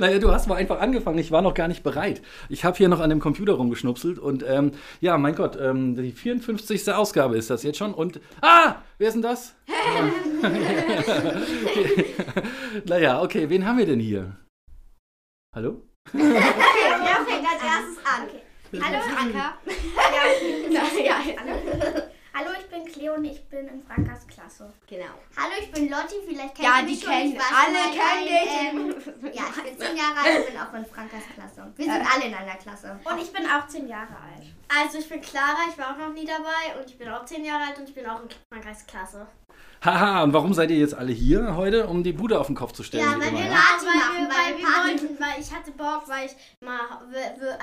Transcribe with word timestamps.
naja, 0.00 0.18
du 0.18 0.32
hast 0.32 0.48
mal 0.48 0.56
einfach 0.56 0.80
angefangen. 0.80 1.18
Ich 1.18 1.30
war 1.30 1.42
noch 1.42 1.54
gar 1.54 1.68
nicht 1.68 1.82
bereit. 1.82 2.20
Ich 2.48 2.64
habe 2.64 2.76
hier 2.76 2.88
noch 2.88 3.00
an 3.00 3.10
dem 3.10 3.20
Computer 3.20 3.52
rumgeschnupselt 3.52 4.18
und 4.18 4.42
ähm, 4.48 4.72
ja, 5.00 5.16
mein 5.18 5.34
Gott, 5.36 5.56
ähm, 5.60 5.94
die 5.94 6.10
54. 6.12 6.92
Ausgabe 6.92 7.36
ist 7.36 7.50
das 7.50 7.62
jetzt 7.62 7.78
schon. 7.78 7.94
Und 7.94 8.20
ah, 8.40 8.76
wer 8.98 9.08
ist 9.08 9.14
denn 9.14 9.22
das? 9.22 9.54
okay. 10.42 12.06
Naja, 12.86 13.22
okay, 13.22 13.48
wen 13.50 13.66
haben 13.66 13.78
wir 13.78 13.86
denn 13.86 14.00
hier? 14.00 14.36
Hallo? 15.54 15.82
Okay, 16.08 16.18
wer 16.22 17.24
fängt 17.26 17.46
als 17.46 17.62
erstes 17.62 17.98
an? 18.04 18.28
Hallo, 18.82 18.98
Franka. 19.02 19.54
Ja, 19.66 20.22
Na, 20.70 21.02
ja, 21.04 21.14
hallo. 22.34 22.50
Ich 22.60 22.66
bin 22.70 22.84
Cleo 22.92 23.14
und 23.14 23.24
ich 23.24 23.42
bin 23.48 23.66
in 23.66 23.82
Frankas 23.82 24.24
Klasse. 24.28 24.72
genau. 24.88 25.06
Hallo, 25.36 25.52
ich 25.60 25.70
bin 25.72 25.90
Lotti, 25.90 26.14
vielleicht 26.26 26.54
kennt 26.54 26.68
Ja, 26.68 26.76
ihr 26.78 26.86
die 26.86 26.92
mich 26.92 27.04
kennen, 27.04 27.32
Ich 27.32 27.38
war 27.38 27.46
schon 27.46 27.56
alle 27.74 27.82
kennen 27.98 28.88
dich. 28.90 28.96
Ähm, 29.04 29.32
ja, 29.34 29.42
ich 29.66 29.76
bin 29.76 29.89
10 29.90 29.96
Jahre 29.96 30.18
alt 30.24 30.38
und 30.38 30.46
bin 30.52 30.60
auch 30.60 30.74
in 30.74 30.86
Frankas 30.86 31.22
Klasse. 31.34 31.72
Wir 31.76 31.84
sind 31.84 32.06
alle 32.14 32.24
in 32.26 32.34
einer 32.34 32.56
Klasse. 32.56 32.98
Und 33.04 33.18
ich 33.20 33.32
bin 33.32 33.44
auch 33.46 33.66
10 33.66 33.88
Jahre 33.88 34.14
alt. 34.14 34.46
Also 34.68 34.98
ich 34.98 35.08
bin 35.08 35.20
Clara, 35.20 35.58
ich 35.70 35.78
war 35.78 35.92
auch 35.92 35.98
noch 35.98 36.12
nie 36.12 36.24
dabei 36.24 36.78
und 36.80 36.88
ich 36.88 36.96
bin 36.98 37.08
auch 37.08 37.24
10 37.24 37.44
Jahre 37.44 37.64
alt 37.68 37.78
und 37.78 37.88
ich 37.88 37.94
bin 37.94 38.06
auch 38.06 38.22
in 38.22 38.28
Frankreichs 38.52 38.86
Klasse. 38.86 39.26
Haha, 39.82 40.24
und 40.24 40.34
warum 40.34 40.52
seid 40.52 40.70
ihr 40.70 40.76
jetzt 40.76 40.94
alle 40.94 41.10
hier 41.10 41.56
heute, 41.56 41.86
um 41.86 42.04
die 42.04 42.12
Bude 42.12 42.38
auf 42.38 42.48
den 42.48 42.54
Kopf 42.54 42.72
zu 42.72 42.82
stellen? 42.82 43.02
Ja, 43.02 43.18
weil 43.18 43.28
immer, 43.28 43.38
wir 43.38 43.46
ja? 43.46 43.52
Party 43.56 43.86
weil 43.86 43.96
machen, 43.96 44.16
wir, 44.18 44.28
weil 44.28 44.58
wir 44.58 44.66
Party 44.66 44.88
wollten, 44.90 45.20
weil 45.20 45.40
ich 45.40 45.54
hatte 45.54 45.70
Bock, 45.70 46.02
weil 46.06 46.26
ich 46.26 46.36
mal, 46.60 46.80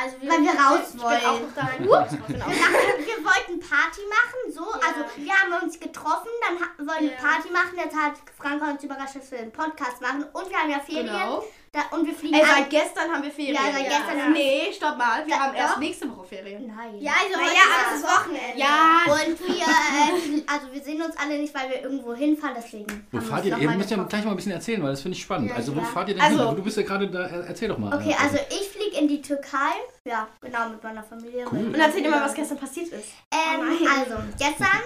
also 0.01 0.21
wir, 0.21 0.31
Weil 0.31 0.41
wir 0.41 0.51
raus 0.57 0.79
ich 0.87 0.91
bin 0.93 1.01
auch 1.01 1.05
wollen. 1.05 1.45
noch 1.45 1.53
da 1.53 1.61
wir 1.61 3.17
wollten 3.21 3.59
Party 3.61 4.01
machen, 4.09 4.51
so. 4.51 4.65
Also, 4.65 5.05
wir 5.15 5.31
haben 5.31 5.63
uns 5.63 5.79
getroffen, 5.79 6.29
dann 6.41 6.87
wir 6.87 7.11
Ja. 7.11 7.17
Party 7.21 7.51
machen. 7.51 7.73
Jetzt 7.77 7.95
hat 7.95 8.13
Franka 8.35 8.71
uns 8.71 8.83
überrascht, 8.83 9.15
dass 9.15 9.29
wir 9.29 9.37
einen 9.39 9.51
Podcast 9.51 10.01
machen. 10.01 10.23
Und 10.33 10.49
wir 10.49 10.57
haben 10.57 10.71
ja 10.71 10.79
Ferien. 10.79 11.05
Genau. 11.05 11.43
Da, 11.71 11.95
und 11.95 12.05
wir 12.07 12.13
fliegen 12.13 12.33
Ey, 12.35 12.41
seit 12.45 12.69
gestern 12.69 13.11
haben 13.11 13.21
wir 13.23 13.29
Ferien. 13.31 13.55
Ja, 13.55 13.61
seit 13.71 13.83
gestern 13.89 14.21
haben 14.23 14.33
wir- 14.33 14.41
Nee, 14.41 14.73
stopp 14.73 14.97
mal. 14.97 15.25
Wir 15.25 15.35
Da- 15.35 15.41
haben 15.41 15.55
erst 15.55 15.73
doch. 15.75 15.79
nächste 15.79 16.09
Woche 16.09 16.25
Ferien. 16.27 16.67
Nein. 16.67 16.95
Ja, 16.99 17.11
also 17.21 17.35
heute 17.35 17.45
Naja, 17.45 17.61
ist 17.61 17.85
aber 17.85 18.01
das 18.01 18.03
Wochenende. 18.17 18.59
Ja. 18.59 19.01
Und 19.05 19.39
wir, 19.47 19.65
äh, 19.65 20.43
also 20.53 20.73
wir 20.73 20.81
sehen 20.81 21.01
uns 21.01 21.15
alle 21.17 21.37
nicht, 21.39 21.53
weil 21.53 21.69
wir 21.69 21.81
irgendwo 21.83 22.13
hinfahren, 22.13 22.55
deswegen. 22.57 23.07
Wo 23.11 23.19
fahrt 23.19 23.45
ihr? 23.45 23.57
Ihr 23.57 23.69
müsst 23.71 23.91
ja 23.91 23.97
gleich 24.03 24.23
mal 24.23 24.31
ein 24.31 24.35
bisschen 24.37 24.53
erzählen, 24.53 24.81
weil 24.81 24.91
das 24.91 25.01
finde 25.01 25.15
ich 25.17 25.21
spannend. 25.23 25.49
Ja, 25.49 25.55
also, 25.57 25.75
wo 25.75 25.79
ja. 25.79 25.85
fahrt 25.85 26.07
ihr 26.09 26.15
denn 26.15 26.23
Also- 26.23 26.47
hin? 26.47 26.55
Du 26.55 26.63
bist 26.63 26.77
ja 26.77 26.83
gerade 26.83 27.07
da, 27.09 27.27
er- 27.27 27.47
erzähl 27.47 27.67
doch 27.67 27.77
mal. 27.77 27.93
Okay, 27.95 28.11
Äh, 28.11 28.23
also 28.23 28.37
ich 28.49 28.69
fliege 28.69 28.97
in 28.97 29.07
die 29.07 29.21
Türkei. 29.21 29.71
Ja, 30.05 30.27
genau, 30.41 30.69
mit 30.69 30.81
meiner 30.83 31.03
Familie. 31.03 31.45
Cool. 31.51 31.67
Und 31.67 31.75
erzähl 31.75 32.01
dir 32.03 32.09
mal, 32.09 32.21
was 32.21 32.33
gestern 32.33 32.57
passiert 32.57 32.87
ist. 32.87 33.09
Ähm, 33.31 33.59
Oh 33.59 33.87
also, 33.99 34.23
gestern 34.39 34.79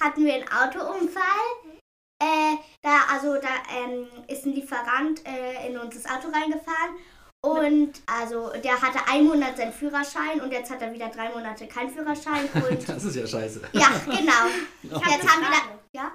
hatten 0.00 0.24
wir 0.24 0.34
einen 0.34 0.44
Autounfall. 0.44 1.75
Äh, 2.22 2.56
da, 2.82 3.00
also 3.12 3.34
da 3.34 3.48
ähm, 3.76 4.06
ist 4.28 4.46
ein 4.46 4.52
Lieferant 4.52 5.24
äh, 5.26 5.68
in 5.68 5.78
uns 5.78 5.94
das 6.00 6.10
Auto 6.10 6.28
reingefahren. 6.28 6.96
Und 7.44 7.92
also 8.06 8.50
der 8.64 8.80
hatte 8.80 8.98
einen 9.08 9.26
Monat 9.28 9.56
seinen 9.56 9.72
Führerschein 9.72 10.40
und 10.40 10.50
jetzt 10.50 10.70
hat 10.70 10.82
er 10.82 10.92
wieder 10.92 11.08
drei 11.08 11.28
Monate 11.28 11.68
keinen 11.68 11.90
Führerschein. 11.90 12.48
Und 12.54 12.88
das 12.88 13.04
ist 13.04 13.14
ja 13.14 13.24
scheiße. 13.26 13.60
ja, 13.72 13.88
genau. 14.04 14.46
Ich 14.82 14.90
Jetzt 14.90 15.28
haben 15.30 15.42
wir 15.42 15.50
da, 15.50 15.78
ja, 15.94 16.12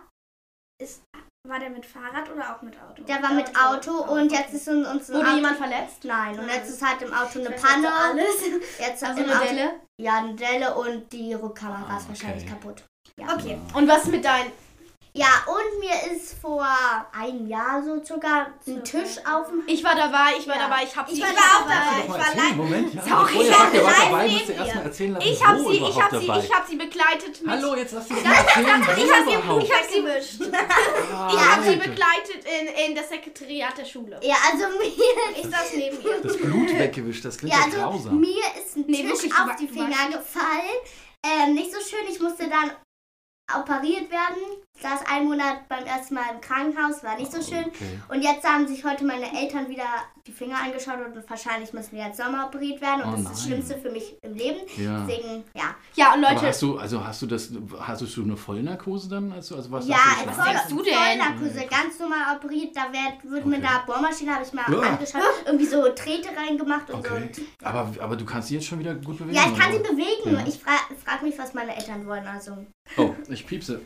Ist, 0.81 1.03
war 1.47 1.59
der 1.59 1.69
mit 1.69 1.85
Fahrrad 1.85 2.29
oder 2.29 2.53
auch 2.57 2.61
mit 2.63 2.75
Auto? 2.81 3.03
der 3.03 3.23
war 3.23 3.31
mit 3.33 3.49
Auto 3.57 4.11
und 4.11 4.29
jetzt 4.31 4.53
ist 4.53 4.67
uns, 4.67 4.85
uns 4.87 5.09
Wurde 5.09 5.27
Auto, 5.27 5.35
jemand 5.35 5.57
verletzt? 5.57 6.03
Nein, 6.03 6.37
und 6.37 6.49
jetzt 6.49 6.69
ist 6.69 6.85
halt 6.85 7.01
im 7.01 7.13
Auto 7.13 7.39
eine 7.39 7.51
Panne. 7.51 7.87
jetzt 7.87 8.01
Alles. 8.01 8.79
Jetzt 8.79 9.03
Also 9.03 9.23
eine 9.23 9.33
Auto- 9.37 9.45
Delle? 9.45 9.79
Ja, 10.01 10.17
eine 10.17 10.35
Delle 10.35 10.75
und 10.75 11.13
die 11.13 11.33
Rückkamera 11.33 11.85
Ah, 11.93 11.97
ist 11.97 12.09
wahrscheinlich 12.09 12.43
okay. 12.43 12.53
kaputt. 12.53 12.83
Okay. 13.37 13.57
Und 13.73 13.87
was 13.87 14.05
mit 14.05 14.25
deinen... 14.25 14.51
Ja, 15.13 15.27
und 15.45 15.79
mir 15.81 16.13
ist 16.15 16.35
vor 16.41 16.65
einem 17.11 17.45
Jahr 17.45 17.83
so 17.83 18.01
sogar 18.01 18.47
ein 18.65 18.83
Tisch 18.85 19.17
auf 19.29 19.47
dem 19.49 19.61
Ich 19.67 19.83
war 19.83 19.93
dabei, 19.93 20.37
ich 20.39 20.47
war 20.47 20.55
Ja. 20.55 20.69
dabei, 20.69 20.83
ich 20.85 20.95
hab 20.95 21.09
Ich 21.09 21.15
sie... 21.15 21.21
war 21.21 21.29
ich 21.31 21.35
da 21.35 21.41
auch 21.41 21.67
dabei. 21.67 22.01
Ich 22.03 22.09
war 22.09 22.43
live- 22.45 22.55
Moment. 22.55 22.93
Ja, 22.93 23.01
Sorry, 23.03 23.41
ich 23.41 23.51
war 23.51 23.71
dabei, 23.71 24.27
dir. 24.29 24.81
erzählen 24.85 25.11
lassen, 25.11 25.27
Ich 25.27 25.45
hab 25.45 25.57
wo 25.59 25.63
sie, 25.69 25.73
ich 25.75 25.79
überhaupt 25.81 26.01
hab 26.03 26.11
sie, 26.21 26.27
dabei. 26.27 26.39
ich 26.45 26.53
hab 26.55 26.67
sie 26.67 26.75
begleitet 26.77 27.41
mit... 27.41 27.49
Hallo, 27.49 27.75
jetzt 27.75 27.91
lass 27.91 28.09
mich 28.09 28.23
mal 28.23 28.33
erzählen. 28.35 28.65
Ich 28.65 28.73
hab 28.73 28.95
sie, 28.95 29.01
ich 29.01 29.73
hab 29.73 29.89
sie, 29.91 30.01
gewischt. 30.01 30.41
Ah, 31.13 31.29
ich 31.33 31.39
hab 31.39 31.63
sie 31.65 31.75
begleitet 31.89 32.45
in, 32.45 32.67
in 32.91 32.95
das 32.95 33.09
Sekretariat 33.09 33.77
der 33.77 33.85
Schule. 33.85 34.17
Ja, 34.23 34.35
also 34.49 34.65
mir 34.79 35.43
Ist 35.43 35.51
das 35.51 35.73
neben 35.75 36.01
ihr? 36.05 36.21
Das 36.23 36.37
Blut 36.37 36.69
weggewischt, 36.79 37.25
das 37.25 37.37
klingt 37.37 37.53
ja, 37.53 37.59
ja, 37.59 37.65
also 37.65 37.77
grausam. 37.79 38.17
mir 38.21 38.43
ist 38.65 38.77
ein 38.77 38.85
Nee, 38.87 39.03
Tisch 39.11 39.29
auf 39.33 39.57
die 39.59 39.67
Finger 39.67 40.07
gefallen. 40.07 40.77
Ähm, 41.23 41.53
nicht 41.53 41.71
so 41.73 41.79
schön, 41.81 42.07
ich 42.09 42.19
musste 42.21 42.47
dann 42.47 42.71
operiert 43.59 44.09
werden. 44.11 44.37
Saß 44.81 45.05
einen 45.05 45.27
Monat 45.27 45.69
beim 45.69 45.85
ersten 45.85 46.15
Mal 46.15 46.23
im 46.33 46.41
Krankenhaus, 46.41 47.03
war 47.03 47.15
nicht 47.15 47.31
so 47.31 47.39
schön. 47.39 47.65
Okay. 47.65 47.99
Und 48.09 48.23
jetzt 48.23 48.43
haben 48.43 48.67
sich 48.67 48.83
heute 48.83 49.05
meine 49.05 49.31
Eltern 49.39 49.69
wieder 49.69 49.83
die 50.25 50.31
Finger 50.31 50.55
angeschaut 50.57 50.97
und 51.05 51.29
wahrscheinlich 51.29 51.71
müssen 51.71 51.95
wir 51.95 52.05
jetzt 52.07 52.17
Sommer 52.17 52.47
operiert 52.47 52.81
werden. 52.81 53.03
Und 53.03 53.09
Oh 53.09 53.11
das 53.11 53.19
ist 53.21 53.29
das 53.29 53.37
nein. 53.41 53.47
Schlimmste 53.47 53.77
für 53.77 53.91
mich 53.91 54.15
im 54.23 54.33
Leben. 54.33 54.57
Ja. 54.77 55.05
Deswegen, 55.07 55.43
ja. 55.53 55.75
Ja, 55.93 56.13
und 56.15 56.23
Aber 56.25 56.33
Leute, 56.33 56.47
hast 56.47 56.61
du, 56.63 56.77
also 56.79 57.05
hast 57.05 57.21
du 57.21 57.27
das, 57.27 57.51
hast 57.79 58.01
du 58.17 58.23
eine 58.23 58.35
Vollnarkose 58.35 59.07
dann? 59.07 59.31
Also, 59.33 59.55
also 59.55 59.69
was 59.71 59.87
Ja, 59.87 59.97
hast 59.97 60.25
du 60.25 60.31
voll, 60.31 60.45
denkst 60.45 60.67
du 60.69 60.81
denn? 60.81 60.93
Vollnarkose, 60.95 61.67
ganz 61.67 61.99
normal 61.99 62.35
operiert. 62.37 62.75
Da 62.75 62.81
wird, 62.91 63.31
wird 63.31 63.45
Okay. 63.45 63.55
einer 63.55 63.83
Bohrmaschine, 63.85 64.33
habe 64.33 64.43
ich 64.45 64.53
mal 64.53 64.63
Ja. 64.71 64.79
angeschaut, 64.79 65.21
irgendwie 65.45 65.65
so 65.65 65.83
Drähte 65.83 66.29
reingemacht 66.35 66.89
und 66.89 67.05
Okay. 67.05 67.29
so. 67.35 67.41
Aber, 67.65 67.87
aber 67.99 68.15
du 68.15 68.25
kannst 68.25 68.47
sie 68.47 68.55
jetzt 68.55 68.65
schon 68.65 68.79
wieder 68.79 68.95
gut 68.95 69.19
bewegen? 69.19 69.35
Ja, 69.35 69.43
ich 69.51 69.59
kann 69.59 69.71
sie 69.71 69.79
bewegen. 69.79 70.33
Ja. 70.37 70.43
Ich 70.47 70.57
frage 70.59 70.95
frag 71.05 71.21
mich, 71.21 71.37
was 71.37 71.53
meine 71.53 71.75
Eltern 71.75 72.07
wollen. 72.07 72.25
Also. 72.25 72.65
Oh, 72.97 73.15
ich 73.29 73.45
piepse. 73.47 73.81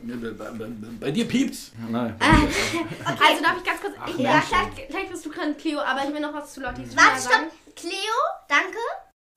Bei 1.00 1.12
dir 1.12 1.28
piepst. 1.28 1.74
Nein. 1.90 2.16
also 2.20 3.44
darf 3.44 3.58
ich 3.58 3.64
ganz 3.64 3.82
kurz... 3.82 3.94
Ach, 4.00 4.08
ich, 4.08 4.18
ja, 4.18 4.42
gleich, 4.48 4.88
gleich 4.88 5.10
bist 5.10 5.26
du 5.26 5.30
dran, 5.30 5.56
Cleo, 5.58 5.80
aber 5.80 6.04
ich 6.08 6.14
will 6.14 6.22
noch 6.22 6.34
was 6.34 6.54
zu 6.54 6.62
Lottis 6.62 6.96
Warte, 6.96 7.10
Finger 7.10 7.20
stopp. 7.20 7.32
sagen. 7.32 7.52
Cleo, 7.76 8.18
danke. 8.48 8.78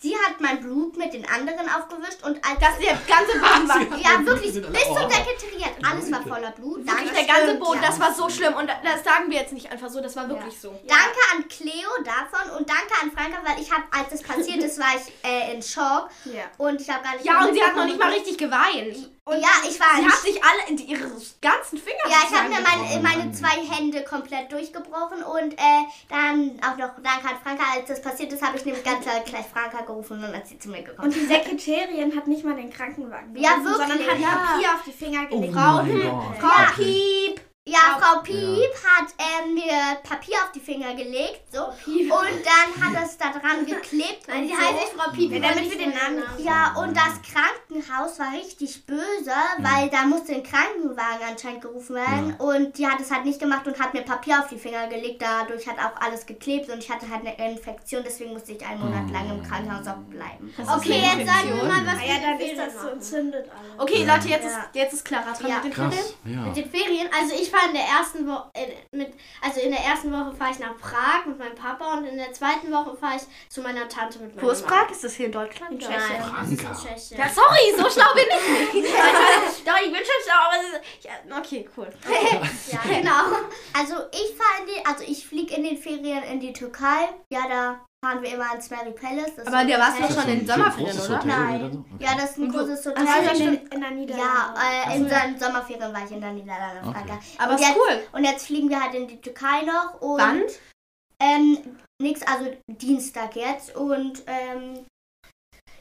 Sie 0.00 0.14
hat 0.14 0.40
mein 0.40 0.60
Blut 0.60 0.96
mit 0.96 1.12
den 1.12 1.28
anderen 1.28 1.68
aufgewischt 1.68 2.22
und 2.22 2.36
als. 2.44 2.60
Dass 2.60 2.78
der 2.78 2.96
ganze 3.08 3.32
Boden 3.32 3.68
war... 3.68 3.98
ja, 3.98 4.24
wirklich, 4.24 4.52
bis 4.52 4.62
zum. 4.62 5.10
Sekretariat. 5.10 5.74
Alles 5.82 6.12
war 6.12 6.22
voller 6.22 6.52
Blut. 6.52 6.86
Wirklich, 6.86 7.10
Danke. 7.10 7.14
der 7.14 7.24
ganze 7.24 7.54
Boden, 7.56 7.82
ja. 7.82 7.88
das 7.88 7.98
war 7.98 8.14
so 8.14 8.28
schlimm. 8.30 8.54
Und 8.54 8.68
das 8.68 9.02
sagen 9.02 9.28
wir 9.28 9.38
jetzt 9.38 9.52
nicht 9.52 9.72
einfach 9.72 9.88
so, 9.90 10.00
das 10.00 10.14
war 10.14 10.28
wirklich 10.28 10.56
so. 10.56 10.70
Danke 10.86 11.18
an 11.34 11.48
Cleo 11.48 11.90
davon 12.04 12.56
und 12.56 12.68
danke 12.70 12.94
an 13.02 13.10
Franka, 13.10 13.38
weil 13.44 13.60
ich 13.60 13.72
habe, 13.72 13.82
als 13.90 14.12
es 14.12 14.22
passiert 14.22 14.62
ist, 14.62 14.78
war 14.78 14.94
ich 14.94 15.28
äh, 15.28 15.52
in 15.52 15.62
Schock 15.62 16.10
Ja. 16.26 16.44
und 16.58 16.80
ich 16.80 16.88
habe 16.88 17.02
gar 17.02 17.14
nicht. 17.14 17.24
Ja, 17.24 17.44
und 17.44 17.52
sie 17.52 17.62
hat 17.62 17.74
noch 17.74 17.84
nicht 17.84 17.98
mal 17.98 18.12
richtig 18.12 18.38
geweint. 18.38 19.10
Und 19.28 19.40
ja, 19.40 19.48
ich 19.68 19.78
war 19.78 19.86
Sie 19.98 20.06
hat 20.06 20.20
sich 20.20 20.42
alle 20.42 20.68
in 20.68 20.78
ihre 20.78 21.04
ganzen 21.42 21.78
Finger 21.78 21.98
Ja, 22.08 22.16
ich 22.28 22.34
habe 22.36 22.48
mir 22.48 22.60
meine, 22.60 22.96
Oh 22.96 23.02
meine 23.02 23.32
zwei 23.32 23.60
Hände 23.70 24.02
komplett 24.04 24.50
durchgebrochen 24.50 25.22
und 25.22 25.52
äh, 25.52 25.82
dann 26.08 26.58
auch 26.62 26.76
noch 26.78 26.90
danke 27.02 27.28
an 27.28 27.36
Franka. 27.42 27.62
Als 27.74 27.86
das 27.88 28.00
passiert 28.00 28.32
ist, 28.32 28.42
habe 28.42 28.56
ich 28.56 28.64
nämlich 28.64 28.82
ganz 28.84 29.04
laut 29.04 29.24
gleich 29.26 29.46
Franka 29.46 29.82
gerufen 29.84 30.14
und 30.14 30.22
dann 30.32 30.34
ist 30.40 30.48
sie 30.48 30.58
zu 30.58 30.70
mir 30.70 30.82
gekommen. 30.82 31.08
Und 31.08 31.14
die 31.14 31.26
Sekretärin 31.26 32.16
hat 32.16 32.26
nicht 32.26 32.44
mal 32.44 32.54
den 32.56 32.70
Krankenwagen 32.72 33.36
Ja, 33.36 33.50
gerufen, 33.56 33.72
sondern 33.76 33.98
wirklich, 33.98 34.08
hat 34.10 34.20
ja. 34.20 34.28
Papier 34.52 34.68
auf 34.74 34.82
die 34.86 34.92
Finger 34.92 35.26
Oh 35.30 35.36
gelegt. 35.36 35.54
mein 35.54 36.00
Gott. 36.00 36.40
Frau 36.40 36.62
Okay. 36.72 36.84
Piep. 37.34 37.40
Ja, 37.70 37.98
Frau- 37.98 38.08
Frau 38.08 38.20
Piep 38.22 38.70
hat 38.84 39.08
ähm, 39.18 39.54
mir 39.54 39.96
Papier 40.02 40.36
auf 40.44 40.52
die 40.52 40.60
Finger 40.60 40.94
gelegt 40.94 41.42
so 41.52 41.64
und 41.66 41.74
dann 42.44 42.84
hat 42.94 43.04
es 43.04 43.16
da 43.18 43.30
dran 43.30 43.64
geklebt. 43.66 44.26
Nein, 44.28 44.42
und 44.42 44.48
die 44.48 44.54
so. 44.54 44.60
heißt 44.60 44.72
nicht 44.74 44.92
Frau 44.96 45.10
Piep, 45.10 45.42
damit 45.42 45.70
wir 45.70 45.78
den 45.78 45.90
Namen 45.90 46.16
nicht 46.36 46.46
Ja, 46.46 46.74
und 46.78 46.96
das 46.96 47.20
Krankenhaus 47.32 48.18
war 48.18 48.32
richtig 48.32 48.86
böse, 48.86 49.32
weil 49.58 49.88
da 49.90 50.02
musste 50.04 50.34
ein 50.34 50.42
Krankenwagen 50.42 51.26
anscheinend 51.28 51.62
gerufen 51.62 51.96
werden. 51.96 52.34
Und 52.38 52.76
die 52.78 52.86
hat 52.86 53.00
es 53.00 53.10
halt 53.10 53.24
nicht 53.24 53.38
gemacht 53.40 53.66
und 53.66 53.78
hat 53.78 53.94
mir 53.94 54.02
Papier 54.02 54.40
auf 54.40 54.48
die 54.48 54.58
Finger 54.58 54.86
gelegt. 54.88 55.20
Dadurch 55.22 55.66
hat 55.66 55.76
auch 55.78 56.00
alles 56.00 56.26
geklebt 56.26 56.68
und 56.70 56.78
ich 56.78 56.90
hatte 56.90 57.08
halt 57.08 57.26
eine 57.26 57.50
Infektion. 57.52 58.02
Deswegen 58.04 58.32
musste 58.32 58.52
ich 58.52 58.64
einen 58.66 58.80
Monat 58.80 59.10
lang 59.10 59.30
im 59.30 59.42
Krankenhaus 59.42 59.86
auch 59.86 59.96
bleiben. 60.10 60.54
Okay, 60.58 61.02
jetzt 61.16 61.26
sagen 61.26 61.48
wir 61.56 61.64
mal, 61.64 61.78
Ah 61.88 62.04
ja, 62.06 62.14
dann 62.20 62.38
ist 62.40 62.56
das 62.58 62.80
so 62.82 62.88
entzündet 62.88 63.48
alles. 63.50 63.72
Okay, 63.78 64.04
Leute, 64.04 64.28
jetzt, 64.28 64.44
Ja. 64.44 64.50
ist, 64.50 64.68
jetzt 64.74 64.92
ist 64.94 65.04
Clara 65.04 65.32
dran 65.32 65.50
Ja. 65.50 65.56
mit 65.56 65.64
den 65.64 65.72
Ferien. 65.72 65.90
Krass, 65.90 66.14
ja. 66.24 66.40
Mit 66.42 66.56
den 66.56 66.70
Ferien, 66.70 67.08
also 67.18 67.34
ich 67.34 67.52
war 67.52 67.57
in 67.66 67.74
der 67.74 67.84
ersten 67.84 68.26
Woche, 68.26 68.50
äh, 68.54 68.96
mit, 68.96 69.12
also 69.42 69.60
in 69.60 69.70
der 69.70 69.80
ersten 69.80 70.12
Woche 70.12 70.34
fahre 70.34 70.52
ich 70.52 70.58
nach 70.58 70.76
Prag 70.78 71.26
mit 71.26 71.38
meinem 71.38 71.54
Papa 71.54 71.98
und 71.98 72.04
in 72.04 72.16
der 72.16 72.32
zweiten 72.32 72.70
Woche 72.72 72.96
fahre 72.96 73.16
ich 73.16 73.22
zu 73.48 73.60
meiner 73.62 73.88
Tante 73.88 74.18
mit 74.18 74.34
meiner 74.34 74.46
Wo 74.46 74.50
ist 74.50 74.62
Mama. 74.68 74.82
Prag? 74.82 74.90
Ist 74.90 75.04
das 75.04 75.14
hier 75.14 75.26
in 75.26 75.32
Deutschland? 75.32 75.72
In. 75.72 75.78
Tschechien. 75.78 75.98
Franka. 75.98 76.40
Das 76.40 76.50
ist 76.50 76.62
in 76.62 76.74
Tschechien. 76.74 77.20
Ja, 77.20 77.28
sorry, 77.28 77.72
so 77.76 77.90
schlau 77.90 78.14
bin 78.14 78.24
ich 78.28 78.74
nicht. 78.74 78.94
Doch, 79.66 79.78
ich 79.84 79.92
bin 79.92 80.02
schon 80.02 80.22
schlau, 80.24 80.40
aber 80.46 80.56
es 80.60 80.72
ist, 80.72 81.04
ja, 81.04 81.38
okay, 81.38 81.68
cool. 81.76 81.88
Ja, 82.70 82.80
genau. 82.84 83.38
Also 83.72 83.94
ich 84.12 84.36
fahre 84.36 84.62
in 84.62 84.66
die, 84.66 84.86
also 84.86 85.04
ich 85.06 85.26
fliege 85.26 85.54
in 85.54 85.64
den 85.64 85.76
Ferien 85.78 86.22
in 86.24 86.40
die 86.40 86.52
Türkei. 86.52 87.08
Ja, 87.30 87.48
da 87.48 87.87
fahren 88.04 88.22
wir 88.22 88.34
immer 88.34 88.54
ins 88.54 88.70
Mary 88.70 88.92
Palace. 88.92 89.34
Das 89.36 89.46
Aber 89.46 89.64
der 89.64 89.78
warst 89.78 89.98
du 89.98 90.04
schon 90.12 90.28
in 90.30 90.40
ein 90.40 90.46
Sommerferien, 90.46 90.98
oder? 90.98 91.16
Hotel 91.16 91.26
Nein. 91.28 91.60
oder 91.60 91.72
so? 91.72 91.78
Okay. 91.78 92.04
Ja, 92.04 92.14
das 92.14 92.30
ist 92.30 92.38
ein 92.38 92.52
großes 92.52 92.86
Hotel. 92.86 93.06
Also 93.08 93.20
in 93.20 93.28
in, 93.28 93.38
den- 93.38 93.64
den, 93.64 93.72
in 93.72 93.80
der 93.80 93.90
Niederlande. 93.90 94.26
Ja, 94.58 94.92
äh, 94.92 94.96
in 94.96 95.08
seinen 95.08 95.38
Sommerferien 95.38 95.92
war 95.92 96.04
ich 96.04 96.12
in 96.12 96.20
der 96.20 96.32
Niederlande. 96.32 96.88
Okay. 96.88 97.18
Aber 97.38 97.52
und 97.54 97.60
ist 97.60 97.66
jetzt, 97.68 97.76
cool. 97.78 98.02
Und 98.12 98.24
jetzt 98.24 98.46
fliegen 98.46 98.68
wir 98.68 98.80
halt 98.80 98.94
in 98.94 99.08
die 99.08 99.20
Türkei 99.20 99.62
noch. 99.62 100.00
Und, 100.00 100.18
Wann? 100.20 100.42
Ähm, 101.20 101.58
nix, 102.00 102.22
also 102.22 102.54
Dienstag 102.70 103.34
jetzt. 103.34 103.74
Und 103.74 104.22
ähm, 104.26 104.86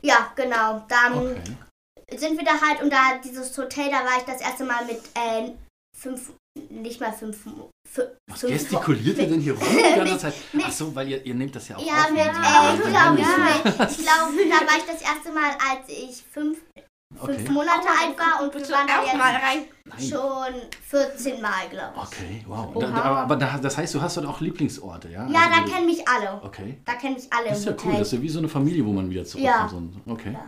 Ja, 0.01 0.31
genau. 0.35 0.83
Dann 0.87 1.13
Okay. 1.17 2.17
sind 2.17 2.37
wir 2.37 2.45
da 2.45 2.59
halt 2.59 2.81
und 2.81 2.91
da 2.91 3.17
dieses 3.23 3.55
Hotel, 3.57 3.91
da 3.91 3.97
war 4.05 4.17
ich 4.17 4.23
das 4.23 4.41
erste 4.41 4.63
Mal 4.63 4.85
mit 4.85 5.01
äh, 5.15 5.51
fünf, 5.95 6.31
nicht 6.69 6.99
mal 7.01 7.11
fünf, 7.13 7.37
fü- 7.45 8.07
Was 8.29 8.39
fünf 8.41 8.53
gestikuliert 8.53 9.17
ihr 9.17 9.27
denn 9.29 9.39
hier 9.41 9.53
rum 9.53 9.63
die 9.69 9.95
ganze 9.99 10.17
Zeit? 10.17 10.33
Ach 10.63 10.71
so, 10.71 10.93
weil 10.95 11.07
ihr, 11.09 11.25
ihr 11.25 11.33
nehmt 11.35 11.55
das 11.55 11.67
ja 11.67 11.77
auch 11.77 11.85
Ja, 11.85 11.93
auf. 12.03 12.11
mit, 12.11 12.19
äh, 12.19 12.23
ich 12.29 12.29
Ja, 12.29 12.73
glaube, 12.75 13.21
ja. 13.21 13.87
ich 13.89 13.97
glaube, 13.97 14.49
da 14.49 14.67
war 14.67 14.77
ich 14.77 14.85
das 14.85 15.01
erste 15.01 15.31
Mal, 15.31 15.51
als 15.71 15.87
ich 15.89 16.23
fünf, 16.31 16.59
fünf 16.69 17.39
Okay. 17.39 17.49
Monate 17.51 17.87
alt 17.87 18.17
war 18.19 18.43
und 18.43 18.53
wir 18.53 18.69
waren 18.69 18.87
da 18.87 18.99
auch 18.99 19.13
mal 19.17 19.33
jetzt 19.33 19.43
rein. 19.43 19.63
Nein. 19.85 19.99
schon 20.01 20.61
14 20.89 21.41
Mal, 21.41 21.69
glaube 21.71 21.93
ich. 21.95 22.03
Okay, 22.03 22.43
wow. 22.45 22.73
Da, 22.79 22.87
da, 22.91 23.01
aber 23.03 23.35
da, 23.37 23.57
das 23.57 23.77
heißt, 23.77 23.95
du 23.95 24.01
hast 24.01 24.17
dort 24.17 24.25
auch 24.27 24.41
Lieblingsorte, 24.41 25.09
ja? 25.09 25.25
Ja, 25.27 25.47
da 25.49 25.61
Also, 25.61 25.73
kennen 25.73 25.85
mich 25.85 26.05
alle. 26.07 26.41
Okay. 26.43 26.77
Da 26.83 26.93
kennen 26.95 27.15
mich 27.15 27.31
alle 27.31 27.49
Das 27.49 27.59
ist 27.59 27.65
ja 27.65 27.73
cool, 27.85 27.93
das 27.93 28.07
ist 28.07 28.13
ja 28.13 28.21
wie 28.21 28.29
so 28.29 28.39
eine 28.39 28.49
Familie, 28.49 28.85
wo 28.85 28.91
man 28.91 29.09
wieder 29.09 29.23
zurückkommt. 29.23 29.71
Ja. 30.05 30.13
Okay. 30.13 30.31
Ja. 30.33 30.45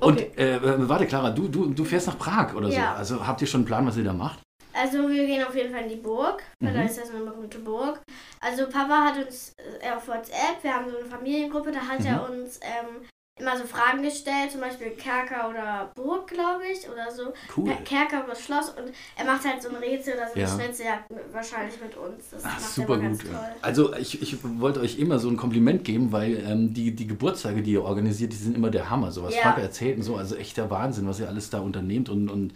Und 0.00 0.14
Okay. 0.18 0.30
äh, 0.38 0.54
äh, 0.56 0.88
warte, 0.88 1.06
Clara, 1.06 1.28
du, 1.30 1.46
du, 1.48 1.66
du 1.66 1.84
fährst 1.84 2.06
nach 2.06 2.16
Prag 2.18 2.54
oder 2.54 2.68
Ja. 2.70 2.92
so. 2.94 2.98
Also 3.16 3.26
habt 3.26 3.42
ihr 3.42 3.46
schon 3.46 3.60
einen 3.60 3.66
Plan, 3.66 3.86
was 3.86 3.98
ihr 3.98 4.04
da 4.04 4.14
macht? 4.14 4.38
Also 4.72 5.08
wir 5.08 5.26
gehen 5.26 5.44
auf 5.44 5.54
jeden 5.54 5.72
Fall 5.72 5.82
in 5.84 5.88
die 5.90 5.96
Burg, 5.96 6.42
weil 6.60 6.72
Mhm. 6.72 6.76
da 6.76 6.82
ist 6.84 6.98
ja 6.98 7.04
so 7.06 7.14
eine 7.16 7.24
berühmte 7.24 7.58
Burg. 7.58 8.00
Also 8.40 8.66
Papa 8.68 9.04
hat 9.04 9.24
uns 9.26 9.52
äh, 9.82 9.90
auf 9.90 10.06
WhatsApp, 10.08 10.62
wir 10.62 10.74
haben 10.74 10.90
so 10.90 10.96
eine 10.98 11.06
Familiengruppe, 11.06 11.72
da 11.72 11.80
hat 11.80 12.00
Mhm. 12.00 12.06
er 12.06 12.30
uns 12.30 12.58
ähm, 12.62 13.06
immer 13.38 13.56
so 13.56 13.64
Fragen 13.64 14.02
gestellt, 14.02 14.50
zum 14.52 14.60
Beispiel 14.60 14.90
Kerker 14.90 15.48
oder 15.48 15.90
Burg, 15.94 16.26
glaube 16.28 16.62
ich, 16.70 16.86
oder 16.90 17.10
so. 17.10 17.32
Cool. 17.56 17.70
Ke- 17.70 17.82
Kerker 17.84 18.24
oder 18.26 18.34
Schloss 18.36 18.68
und 18.68 18.92
er 19.16 19.24
macht 19.24 19.46
halt 19.46 19.62
so 19.62 19.70
ein 19.70 19.76
Rätsel 19.76 20.12
oder 20.14 20.26
so 20.28 20.34
eine 20.34 20.42
Ja. 20.42 20.48
Schnitzeljagd 20.48 21.04
wahrscheinlich 21.32 21.80
mit 21.80 21.96
uns. 21.96 22.24
Das 22.30 22.44
Ach, 22.44 22.50
macht 22.52 22.60
er 22.62 22.68
super 22.68 22.94
gut. 22.96 23.02
ganz 23.02 23.18
toll. 23.20 23.38
Also 23.62 23.94
ich, 23.96 24.20
ich 24.20 24.36
wollte 24.42 24.80
euch 24.80 24.98
immer 24.98 25.18
so 25.18 25.28
ein 25.30 25.38
Kompliment 25.38 25.84
geben, 25.84 26.12
weil 26.12 26.36
ähm, 26.46 26.74
die, 26.74 26.94
die 26.94 27.06
Geburtstage, 27.06 27.62
die 27.62 27.72
ihr 27.72 27.82
organisiert, 27.84 28.32
die 28.32 28.36
sind 28.36 28.56
immer 28.56 28.68
der 28.70 28.90
Hammer. 28.90 29.10
So 29.10 29.22
was 29.22 29.34
Ja. 29.34 29.40
Frank 29.42 29.58
erzählt 29.58 29.96
und 29.96 30.02
so, 30.02 30.16
also 30.16 30.36
echter 30.36 30.68
Wahnsinn, 30.68 31.08
was 31.08 31.18
ihr 31.18 31.28
alles 31.28 31.48
da 31.48 31.60
unternehmt 31.60 32.10
und, 32.10 32.28
und 32.28 32.52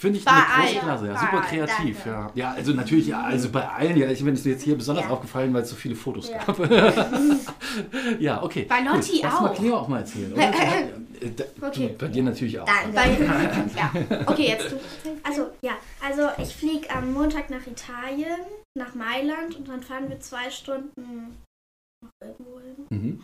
finde 0.00 0.18
ich 0.18 0.24
Bei 0.24 0.32
eine 0.32 0.40
große 0.42 0.54
allen. 0.60 0.78
Klasse. 0.80 1.06
Ja, 1.06 1.12
Bei 1.14 1.20
super 1.20 1.40
kreativ. 1.42 2.06
Ja. 2.06 2.30
ja, 2.34 2.50
also 2.52 2.72
natürlich, 2.72 3.06
ja, 3.08 3.22
also 3.22 3.50
bei 3.50 3.68
allen, 3.68 3.96
ja, 3.96 4.08
ich 4.10 4.24
bin 4.24 4.34
es 4.34 4.44
jetzt 4.44 4.62
hier 4.62 4.76
besonders 4.76 5.04
Ja. 5.04 5.10
aufgefallen, 5.10 5.52
weil 5.54 5.62
es 5.62 5.70
so 5.70 5.76
viele 5.76 5.94
Fotos 5.94 6.30
Ja. 6.30 6.38
gab. 6.44 6.58
ja, 8.18 8.42
okay. 8.42 8.66
Bei 8.68 8.80
Lotti 8.80 9.12
Gut. 9.12 9.20
Lass 9.22 9.40
mal 9.40 9.50
auch. 9.50 9.54
Cleo 9.54 9.76
auch 9.76 9.88
mal 9.88 9.98
erzählen. 10.00 10.32
Oder? 10.32 10.52
Da- 11.36 11.44
Okay. 11.68 11.94
Bei 11.98 12.08
dir 12.08 12.22
natürlich 12.22 12.58
auch. 12.58 12.64
Danke. 12.64 12.92
Bei, 12.94 13.10
ja. 13.76 13.92
Okay, 14.26 14.48
jetzt 14.48 14.72
du. 14.72 14.76
Also 15.22 15.50
ja, 15.62 15.72
also 16.02 16.28
ich 16.42 16.56
fliege 16.56 16.88
am 16.90 17.12
Montag 17.12 17.50
nach 17.50 17.66
Italien, 17.66 18.38
nach 18.78 18.94
Mailand 18.94 19.54
und 19.56 19.68
dann 19.68 19.82
fahren 19.82 20.08
wir 20.08 20.18
zwei 20.20 20.48
Stunden 20.50 21.36
noch 22.02 22.10
irgendwo 22.26 22.58
hin. 22.60 22.86
Mhm. 22.88 23.22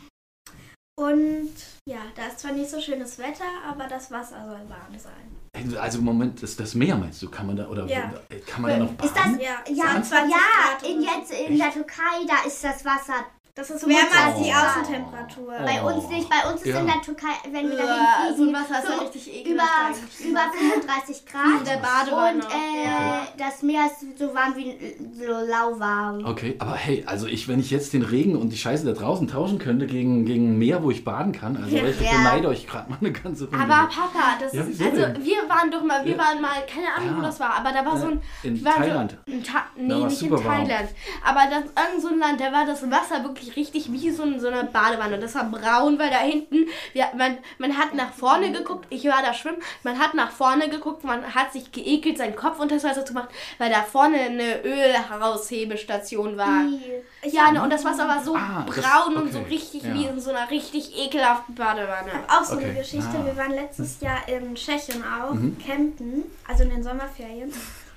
Und 0.99 1.52
ja, 1.88 2.00
da 2.17 2.26
ist 2.26 2.40
zwar 2.40 2.52
nicht 2.52 2.69
so 2.70 2.81
schönes 2.82 3.19
Wetter, 3.19 3.44
aber 3.67 3.87
das 3.88 4.11
Wasser 4.11 4.44
soll 4.46 4.69
warm 4.69 4.99
sein. 4.99 5.37
Also 5.81 6.00
Moment, 6.03 6.43
das, 6.43 6.56
das 6.56 6.75
Meer 6.75 6.97
meinst 6.97 7.23
du, 7.23 7.31
kann 7.31 7.47
man 7.47 7.56
da 7.56 7.67
oder 7.69 7.87
Ja. 7.87 8.12
kann 8.47 8.62
man 8.62 8.70
da 8.73 8.76
noch 8.79 8.91
Ist 8.93 8.99
das- 9.03 9.12
baden? 9.12 9.41
Ja, 9.41 9.56
Ja, 9.73 9.85
22 10.03 10.31
ja 10.31 10.88
in 10.88 11.03
jetzt 11.03 11.32
in 11.32 11.58
der 11.58 11.70
Türkei, 11.73 12.25
da 12.26 12.47
ist 12.47 12.62
das 12.64 12.85
Wasser. 12.85 13.25
Das 13.56 13.70
ist 13.70 13.81
25 13.85 14.12
wärmer 14.12 14.26
als 14.26 14.43
die. 14.44 14.53
Außentemperatur. 14.53 15.55
Bei 15.64 15.82
Oh. 15.82 15.87
uns 15.97 16.08
nicht. 16.11 16.29
Bei 16.29 16.50
uns 16.53 16.61
ist 16.61 16.67
Ja. 16.75 16.81
in 16.81 16.87
der 16.88 17.00
Türkei, 17.00 17.29
wenn 17.50 17.70
wir 17.70 17.79
Äh, 17.79 17.87
dahin 17.87 18.37
so 18.37 18.53
Wasser 18.53 18.79
ist 18.82 18.88
ja 18.91 18.97
so 18.99 19.03
richtig 19.03 19.29
über, 19.29 19.41
ekelhaft. 19.62 19.70
eigentlich. 19.87 20.29
über 20.29 20.41
35 20.53 21.17
In 21.17 21.32
Grad. 21.32 21.67
der 21.67 21.76
Badewanne. 21.79 22.44
Und 22.44 22.53
äh, 22.53 23.38
das 23.38 23.62
Meer 23.62 23.87
ist 23.87 24.19
so 24.19 24.35
warm 24.35 24.55
wie 24.56 24.76
so 25.19 25.32
lauwarm. 25.32 26.23
Okay, 26.26 26.56
aber 26.58 26.75
hey, 26.75 27.03
also 27.06 27.26
ich, 27.26 27.49
wenn 27.49 27.58
ich 27.58 27.70
jetzt 27.70 27.94
den 27.94 28.03
Regen 28.03 28.37
und 28.37 28.50
die 28.50 28.58
Scheiße 28.58 28.85
da 28.85 28.93
draußen 28.93 29.26
tauschen 29.26 29.59
könnte 29.59 29.87
gegen, 29.87 30.26
gegen 30.26 30.50
ein 30.52 30.59
Meer, 30.59 30.82
wo 30.82 30.91
ich 30.91 31.02
baden 31.02 31.32
kann, 31.32 31.56
also 31.56 31.75
ich 31.76 32.00
Ja. 32.02 32.11
beneide 32.19 32.49
euch 32.49 32.67
gerade 32.67 32.91
mal 32.91 32.99
eine 33.00 33.11
ganze 33.12 33.44
Runde. 33.49 33.59
Aber 33.59 33.88
Papa, 33.88 34.37
das 34.38 34.52
Ja, 34.52 34.64
ist, 34.64 34.82
also 34.82 35.00
denn? 35.00 35.25
wir 35.25 35.49
waren 35.49 35.70
doch 35.70 35.82
mal, 35.82 36.05
wir 36.05 36.12
Ja. 36.12 36.19
waren 36.19 36.43
mal, 36.43 36.67
keine 36.70 36.93
Ahnung, 36.94 37.20
wo 37.20 37.23
das 37.25 37.41
war, 37.41 37.55
aber 37.55 37.73
da 37.73 37.87
war 37.87 37.97
so 37.99 38.09
ein, 38.09 38.20
in 38.43 38.62
Thailand. 38.62 39.17
So, 39.26 39.32
in 39.32 39.43
Ta 39.43 39.64
nee, 39.76 39.88
Da 39.88 39.97
nicht 40.06 40.20
in 40.23 40.29
super 40.29 40.44
warm. 40.44 40.59
Thailand, 40.69 40.91
aber 41.25 41.41
das 41.49 41.87
irgend 41.87 42.02
so 42.02 42.09
ein 42.09 42.19
Land, 42.19 42.38
da 42.38 42.52
war 42.52 42.67
das 42.67 42.82
Wasser 42.91 43.25
wirklich 43.25 43.46
richtig 43.55 43.93
wie 43.93 44.11
so, 44.11 44.25
ein, 44.25 44.41
so 44.41 44.49
eine 44.49 44.65
Badewanne. 44.65 45.21
Das 45.21 45.37
war 45.37 45.45
braun, 45.45 45.99
weil 46.01 46.11
da 46.11 46.19
hinten, 46.19 46.67
wir, 46.95 47.05
man, 47.17 47.39
man 47.59 47.79
hat 47.79 47.95
nach 47.95 48.13
vorne 48.13 48.51
geguckt, 48.51 48.87
ich 48.91 49.05
war 49.05 49.23
da 49.23 49.33
schwimmen, 49.33 49.59
man 49.85 50.01
hat 50.01 50.15
nach 50.15 50.33
vorne 50.33 50.69
geguckt, 50.69 51.05
man 51.05 51.23
hat 51.35 51.53
sich 51.53 51.71
geekelt, 51.71 52.19
seinen 52.19 52.35
Kopf 52.35 52.59
unter 52.59 52.75
das 52.75 52.83
Wasser 52.85 53.05
zu 53.05 53.13
machen, 53.13 53.29
weil 53.59 53.71
da 53.71 53.83
vorne 53.83 54.19
eine 54.19 54.65
Ölheraushebestation 54.65 56.37
war. 56.37 56.63
Die- 56.65 57.31
Ja, 57.31 57.51
ne, 57.51 57.63
und 57.63 57.71
das 57.73 57.85
Wasser 57.85 58.07
war 58.09 58.23
so 58.23 58.35
Ah, 58.37 58.65
das- 58.67 58.77
braun 58.77 59.17
und 59.17 59.33
so 59.33 59.41
okay, 59.41 59.49
richtig 59.55 59.83
ja. 59.83 59.93
wie 59.95 60.05
in 60.07 60.21
so 60.21 60.31
einer 60.31 60.49
richtig 60.51 60.97
ekelhaften 60.97 61.55
Badewanne. 61.55 62.11
Auch 62.29 62.45
so 62.45 62.55
Okay. 62.57 62.67
eine 62.67 62.75
Geschichte. 62.79 63.09
Ah. 63.21 63.25
Wir 63.27 63.37
waren 63.37 63.51
letztes 63.53 64.01
Jahr 64.01 64.27
in 64.29 64.55
Tschechien 64.55 65.03
auch, 65.05 65.35
Mhm. 65.35 65.57
campen, 65.67 66.25
also 66.49 66.63
in 66.63 66.71
den 66.71 66.83
Sommerferien. 66.83 67.53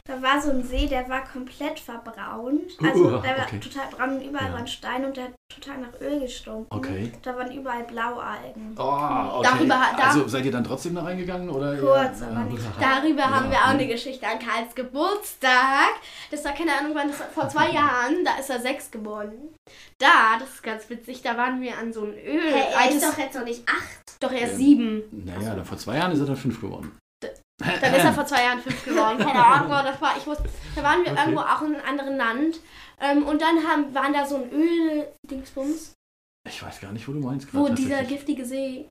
Da 0.10 0.20
war 0.24 0.42
so 0.42 0.50
ein 0.50 0.64
See, 0.64 0.88
der 0.88 1.08
war 1.08 1.24
komplett 1.24 1.80
verbraunt. 1.80 2.62
Uh, 2.82 2.88
Also 2.88 3.10
der 3.22 3.38
war 3.38 3.46
okay. 3.46 3.60
total 3.60 3.88
braun 3.92 4.16
und 4.18 4.22
überall 4.24 4.48
Ja. 4.48 4.54
waren 4.54 4.66
Steine 4.68 5.06
und 5.06 5.16
der 5.16 5.26
hat 5.26 5.32
total 5.54 5.78
nach 5.82 6.02
Öl 6.02 6.22
gestunken. 6.22 6.66
Okay. 6.76 7.12
Da 7.22 7.36
waren 7.38 7.52
überall 7.52 7.84
Blaualgen. 7.84 8.76
Oh, 8.78 8.82
okay. 8.82 9.44
Darüber- 9.52 9.68
da- 9.98 10.08
also 10.08 10.28
seid 10.28 10.46
ihr 10.46 10.52
dann 10.52 10.64
trotzdem 10.64 10.96
da 10.96 11.04
reingegangen? 11.04 11.48
Oder 11.50 11.78
Kurz, 11.78 12.22
ja, 12.22 12.28
aber 12.28 12.40
nicht. 12.46 12.64
Darüber 12.80 13.20
Ja. 13.22 13.30
haben 13.30 13.52
wir 13.52 13.58
auch 13.60 13.68
eine 13.68 13.86
Geschichte 13.88 14.26
an 14.26 14.40
Karls 14.40 14.74
Geburtstag. 14.74 15.92
Das 16.32 16.44
war 16.44 16.54
keine 16.54 16.72
Ahnung 16.80 16.92
wann, 16.96 17.08
das 17.10 17.20
war 17.20 17.28
vor 17.28 17.50
zwei 17.50 17.70
Jahren, 17.70 18.26
da 18.26 18.38
ist 18.40 18.50
er 18.50 18.60
sechs 18.60 18.90
geworden. 18.90 19.54
Da, 20.00 20.38
das 20.40 20.50
ist 20.50 20.64
ganz 20.64 20.90
witzig, 20.90 21.22
da 21.22 21.38
waren 21.38 21.62
wir 21.62 21.78
an 21.78 21.94
so 21.94 22.02
einem 22.02 22.14
Öl. 22.14 22.52
Hey, 22.52 22.74
er 22.74 22.90
ist 22.96 23.04
doch 23.06 23.18
jetzt 23.18 23.36
noch 23.38 23.46
nicht 23.46 23.62
acht. 23.70 24.00
doch 24.22 24.32
er 24.32 24.42
ist 24.48 24.52
Ja. 24.54 24.58
sieben. 24.58 25.04
Naja, 25.12 25.56
da 25.56 25.64
vor 25.64 25.78
zwei 25.78 25.98
Jahren 25.98 26.12
ist 26.12 26.20
er 26.20 26.26
dann 26.26 26.36
fünf 26.36 26.60
geworden. 26.60 26.98
Dann 27.60 27.94
ist 27.94 28.04
er 28.06 28.14
vor 28.14 28.26
zwei 28.26 28.44
Jahren 28.44 28.60
fünf 28.62 28.84
geworden. 28.86 29.18
Keine 29.20 29.44
Ahnung, 29.46 29.70
das 29.70 30.02
war, 30.02 30.16
ich 30.18 30.26
wusste, 30.26 30.46
da 30.76 30.84
waren 30.84 31.04
wir 31.04 31.12
Okay. 31.12 31.22
irgendwo 31.22 31.42
auch 31.42 31.62
in 31.62 31.76
einem 31.76 31.86
anderen 31.86 32.18
Land. 32.18 32.60
Ähm, 33.02 33.24
und 33.26 33.42
dann 33.42 33.58
haben, 33.68 33.94
waren 33.94 34.14
da 34.14 34.26
so 34.26 34.38
ein 34.38 34.52
Öl-Dingsbums, 34.52 35.94
Ich 36.48 36.64
weiß 36.64 36.80
gar 36.82 36.92
nicht, 36.92 37.08
wo 37.08 37.12
du 37.14 37.20
meinst. 37.20 37.54
wo 37.54 37.68
dieser 37.70 38.04
giftige 38.04 38.46
See. 38.46 38.88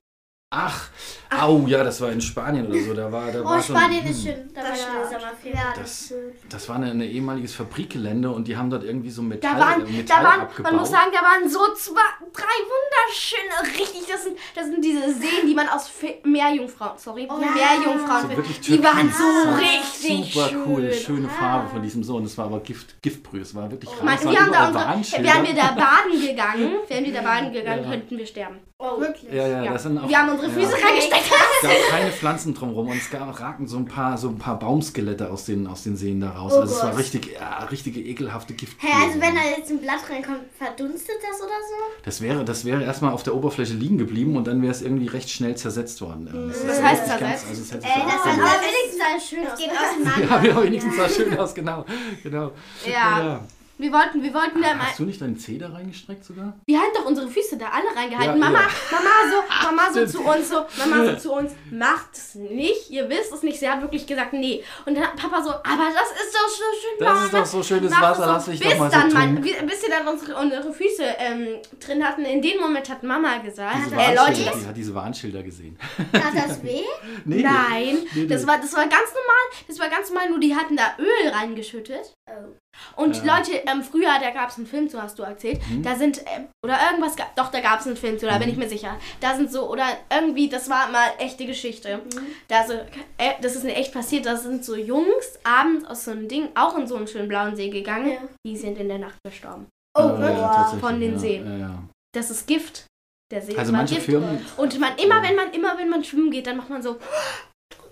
Ach, 0.51 0.89
au, 1.29 1.67
ja, 1.67 1.83
das 1.83 2.01
war 2.01 2.11
in 2.11 2.19
Spanien 2.19 2.65
oder 2.65 2.79
so. 2.81 2.95
Da 2.95 3.11
war, 3.11 3.31
da 3.31 3.41
Oh, 3.41 3.45
war 3.45 3.61
so 3.61 3.71
Spanien 3.75 4.03
ein, 4.03 4.09
ist 4.09 4.23
schön. 4.23 4.49
Da 4.55 4.63
war 4.63 4.69
Das. 4.71 5.11
Sommerferien. 5.11 5.53
Ja, 5.59 5.73
Das- 5.79 6.13
das 6.49 6.67
war 6.69 6.77
ein 6.77 7.01
ehemaliges 7.01 7.53
Fabrikgelände 7.53 8.31
und 8.31 8.47
die 8.47 8.57
haben 8.57 8.67
dort 8.71 8.83
irgendwie 8.83 9.11
so 9.11 9.21
Metall, 9.21 9.53
Da 9.53 9.59
waren, 9.59 9.81
äh, 9.83 9.85
da 9.85 9.91
Metall 9.91 10.23
waren, 10.23 10.41
abgebaut. 10.41 10.71
man 10.71 10.79
muss 10.81 10.89
sagen, 10.89 11.11
da 11.13 11.21
waren 11.21 11.47
so 11.47 11.59
zwei, 11.75 12.01
drei 12.33 12.57
wunderschöne, 12.65 13.79
richtig, 13.79 14.07
das 14.11 14.23
sind, 14.23 14.37
das 14.55 14.65
sind 14.65 14.83
diese 14.83 15.13
Seen, 15.13 15.45
die 15.45 15.53
man 15.53 15.69
aus 15.69 15.87
Fe- 15.87 16.17
Meerjungfrauen, 16.23 16.97
sorry, 16.97 17.27
ja. 17.27 17.35
Meerjungfrauen 17.37 18.21
so 18.23 18.27
findet. 18.29 18.37
wirklich 18.37 18.59
Die 18.61 18.83
waren 18.83 19.11
so 19.11 19.23
Das 19.23 19.45
war 19.53 19.59
richtig 19.59 20.33
Super 20.33 20.49
schön. 20.49 20.63
cool, 20.65 20.93
schöne 20.93 21.27
Ah. 21.27 21.39
Farbe 21.39 21.69
von 21.69 21.83
diesem 21.83 22.03
Sohn. 22.03 22.23
Das 22.23 22.35
war 22.39 22.45
aber 22.45 22.61
Gift, 22.61 22.99
Giftbrühe. 23.03 23.41
Es 23.41 23.53
war 23.53 23.69
wirklich 23.69 23.91
Man, 24.01 24.07
rein. 24.07 24.17
Es 24.17 24.25
waren 24.25 24.33
wir 24.33 24.41
haben 24.41 24.73
da 24.73 24.93
unsere, 24.95 25.23
wären 25.23 25.43
wir 25.45 25.53
da 25.53 25.71
baden 25.73 26.19
gegangen, 26.19 26.71
wären 26.87 27.05
wir 27.05 27.13
da 27.13 27.21
baden 27.21 27.53
gegangen, 27.53 27.83
Ja. 27.83 27.89
könnten 27.91 28.17
wir 28.17 28.25
sterben. 28.25 28.57
Oh, 28.81 28.97
wirklich? 28.97 29.29
Ja, 29.33 29.45
ja, 29.45 29.61
Ja. 29.65 29.73
das 29.73 29.83
sind 29.83 29.97
auch. 29.97 30.07
Wir 30.07 30.17
haben 30.17 30.29
unsere 30.29 30.49
Füße 30.49 30.71
ja. 30.79 30.87
reingesteckt. 30.87 31.25
Es 31.61 31.67
gab 31.67 31.89
keine 31.89 32.11
Pflanzen 32.13 32.53
drumherum 32.53 32.87
und 32.87 32.95
es 32.97 33.09
gab, 33.09 33.37
ragten 33.37 33.67
so 33.67 33.75
ein 33.75 33.83
paar, 33.85 34.17
so 34.17 34.29
ein 34.29 34.37
paar 34.37 34.57
Baumskelette 34.57 35.29
aus 35.29 35.43
den, 35.43 35.67
aus 35.67 35.83
den 35.83 35.97
Seen 35.97 36.21
da 36.21 36.29
raus. 36.29 36.53
Oh 36.55 36.61
also 36.61 36.73
es 36.73 36.81
war 36.81 36.91
Gott. 36.91 36.99
richtig, 36.99 37.33
ja, 37.33 37.65
richtige 37.65 37.99
ekelhafte 37.99 38.53
Giftbrühe. 38.53 38.89
Hey, 38.89 39.07
also 39.09 39.19
wenn 39.19 39.35
da 39.35 39.41
jetzt 39.57 39.69
ein 39.69 39.81
Blatt 39.81 39.99
reinkommt, 40.09 40.39
verdunstet 40.57 41.17
das 41.21 41.41
oder 41.41 41.49
so? 41.49 41.75
Das 42.05 42.21
wäre, 42.21 42.45
das 42.45 42.63
wäre 42.63 42.81
erstmal 42.85 43.11
auf 43.11 43.23
der 43.23 43.35
Oberfläche 43.35 43.73
liegen 43.73 43.97
geblieben 43.97 44.37
und 44.37 44.47
dann 44.47 44.61
wäre 44.61 44.71
es 44.71 44.81
irgendwie 44.81 45.07
recht 45.07 45.29
schnell 45.29 45.57
zersetzt 45.57 45.99
worden. 45.99 46.29
Ähm, 46.33 46.47
das 46.47 46.65
Was 46.65 46.77
ist 46.77 46.83
heißt 46.83 47.05
zersetzt? 47.07 47.19
Ganz, 47.19 47.45
also 47.49 47.61
es 47.61 47.71
hätte 47.73 47.85
Äh, 47.85 48.05
das 48.05 48.21
Aber 48.21 48.61
wenigstens 48.61 48.97
sah 48.97 49.17
es 49.17 49.27
schön 49.29 49.47
aus. 49.47 49.59
geht 49.59 49.71
auseinander. 49.71 50.43
ja, 50.47 50.55
ja, 50.55 50.63
wenigstens 50.63 50.95
sah 50.95 51.09
schön 51.09 51.37
aus, 51.37 51.53
genau. 51.53 51.85
genau. 52.23 52.51
Ja. 52.89 53.41
Wir 53.79 53.93
wollten, 53.93 54.21
wir 54.21 54.33
wollten 54.33 54.61
da 54.61 54.73
mal. 54.75 54.87
Hast 54.87 54.99
du 54.99 55.05
nicht 55.05 55.21
deinen 55.21 55.37
Zeh 55.39 55.57
da 55.57 55.69
reingestreckt 55.69 56.25
sogar? 56.25 56.53
Wir 56.65 56.77
haben 56.79 56.89
doch 56.93 57.05
unsere 57.05 57.29
Füße 57.29 57.57
da 57.57 57.67
alle 57.69 57.87
reingehalten. 57.95 58.37
Ja, 58.37 58.45
Mama, 58.49 58.59
ja. 58.59 58.67
Mama 58.91 59.09
so, 59.31 59.65
Mama 59.67 59.93
so 59.93 60.05
zu 60.05 60.21
uns, 60.21 60.49
so, 60.49 60.65
Mama 60.77 61.05
so 61.05 61.15
zu 61.15 61.31
uns, 61.31 61.51
macht 61.71 62.09
es 62.11 62.35
nicht, 62.35 62.89
ihr 62.89 63.07
wisst 63.07 63.31
es 63.33 63.41
nicht. 63.41 63.57
Sie 63.57 63.69
hat 63.69 63.81
wirklich 63.81 64.05
gesagt, 64.05 64.33
nee. 64.33 64.61
Und 64.85 64.95
dann 64.95 65.05
hat 65.05 65.15
Papa 65.15 65.41
so, 65.41 65.51
aber 65.51 65.87
das 65.93 66.11
ist 66.11 66.35
doch 66.35 66.49
so 66.49 66.63
schön 66.81 66.99
Das 66.99 67.07
warm. 67.07 67.25
ist 67.25 67.33
doch 67.33 67.45
so 67.45 67.63
schönes 67.63 67.91
Wasser, 67.93 68.21
es 68.23 68.27
lass 68.27 68.45
so, 68.45 68.51
mich 68.51 68.59
bis 68.59 68.69
doch 68.69 68.79
mal 68.79 68.91
so 68.91 68.97
dann 69.15 69.43
wie- 69.45 69.65
bis 69.65 69.81
wir 69.81 69.89
dann 69.89 70.07
unsere, 70.09 70.35
unsere 70.35 70.73
Füße 70.73 71.03
ähm, 71.17 71.47
drin 71.79 72.03
hatten. 72.05 72.25
In 72.25 72.41
dem 72.41 72.59
Moment 72.59 72.89
hat 72.89 73.01
Mama 73.03 73.37
gesagt, 73.37 73.77
Diese 73.85 73.95
äh, 73.95 74.13
Leute, 74.13 74.33
die 74.33 74.67
hat 74.67 74.75
diese 74.75 74.93
Warnschilder 74.93 75.41
gesehen. 75.41 75.79
Tat 76.11 76.33
das 76.35 76.61
weh? 76.63 76.81
Nee, 77.23 77.43
Nein, 77.43 77.99
nee, 78.13 78.27
das 78.27 78.41
nee. 78.41 78.47
war, 78.47 78.57
das 78.57 78.73
war 78.73 78.83
ganz 78.87 79.09
normal. 79.13 79.45
Das 79.69 79.79
war 79.79 79.87
ganz 79.87 80.09
normal, 80.09 80.29
nur 80.31 80.39
die 80.41 80.53
hatten 80.53 80.75
da 80.75 80.95
Öl 80.99 81.29
reingeschüttet. 81.31 82.13
Oh. 82.27 82.53
Und 82.95 83.23
Ja. 83.23 83.37
Leute, 83.37 83.51
ähm, 83.67 83.83
früher, 83.83 84.09
da 84.21 84.29
gab 84.31 84.49
es 84.49 84.57
einen 84.57 84.67
Film 84.67 84.89
zu, 84.89 85.01
hast 85.01 85.17
du 85.19 85.23
erzählt. 85.23 85.59
Mhm. 85.69 85.83
Da 85.83 85.95
sind, 85.95 86.19
ähm, 86.35 86.47
oder 86.63 86.77
irgendwas, 86.89 87.15
ga- 87.15 87.29
doch, 87.35 87.49
da 87.51 87.59
gab 87.61 87.79
es 87.79 87.87
einen 87.87 87.95
Film 87.97 88.17
zu, 88.19 88.25
da 88.25 88.37
bin 88.37 88.47
Mhm. 88.47 88.53
ich 88.53 88.57
mir 88.59 88.69
sicher. 88.69 88.97
Da 89.19 89.35
sind 89.35 89.51
so, 89.51 89.69
oder 89.69 89.85
irgendwie, 90.13 90.49
das 90.49 90.69
war 90.69 90.89
mal 90.91 91.07
echte 91.19 91.45
Geschichte. 91.45 92.01
Da 92.47 92.65
so, 92.67 92.73
äh, 92.73 93.33
das 93.41 93.55
ist 93.55 93.63
mir 93.63 93.75
echt 93.75 93.93
passiert, 93.93 94.25
da 94.25 94.35
sind 94.35 94.63
so 94.65 94.75
Jungs 94.75 95.39
abends 95.43 95.85
aus 95.85 96.05
so 96.05 96.11
einem 96.11 96.27
Ding 96.27 96.49
auch 96.55 96.77
in 96.77 96.87
so 96.87 96.95
einen 96.95 97.07
schönen 97.07 97.27
blauen 97.27 97.55
See 97.55 97.69
gegangen. 97.69 98.11
Ja. 98.11 98.19
Die 98.45 98.57
sind 98.57 98.77
in 98.77 98.89
der 98.89 98.99
Nacht 98.99 99.17
gestorben. 99.25 99.67
Oh, 99.97 100.01
Ja, 100.01 100.29
ja, 100.31 100.63
Von 100.79 100.99
den 100.99 101.13
ja, 101.13 101.19
Seen. 101.19 101.45
Ja, 101.45 101.57
ja. 101.67 101.83
Das 102.13 102.29
ist 102.31 102.47
Gift. 102.47 102.85
Der 103.31 103.41
See 103.41 103.51
Also 103.51 103.61
ist 103.63 103.71
mal 103.71 103.77
manche 103.79 103.95
Gift. 103.95 104.05
Firmen. 104.07 104.45
Und 104.57 104.79
man, 104.79 104.97
immer 104.97 105.21
wenn 105.21 105.35
man, 105.35 105.51
immer 105.53 105.77
wenn 105.77 105.89
man 105.89 106.03
schwimmen 106.03 106.31
geht, 106.31 106.47
dann 106.47 106.57
macht 106.57 106.69
man 106.69 106.81
so, 106.81 106.97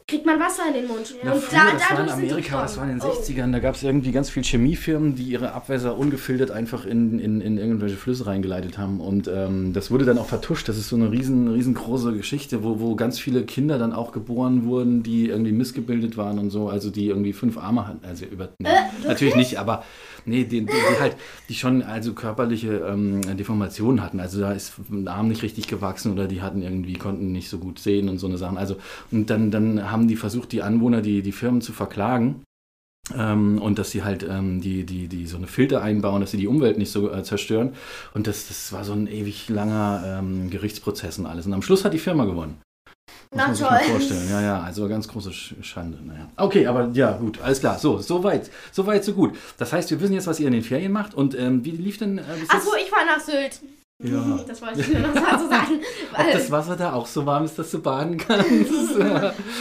kriegt 0.08 0.26
man 0.26 0.40
Wasser 0.40 0.64
in 0.70 0.74
den 0.74 0.88
Mund. 0.88 1.14
Na, 1.22 1.34
und 1.34 1.44
früher, 1.44 1.60
da, 1.60 1.74
das 1.74 1.92
war 1.92 2.00
in 2.00 2.10
Amerika, 2.10 2.62
das 2.62 2.78
war 2.78 2.84
in 2.86 2.92
den 2.92 3.02
Frauen. 3.02 3.12
60ern, 3.12 3.52
da 3.52 3.60
gab 3.60 3.76
es 3.76 3.84
irgendwie 3.84 4.14
ganz 4.14 4.30
viele 4.30 4.46
Chemiefirmen, 4.46 5.16
die 5.16 5.24
ihre 5.24 5.52
Abwässer 5.52 5.98
ungefiltert 5.98 6.50
einfach 6.50 6.86
in, 6.86 7.20
in, 7.20 7.42
in 7.42 7.58
irgendwelche 7.58 7.98
Flüsse 7.98 8.26
reingeleitet 8.26 8.78
haben. 8.78 9.02
Und 9.02 9.28
ähm, 9.28 9.74
das 9.74 9.92
wurde 9.92 10.06
dann 10.06 10.18
auch 10.18 10.28
vertuscht. 10.28 10.70
Das 10.70 10.78
ist 10.78 10.88
so 10.88 10.96
eine 10.96 11.12
riesen, 11.12 11.50
riesengroße 11.50 12.14
Geschichte, 12.14 12.64
wo, 12.64 12.80
wo 12.80 12.96
ganz 12.96 13.20
viele 13.20 13.44
Kinder 13.44 13.78
dann 13.78 13.92
auch 13.92 14.14
geboren 14.14 14.64
wurden, 14.64 15.04
die 15.04 15.28
irgendwie 15.28 15.52
missgebildet 15.52 16.16
waren 16.16 16.40
und 16.40 16.52
so, 16.52 16.70
also 16.70 16.90
die 16.90 17.08
irgendwie 17.08 17.34
fünf 17.34 17.58
Arme 17.58 17.86
hatten. 17.86 18.06
Also 18.06 18.26
über, 18.28 18.48
nee, 18.60 18.70
natürlich 19.06 19.36
nicht, 19.36 19.60
aber 19.60 19.84
nee, 20.28 20.44
die, 20.44 20.62
die, 20.62 20.68
die 20.68 21.00
halt, 21.02 21.16
die 21.50 21.56
schon 21.56 21.82
also 21.82 22.14
körperliche 22.14 22.86
ähm, 22.88 23.22
Deformationen 23.38 24.04
hatten. 24.04 24.20
Also 24.20 24.40
da 24.40 24.52
ist 24.52 24.74
ein 24.90 25.08
Arm 25.08 25.28
nicht 25.28 25.42
richtig 25.42 25.68
gewachsen 25.68 26.14
oder 26.14 26.28
die 26.28 26.42
hatten 26.42 26.62
irgendwie, 26.62 26.94
konnten 26.94 27.32
nicht 27.32 27.50
so 27.50 27.58
gut 27.58 27.80
sehen 27.80 28.10
und 28.10 28.20
so 28.20 28.28
eine 28.28 28.38
Sachen. 28.38 28.58
Also 28.58 28.78
und 29.12 29.30
dann, 29.30 29.52
dann 29.52 29.90
haben 29.92 29.97
die 30.06 30.18
versucht, 30.18 30.52
die 30.52 30.62
Anwohner, 30.62 31.02
die, 31.02 31.22
die 31.24 31.32
Firmen 31.32 31.62
zu 31.62 31.74
verklagen. 31.74 32.44
Ähm, 33.18 33.62
und 33.62 33.80
dass 33.80 33.92
sie 33.92 34.04
halt 34.04 34.24
ähm, 34.30 34.60
die, 34.60 34.86
die, 34.86 35.08
die 35.08 35.28
so 35.28 35.38
eine 35.38 35.48
Filter 35.48 35.82
einbauen, 35.82 36.20
dass 36.20 36.32
sie 36.32 36.38
die 36.38 36.48
Umwelt 36.48 36.78
nicht 36.78 36.92
so 36.92 37.10
äh, 37.10 37.24
zerstören. 37.24 37.74
Und 38.14 38.28
das, 38.28 38.50
das 38.50 38.74
war 38.74 38.84
so 38.84 38.92
ein 38.92 39.08
ewig 39.08 39.48
langer 39.48 40.04
ähm, 40.20 40.50
Gerichtsprozess 40.50 41.18
und 41.18 41.26
alles. 41.26 41.46
Und 41.46 41.54
am 41.54 41.62
Schluss 41.62 41.86
hat 41.86 41.94
die 41.94 42.00
Firma 42.00 42.26
gewonnen. 42.26 42.58
Muss 43.32 43.38
Na 43.40 43.48
man 43.48 43.56
sich 43.56 43.66
mal 43.66 43.80
vorstellen. 43.80 44.30
Ja, 44.30 44.42
ja, 44.42 44.62
also 44.62 44.88
ganz 44.90 45.08
große 45.08 45.30
Sch- 45.30 45.62
Schande. 45.64 46.00
Naja. 46.06 46.30
Okay, 46.36 46.68
aber 46.68 46.90
ja, 46.94 47.16
gut, 47.18 47.40
alles 47.42 47.60
klar. 47.62 47.78
So, 47.80 48.00
so 48.00 48.24
weit, 48.24 48.50
so 48.74 48.86
weit, 48.86 49.04
so 49.06 49.14
gut. 49.14 49.36
Das 49.58 49.72
heißt, 49.72 49.90
wir 49.92 50.02
wissen 50.02 50.14
jetzt, 50.14 50.28
was 50.28 50.40
ihr 50.40 50.48
in 50.48 50.54
den 50.54 50.64
Ferien 50.64 50.92
macht. 50.92 51.14
Und 51.14 51.38
ähm, 51.38 51.64
wie 51.64 51.72
lief 51.72 51.98
denn 51.98 52.18
äh, 52.18 52.24
bis 52.40 52.52
jetzt? 52.52 52.68
ich 52.86 52.92
war 52.92 53.06
nach 53.06 53.20
Sylt. 53.22 53.62
Ja. 54.04 54.40
Das 54.48 54.62
wollte 54.62 54.82
ich 54.82 54.90
nur 54.90 55.00
noch 55.00 55.14
dazu 55.14 55.48
sagen. 55.50 55.82
Ob 56.14 56.32
das 56.32 56.52
Wasser 56.52 56.76
da 56.76 56.94
auch 56.94 57.08
so 57.08 57.26
warm 57.26 57.46
ist, 57.46 57.58
dass 57.58 57.72
du 57.72 57.82
baden 57.82 58.18
kannst? 58.18 58.50
du 58.96 59.02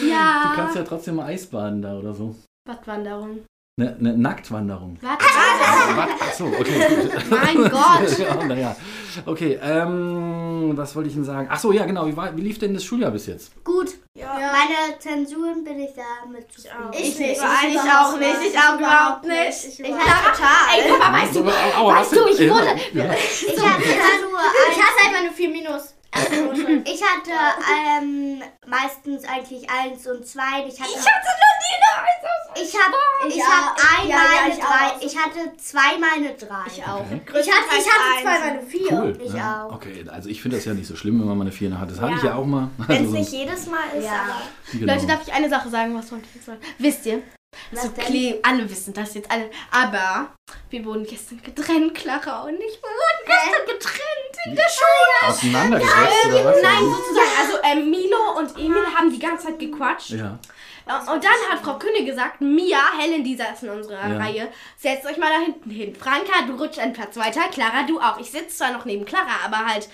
ja. 0.08 0.52
kannst 0.54 0.76
ja 0.76 0.82
trotzdem 0.82 1.16
mal 1.16 1.26
Eisbaden 1.26 1.80
da 1.80 1.98
oder 1.98 2.14
so. 2.14 2.34
Wattwanderung. 2.68 3.40
Eine 3.78 3.94
ne 3.98 4.16
Nacktwanderung. 4.16 4.96
Was? 5.02 6.08
Achso, 6.22 6.46
okay. 6.46 6.86
Mein 7.28 7.70
Gott. 7.70 8.18
ja, 8.18 8.34
naja. 8.46 8.74
Okay, 9.26 9.60
ähm, 9.62 10.72
was 10.74 10.96
wollte 10.96 11.10
ich 11.10 11.14
denn 11.14 11.24
sagen? 11.24 11.46
Achso, 11.50 11.72
ja, 11.72 11.84
genau. 11.84 12.06
Wie, 12.06 12.16
war, 12.16 12.34
wie 12.34 12.40
lief 12.40 12.58
denn 12.58 12.72
das 12.72 12.84
Schuljahr 12.84 13.10
bis 13.10 13.26
jetzt? 13.26 13.52
Gut. 13.64 13.90
Ja. 14.14 14.32
Meine 14.34 14.98
Zensuren 14.98 15.62
bin 15.62 15.78
ich 15.78 15.90
da 15.94 16.26
mit 16.26 16.50
zufrieden. 16.50 16.90
Ich 16.92 17.18
nicht. 17.18 17.20
Ich, 17.20 17.20
Ich 17.20 17.32
ich 17.36 17.74
überhaupt 17.74 18.14
auch 18.14 18.18
nicht. 18.18 18.40
nicht. 18.40 18.54
Ich 18.54 18.58
auch 18.58 18.78
überhaupt 18.78 19.26
Ich 19.26 19.78
nicht. 19.78 19.78
überhaupt 19.80 20.04
Clara, 20.06 20.32
total. 20.32 20.78
Ey, 20.78 20.92
Papa, 20.92 21.12
weißt 21.12 21.36
du, 21.36 21.40
Aua, 21.78 21.94
weißt 21.96 22.12
du, 22.16 22.26
ich 22.28 22.38
ja, 22.38 22.54
wurde. 22.54 22.76
Ja. 22.94 23.12
Ich 23.12 23.58
hatte 23.60 24.22
nur 24.22 24.40
Ich 24.70 24.78
hasse 24.82 25.04
halt 25.04 25.12
meine 25.12 25.30
4 25.34 25.48
Minus. 25.50 25.94
Ich 26.84 27.02
hatte 27.02 27.30
ähm, 28.00 28.42
meistens 28.66 29.24
eigentlich 29.28 29.68
eins 29.68 30.06
und 30.06 30.26
zwei. 30.26 30.64
Ich 30.66 30.80
hatte, 30.80 30.92
Ich 30.92 30.96
hatte 30.96 31.28
eine 31.28 31.56
Eins 31.96 32.25
ich 32.62 32.74
hab, 32.74 32.92
ich 33.28 33.36
Ja, 33.36 33.44
hab 33.44 33.76
einmal 33.98 34.08
ja, 34.08 34.16
ja, 34.16 34.44
eine 34.44 34.54
ich 34.54 34.60
drei. 34.60 34.86
auch. 34.86 35.00
Ich 35.00 35.16
hatte 35.16 35.56
zweimal 35.58 36.10
eine 36.16 36.34
drei. 36.34 36.64
Ich 36.66 36.82
auch. 36.84 37.00
Okay. 37.00 37.20
Ich 37.40 37.52
hatte, 37.52 37.64
ich 37.78 37.86
hatte 37.86 38.22
zwei 38.22 38.38
meine 38.40 38.62
4. 38.62 38.92
Cool. 38.92 39.18
Ich 39.24 39.32
ja. 39.32 39.64
auch. 39.66 39.74
Okay, 39.74 40.04
also 40.08 40.28
ich 40.28 40.40
finde 40.42 40.56
das 40.56 40.64
ja 40.64 40.74
nicht 40.74 40.86
so 40.86 40.96
schlimm, 40.96 41.20
wenn 41.20 41.26
man 41.28 41.38
mal 41.38 41.44
eine 41.44 41.52
Vier 41.52 41.78
hat. 41.78 41.90
Das 41.90 42.00
hatte 42.00 42.14
ich 42.16 42.22
Ja. 42.22 42.34
auch 42.36 42.44
mal. 42.46 42.68
Wenn 42.78 42.96
es 42.96 43.02
Also 43.08 43.12
nicht 43.18 43.32
jedes 43.32 43.66
Mal 43.66 43.88
ist, 43.96 44.04
Ja. 44.04 44.12
aber 44.24 44.42
genau. 44.78 44.94
Leute, 44.94 45.06
darf 45.06 45.20
ich 45.26 45.32
eine 45.32 45.48
Sache 45.48 45.68
sagen? 45.68 45.96
Was 45.96 46.10
wollte 46.12 46.26
ich 46.28 46.34
jetzt 46.36 46.46
sagen? 46.46 46.60
Wisst 46.78 47.06
ihr? 47.06 47.22
Was 47.70 47.84
So? 47.84 47.90
Klee, 47.92 48.34
alle 48.42 48.68
wissen 48.68 48.92
das 48.92 49.14
jetzt 49.14 49.30
alle. 49.30 49.50
Aber 49.70 50.34
wir 50.68 50.84
wurden 50.84 51.04
gestern 51.06 51.40
getrennt, 51.42 51.94
Clara 51.94 52.42
und 52.42 52.54
ich. 52.54 52.60
Wir 52.82 52.90
wurden 52.90 53.24
gestern 53.24 53.66
getrennt 53.66 54.46
in 54.46 54.54
der 54.56 54.68
Schule. 54.68 55.30
Auseinandergesetzt 55.32 56.26
oder 56.26 56.44
was? 56.44 56.62
Nein, 56.62 56.84
sozusagen. 56.84 57.30
Also 57.40 57.56
ähm, 57.64 57.90
Milo 57.90 58.38
und 58.38 58.56
Emil 58.58 58.84
haben 58.94 59.10
die 59.10 59.18
ganze 59.18 59.46
Zeit 59.46 59.58
gequatscht. 59.58 60.10
Ja. 60.10 60.38
Und 60.86 61.24
dann 61.24 61.32
hat 61.50 61.58
Frau 61.64 61.78
König 61.78 62.06
gesagt, 62.06 62.40
Mia, 62.40 62.78
Helen, 62.96 63.24
die 63.24 63.34
saß 63.36 63.64
in 63.64 63.70
unserer 63.70 64.08
Ja. 64.08 64.18
Reihe, 64.18 64.52
setzt 64.76 65.04
euch 65.04 65.16
mal 65.16 65.30
da 65.30 65.40
hinten 65.40 65.68
hin. 65.68 65.96
Franka, 65.96 66.42
du 66.46 66.54
rutschst 66.54 66.78
an 66.78 66.92
Platz 66.92 67.16
weiter, 67.16 67.48
Clara, 67.50 67.82
du 67.88 67.98
auch. 68.00 68.18
Ich 68.20 68.30
sitze 68.30 68.56
zwar 68.56 68.72
noch 68.72 68.84
neben 68.84 69.04
Clara, 69.04 69.44
aber 69.44 69.66
halt, 69.66 69.88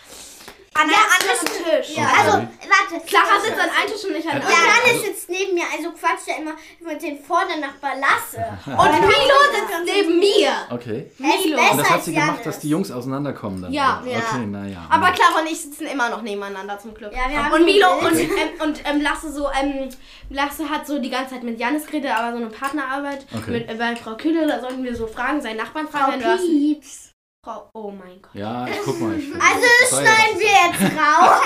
an 0.75 0.83
einem 0.83 0.95
anderen 0.95 1.47
Tisch. 1.47 1.97
Ja, 1.97 2.03
Okay. 2.05 2.17
also, 2.19 2.33
warte. 2.33 3.07
Clara 3.07 3.41
sitzt 3.41 3.61
an 3.61 3.69
einem 3.71 3.93
Tisch 3.93 4.05
und 4.05 4.17
ich 4.17 4.27
an 4.29 4.41
Ja, 4.41 4.47
einem 4.47 4.57
anderen. 4.57 4.87
Janis 4.87 5.03
sitzt 5.05 5.29
neben 5.31 5.55
mir, 5.55 5.65
also 5.77 5.91
quatscht 5.93 6.29
er 6.29 6.39
immer 6.39 6.53
mit 6.81 7.03
den 7.03 7.23
vor 7.23 7.43
der 7.49 7.59
Nachbar 7.59 7.93
Lasse. 7.97 8.43
Und 8.67 9.01
Milo 9.01 9.39
sitzt 9.53 9.85
neben 9.95 10.19
mir. 10.19 10.51
Okay. 10.71 11.11
Milo. 11.19 11.59
Und 11.71 11.79
das 11.79 11.91
hat 11.91 12.05
sie 12.05 12.15
gemacht, 12.15 12.45
dass 12.45 12.61
die 12.61 12.69
Jungs 12.71 12.91
auseinanderkommen 12.91 13.63
dann. 13.63 13.73
Ja. 13.73 14.03
Ja. 14.07 14.19
Okay, 14.19 14.47
naja. 14.47 14.87
Aber 14.91 15.11
Clara 15.13 15.41
und 15.41 15.47
ich 15.51 15.61
sitzen 15.61 15.87
immer 15.87 16.09
noch 16.09 16.23
nebeneinander 16.23 16.79
zum 16.79 16.95
Glück. 16.95 17.13
Ja, 17.13 17.29
wir 17.31 17.45
haben 17.45 17.53
Und 17.53 17.65
Milo 17.65 17.99
und, 17.99 18.19
ähm, 18.19 18.29
und 18.63 18.81
ähm, 18.85 19.01
Lasse 19.03 19.31
so, 19.33 19.49
ähm, 19.61 19.89
Lasse 20.31 20.69
hat 20.71 20.87
so 20.87 20.99
die 20.99 21.11
ganze 21.11 21.35
Zeit 21.35 21.43
mit 21.43 21.59
Janis 21.61 21.87
geredet, 21.87 22.11
aber 22.17 22.33
so 22.33 22.39
eine 22.39 22.47
Partnerarbeit 22.51 23.27
Okay. 23.37 23.51
mit, 23.51 23.69
äh, 23.71 23.75
bei 23.75 23.95
Frau 23.97 24.17
Kühne, 24.17 24.47
da 24.47 24.61
sollten 24.61 24.83
wir 24.85 24.97
so 24.97 25.07
fragen, 25.07 25.41
seinen 25.43 25.59
Nachbarn 25.59 25.87
Frau 25.89 25.99
fragen, 25.99 26.25
hast. 26.25 26.41
Pieps. 26.47 27.12
Frau, 27.45 27.69
oh 27.75 27.91
mein 27.91 28.23
Gott. 28.23 28.31
Ja, 28.35 28.69
ich 28.69 28.79
guck 28.85 29.01
mal. 29.01 29.19
Ich 29.19 29.25
Also 29.35 29.67
das 29.81 29.91
schneiden 29.99 30.39
wir 30.39 30.47
jetzt 30.47 30.97
raus. 30.97 31.41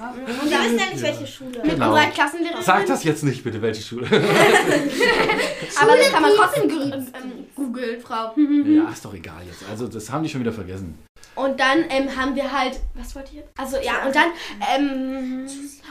Und 0.42 0.50
wir 0.50 0.58
wissen 0.58 0.78
ja 0.78 0.86
nicht, 0.86 1.02
welche 1.02 1.26
Schule. 1.26 1.58
Mit 1.62 1.70
Genau. 1.72 1.90
unserer 1.90 2.06
Klassenlehrerin. 2.06 2.62
Sag 2.62 2.86
das 2.86 3.04
jetzt 3.04 3.24
nicht 3.24 3.44
bitte, 3.44 3.60
welche 3.60 3.82
Schule. 3.82 4.06
Aber 5.82 5.96
das 5.98 6.10
kann 6.10 6.22
man 6.22 6.30
trotzdem 6.34 6.70
ähm, 6.70 7.46
googeln, 7.54 8.00
Frau. 8.00 8.32
ja, 8.38 8.88
ist 8.90 9.04
doch 9.04 9.12
egal 9.12 9.42
jetzt. 9.46 9.68
Also, 9.68 9.86
das 9.86 10.10
haben 10.10 10.22
die 10.22 10.30
schon 10.30 10.40
wieder 10.40 10.52
vergessen. 10.52 10.98
Und 11.34 11.60
dann 11.60 11.84
ähm, 11.90 12.16
haben 12.16 12.34
wir 12.34 12.50
halt, 12.50 12.80
was 12.94 13.14
wollt 13.14 13.30
ihr? 13.34 13.44
Also 13.58 13.76
ja, 13.76 14.06
und 14.06 14.16
dann, 14.16 14.30
ähm, 14.74 15.46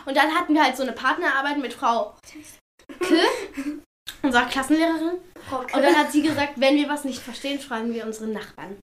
und 0.07 0.17
dann 0.17 0.33
hatten 0.33 0.55
wir 0.55 0.63
halt 0.63 0.75
so 0.77 0.81
eine 0.81 0.93
Partnerarbeit 0.93 1.59
mit 1.59 1.73
Frau 1.73 2.15
K, 2.99 3.15
unserer 4.21 4.45
Klassenlehrerin. 4.45 5.19
Und 5.51 5.73
dann 5.81 5.95
hat 5.97 6.11
sie 6.11 6.21
gesagt, 6.21 6.53
wenn 6.55 6.75
wir 6.75 6.89
was 6.89 7.03
nicht 7.03 7.21
verstehen, 7.21 7.59
fragen 7.59 7.93
wir 7.93 8.05
unsere 8.05 8.27
Nachbarn. 8.27 8.79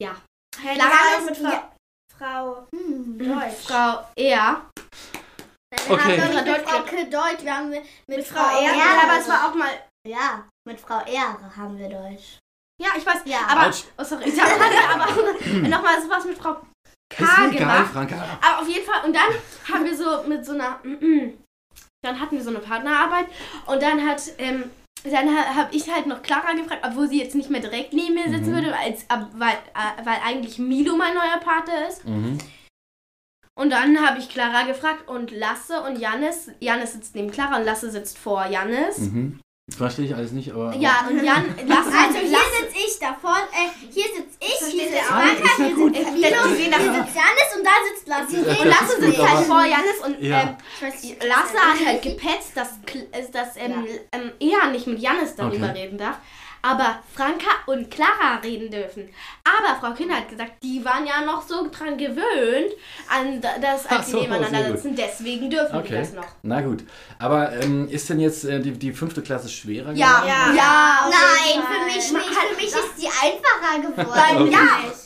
Ja, 0.00 0.16
Hey, 0.60 0.74
Clara 0.74 1.18
ist- 1.18 1.26
mit 1.26 1.36
Frau, 1.36 1.50
ja. 1.50 1.72
Frau 2.18 2.66
Hm. 2.74 3.18
Deutsch. 3.18 3.64
Frau 3.66 4.04
Er. 4.16 4.66
Wir 5.86 5.94
Okay. 5.94 6.20
haben 6.20 6.20
doch 6.20 6.28
nicht 6.28 6.46
mit 6.46 6.48
Deutsch- 6.56 6.68
Frau 6.70 6.82
K 6.82 7.04
Deutsch, 7.04 7.42
wir 7.44 7.56
haben 7.56 7.70
mit, 7.70 7.82
mit 8.08 8.26
Frau 8.26 8.42
Frau 8.42 8.60
Ehre. 8.60 8.76
Ja, 8.76 8.84
Ehre. 8.94 9.02
aber 9.04 9.20
es 9.20 9.28
war 9.28 9.48
auch 9.48 9.54
mal. 9.54 9.68
Ja, 10.08 10.48
mit 10.66 10.80
Frau 10.80 11.04
Ehre 11.04 11.54
haben 11.56 11.78
wir 11.78 11.88
Deutsch. 11.88 12.38
Ja, 12.82 12.90
ich 12.96 13.04
weiß. 13.06 13.20
Ja. 13.26 13.40
aber. 13.48 13.66
Autsch. 13.68 13.84
Oh, 13.98 14.02
sorry. 14.04 14.24
Ich 14.28 14.40
habe 14.40 14.52
aber 14.54 15.68
nochmal 15.68 16.00
sowas 16.02 16.24
mit 16.24 16.38
Frau 16.38 16.54
K 16.54 17.22
Ist 17.24 17.38
egal, 17.38 17.50
gemacht. 17.50 17.92
Franka. 17.92 18.38
Aber 18.40 18.62
auf 18.62 18.68
jeden 18.68 18.84
Fall, 18.86 19.04
und 19.04 19.12
dann 19.14 19.30
haben 19.72 19.84
wir 19.84 19.96
so 19.96 20.22
mit 20.24 20.44
so 20.44 20.52
einer, 20.52 20.80
dann 22.02 22.20
hatten 22.20 22.36
wir 22.36 22.42
so 22.44 22.50
eine 22.50 22.60
Partnerarbeit 22.60 23.26
und 23.66 23.82
dann 23.82 24.06
hat, 24.06 24.22
ähm, 24.38 24.70
dann 25.04 25.28
ha, 25.28 25.54
habe 25.54 25.74
ich 25.74 25.92
halt 25.92 26.06
noch 26.06 26.22
Clara 26.22 26.52
gefragt, 26.52 26.84
obwohl 26.86 27.08
sie 27.08 27.20
jetzt 27.20 27.34
nicht 27.34 27.50
mehr 27.50 27.60
direkt 27.60 27.92
neben 27.92 28.14
mir 28.14 28.28
sitzen 28.28 28.50
Mhm. 28.50 28.54
würde, 28.54 28.76
als, 28.76 29.06
weil, 29.34 29.56
weil 30.04 30.18
eigentlich 30.24 30.58
Milo 30.58 30.96
mein 30.96 31.14
neuer 31.14 31.38
Pate 31.40 31.72
ist. 31.88 32.04
Mhm. 32.04 32.38
Und 33.58 33.70
dann 33.70 34.06
habe 34.06 34.20
ich 34.20 34.28
Clara 34.28 34.62
gefragt 34.62 35.08
und 35.08 35.32
Lasse 35.32 35.82
und 35.82 35.98
Jannis, 35.98 36.50
Jannis 36.60 36.92
sitzt 36.92 37.16
neben 37.16 37.30
Clara 37.32 37.56
und 37.58 37.64
Lasse 37.64 37.90
sitzt 37.90 38.16
vor 38.16 38.46
Jannis. 38.46 38.98
Mhm. 38.98 39.40
Verstehe 39.76 40.06
ich 40.06 40.14
alles 40.14 40.32
nicht, 40.32 40.50
aber. 40.52 40.74
Ja, 40.76 41.06
und 41.10 41.22
Jan, 41.22 41.44
Lasse, 41.66 41.90
Also 41.92 42.18
hier 42.20 42.38
sitze 42.58 42.74
ich 42.86 42.98
davor, 42.98 43.36
äh, 43.52 43.68
hier 43.92 44.04
sitze 44.04 44.38
ich, 44.40 44.72
hier 44.72 44.88
sitzt 44.88 45.02
Franka, 45.04 45.56
hier 45.56 45.66
sitzt 45.76 46.06
das- 46.06 46.14
hier 46.14 46.28
sitzt 46.30 47.14
Janis 47.14 47.50
und 47.56 47.64
da 47.66 47.70
sitzt 47.86 48.08
Lasse. 48.08 48.36
und 48.38 48.64
Lasse 48.66 48.84
ist 48.94 49.00
sitzt 49.00 49.18
gut, 49.18 49.28
halt 49.28 49.46
vor 49.46 49.64
Jannis 49.64 49.98
und 50.06 50.22
Ja. 50.22 50.40
ähm, 50.40 50.56
Lasse 51.28 51.58
hat 51.58 51.86
halt 51.86 52.02
gepetzt, 52.02 52.52
dass, 52.54 52.70
dass 53.32 53.56
ähm, 53.56 53.86
ähm, 54.12 54.32
er 54.40 54.70
nicht 54.70 54.86
mit 54.86 55.00
Jannis 55.00 55.36
darüber 55.36 55.68
Okay. 55.68 55.82
reden 55.82 55.98
darf. 55.98 56.16
Aber 56.62 56.98
Franka 57.14 57.50
und 57.66 57.90
Clara 57.90 58.36
reden 58.42 58.70
dürfen. 58.70 59.08
Aber 59.44 59.78
Frau 59.80 59.92
Kinder 59.94 60.16
hat 60.16 60.28
gesagt, 60.28 60.52
die 60.62 60.84
waren 60.84 61.06
ja 61.06 61.20
noch 61.22 61.42
so 61.46 61.68
dran 61.70 61.96
gewöhnt, 61.96 62.72
an 63.08 63.40
da- 63.40 63.58
das, 63.60 63.86
als 63.86 64.06
sie 64.06 64.12
so, 64.12 64.20
nebeneinander 64.20 64.58
sehr 64.58 64.70
gut. 64.70 64.80
sitzen. 64.80 64.96
Deswegen 64.96 65.50
dürfen 65.50 65.72
die 65.72 65.78
Okay. 65.78 65.98
das 66.00 66.12
noch. 66.14 66.26
Na 66.42 66.60
gut. 66.60 66.84
Aber 67.18 67.52
ähm, 67.52 67.88
ist 67.88 68.08
denn 68.10 68.20
jetzt 68.20 68.44
äh, 68.44 68.60
die, 68.60 68.72
die 68.72 68.92
fünfte 68.92 69.22
Klasse 69.22 69.48
schwerer 69.48 69.92
Ja, 69.92 70.20
geworden? 70.20 70.56
ja. 70.56 70.98
auf 71.06 71.14
Nein, 71.14 71.62
für 71.64 71.84
mich 71.86 72.12
nicht. 72.12 72.34
Für 72.38 72.56
mich 72.56 72.66
ist 72.66 72.94
die 72.98 73.06
einfacher 73.08 73.80
geworden. 73.80 74.42
Okay. 74.42 74.52
ja, 74.52 74.58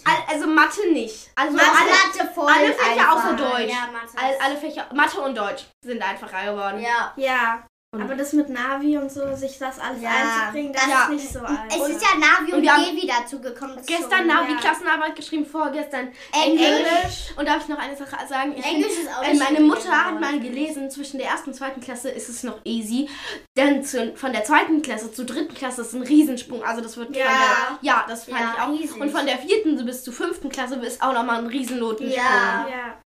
al- 0.04 0.34
also 0.34 0.46
Mathe 0.46 0.92
nicht. 0.92 1.30
Also 1.34 1.56
Mathe, 1.56 1.66
alle, 1.70 1.90
Mathe 1.90 2.34
voll 2.34 2.48
alle 2.52 2.72
Fächer 2.72 2.90
einfach. 3.10 3.16
außer 3.24 3.36
Deutsch. 3.36 3.70
Ja, 3.70 3.88
Mathe. 3.92 4.16
all, 4.16 4.34
alle 4.50 4.56
Fächer, 4.56 4.86
Mathe 4.94 5.20
und 5.20 5.36
Deutsch 5.36 5.64
sind 5.84 6.02
einfacher 6.02 6.52
geworden. 6.52 6.80
Ja. 6.80 7.12
Ja, 7.16 7.62
Und- 7.94 8.00
aber 8.00 8.14
das 8.14 8.32
mit 8.32 8.48
Navi 8.48 8.96
und 8.96 9.12
so, 9.12 9.20
sich 9.36 9.58
das 9.58 9.78
alles 9.78 10.00
Ja, 10.00 10.08
einzubringen, 10.10 10.72
das 10.72 10.86
ja. 10.86 11.02
ist 11.02 11.10
nicht 11.10 11.28
so 11.30 11.40
einfach. 11.40 11.66
Es 11.68 11.88
ist 11.90 12.00
ja 12.02 12.18
Navi 12.18 12.52
Und 12.52 12.54
und, 12.54 12.62
wir 12.62 12.72
haben 12.72 12.84
G 12.96 13.02
wieder 13.02 13.26
zugekommen. 13.26 13.76
Das 13.76 13.82
ist 13.84 13.88
Gestern 13.88 14.18
schon- 14.20 14.26
Navi 14.28 14.52
ja. 14.52 14.58
Klassenarbeit 14.60 15.14
geschrieben, 15.14 15.44
vorgestern 15.44 16.08
Englisch. 16.32 16.66
Englisch. 16.66 17.18
Und 17.36 17.46
darf 17.46 17.62
ich 17.64 17.68
noch 17.68 17.76
eine 17.78 17.94
Sache 17.94 18.16
sagen? 18.26 18.54
Ich 18.56 18.64
Englisch 18.64 18.92
find, 18.92 19.08
ist 19.08 19.14
auch 19.14 19.22
äh, 19.22 19.34
Meine 19.34 19.60
Mutter 19.60 19.90
hat 20.06 20.18
mal 20.18 20.40
gelesen, 20.40 20.90
zwischen 20.90 21.18
der 21.18 21.28
ersten 21.28 21.50
und 21.50 21.54
zweiten 21.54 21.82
Klasse 21.82 22.08
ist 22.08 22.30
es 22.30 22.42
noch 22.44 22.60
easy. 22.64 23.10
Dann 23.56 23.84
zu, 23.84 24.16
von 24.16 24.32
der 24.32 24.44
zweiten 24.44 24.80
Klasse 24.80 25.12
zur 25.12 25.26
dritten 25.26 25.52
Klasse 25.54 25.82
ist 25.82 25.92
ein 25.92 26.02
Riesensprung. 26.02 26.64
Also 26.64 26.80
das 26.80 26.96
wird 26.96 27.14
Ja. 27.14 27.26
der, 27.26 27.78
ja, 27.82 28.06
das 28.08 28.24
fand 28.24 28.40
Ja, 28.40 28.54
ich 28.56 28.60
auch. 28.62 28.68
riesig. 28.70 29.00
Und 29.02 29.10
von 29.10 29.26
der 29.26 29.36
vierten 29.36 29.84
bis 29.84 30.02
zur 30.02 30.14
fünften 30.14 30.48
Klasse 30.48 30.76
ist 30.76 31.02
auch 31.02 31.12
nochmal 31.12 31.40
ein 31.40 31.46
Riesennotensprung. 31.46 32.24
Ja. 32.24 32.66
ja. 32.70 32.98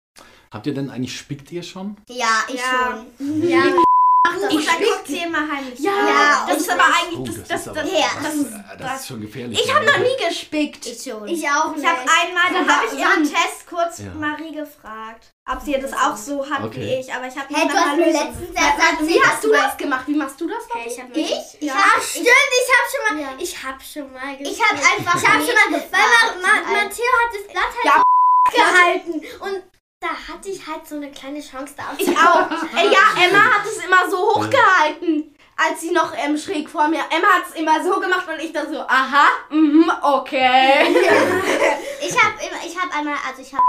Habt 0.52 0.64
ihr 0.68 0.74
denn 0.74 0.90
eigentlich, 0.90 1.18
spickt 1.18 1.50
ihr 1.50 1.64
schon? 1.64 1.96
Ja, 2.08 2.28
ich 2.46 2.54
Ja. 2.60 3.02
schon. 3.18 3.48
Ja, 3.48 3.62
Ich 4.48 4.58
ich 4.58 4.66
dann 4.66 4.74
spick- 4.76 4.88
guckt 4.92 5.06
sie 5.06 5.18
immer 5.22 5.38
heimlich. 5.50 5.78
Ja, 5.78 5.92
Ja, 5.92 6.46
das 6.48 6.56
ist 6.58 6.70
aber 6.70 6.82
ich- 6.88 7.02
eigentlich, 7.06 7.18
Oh, 7.18 7.24
das, 7.24 7.36
das 7.36 7.48
das, 7.48 7.58
ist 7.58 7.76
das. 7.76 8.22
Das, 8.22 8.34
ist, 8.34 8.52
das 8.78 9.00
ist 9.00 9.06
schon 9.08 9.20
gefährlich. 9.20 9.60
ich 9.64 9.74
habe 9.74 9.84
noch 9.86 9.98
nie 9.98 10.16
gespickt. 10.28 10.86
Ich 10.86 11.02
schon. 11.02 11.26
Ich 11.28 11.48
auch 11.48 11.70
nicht. 11.74 11.82
Ich 11.84 11.88
habe 11.88 12.00
einmal, 12.00 12.64
da 12.66 12.74
habe 12.74 12.86
ich 12.86 12.92
im 13.00 13.24
Test 13.24 13.66
kurz 13.68 13.98
Ja. 13.98 14.10
Marie 14.14 14.52
gefragt, 14.52 15.32
ob 15.50 15.60
sie 15.62 15.72
das 15.80 15.92
auch 15.92 16.16
so 16.16 16.48
hat 16.48 16.62
Okay. 16.64 16.80
wie 16.80 16.94
ich, 17.00 17.12
aber 17.12 17.26
ich 17.26 17.36
habe 17.36 17.46
Hey, 17.54 17.68
du 17.68 17.74
hast 17.74 17.96
mir 17.96 18.06
letztens 18.06 18.50
erzählt, 18.54 19.08
Wie 19.08 19.22
hast 19.22 19.44
du 19.44 19.52
das 19.52 19.76
gemacht? 19.76 20.04
Wie 20.06 20.14
machst 20.16 20.40
du 20.40 20.48
das? 20.48 20.62
Ich 20.86 21.00
habe 21.00 21.12
Ich? 21.12 21.30
Ich 21.60 21.62
Ja. 21.68 21.74
hab, 21.74 22.02
Stimmt, 22.02 22.26
ich 22.26 22.70
habe 22.76 22.86
schon 22.92 23.16
mal, 23.16 23.22
Ja. 23.22 23.28
ich 23.38 23.62
habe 23.64 23.78
schon 23.82 24.12
mal 24.12 24.36
ich 24.40 24.60
hab 24.62 24.72
einfach 24.72 25.22
Ich 25.22 25.28
habe 25.28 25.44
schon 25.44 25.54
mal, 25.72 25.82
weil. 25.90 26.42
Matteo 26.72 27.12
hat 27.22 27.32
das 27.34 27.52
Blatt 27.52 27.72
halt 27.84 28.02
gehalten 28.54 29.22
und 29.40 29.62
da 30.06 30.34
hatte 30.34 30.48
ich 30.48 30.66
halt 30.66 30.86
so 30.86 30.96
eine 30.96 31.10
kleine 31.10 31.40
Chance 31.40 31.74
da 31.76 31.84
Ich 31.98 32.08
auch. 32.08 32.50
Äh, 32.76 32.86
ja, 32.86 33.26
Emma 33.26 33.44
hat 33.54 33.64
es 33.64 33.84
immer 33.84 34.08
so 34.10 34.18
hochgehalten, 34.34 35.34
als 35.56 35.80
sie 35.80 35.90
noch 35.90 36.12
ähm, 36.16 36.36
schräg 36.36 36.68
vor 36.68 36.88
mir. 36.88 37.00
Emma 37.10 37.28
hat 37.28 37.44
es 37.48 37.54
immer 37.54 37.82
so 37.82 37.98
gemacht 37.98 38.26
und 38.28 38.40
ich 38.40 38.52
dann 38.52 38.72
so, 38.72 38.80
aha, 38.80 39.26
mhm, 39.50 39.90
okay. 40.02 40.86
Ich 42.00 42.14
hab 42.22 42.34
immer, 42.34 42.64
ich 42.64 42.78
hab 42.78 42.96
einmal, 42.96 43.16
also 43.26 43.42
ich 43.42 43.52
hab 43.52 43.62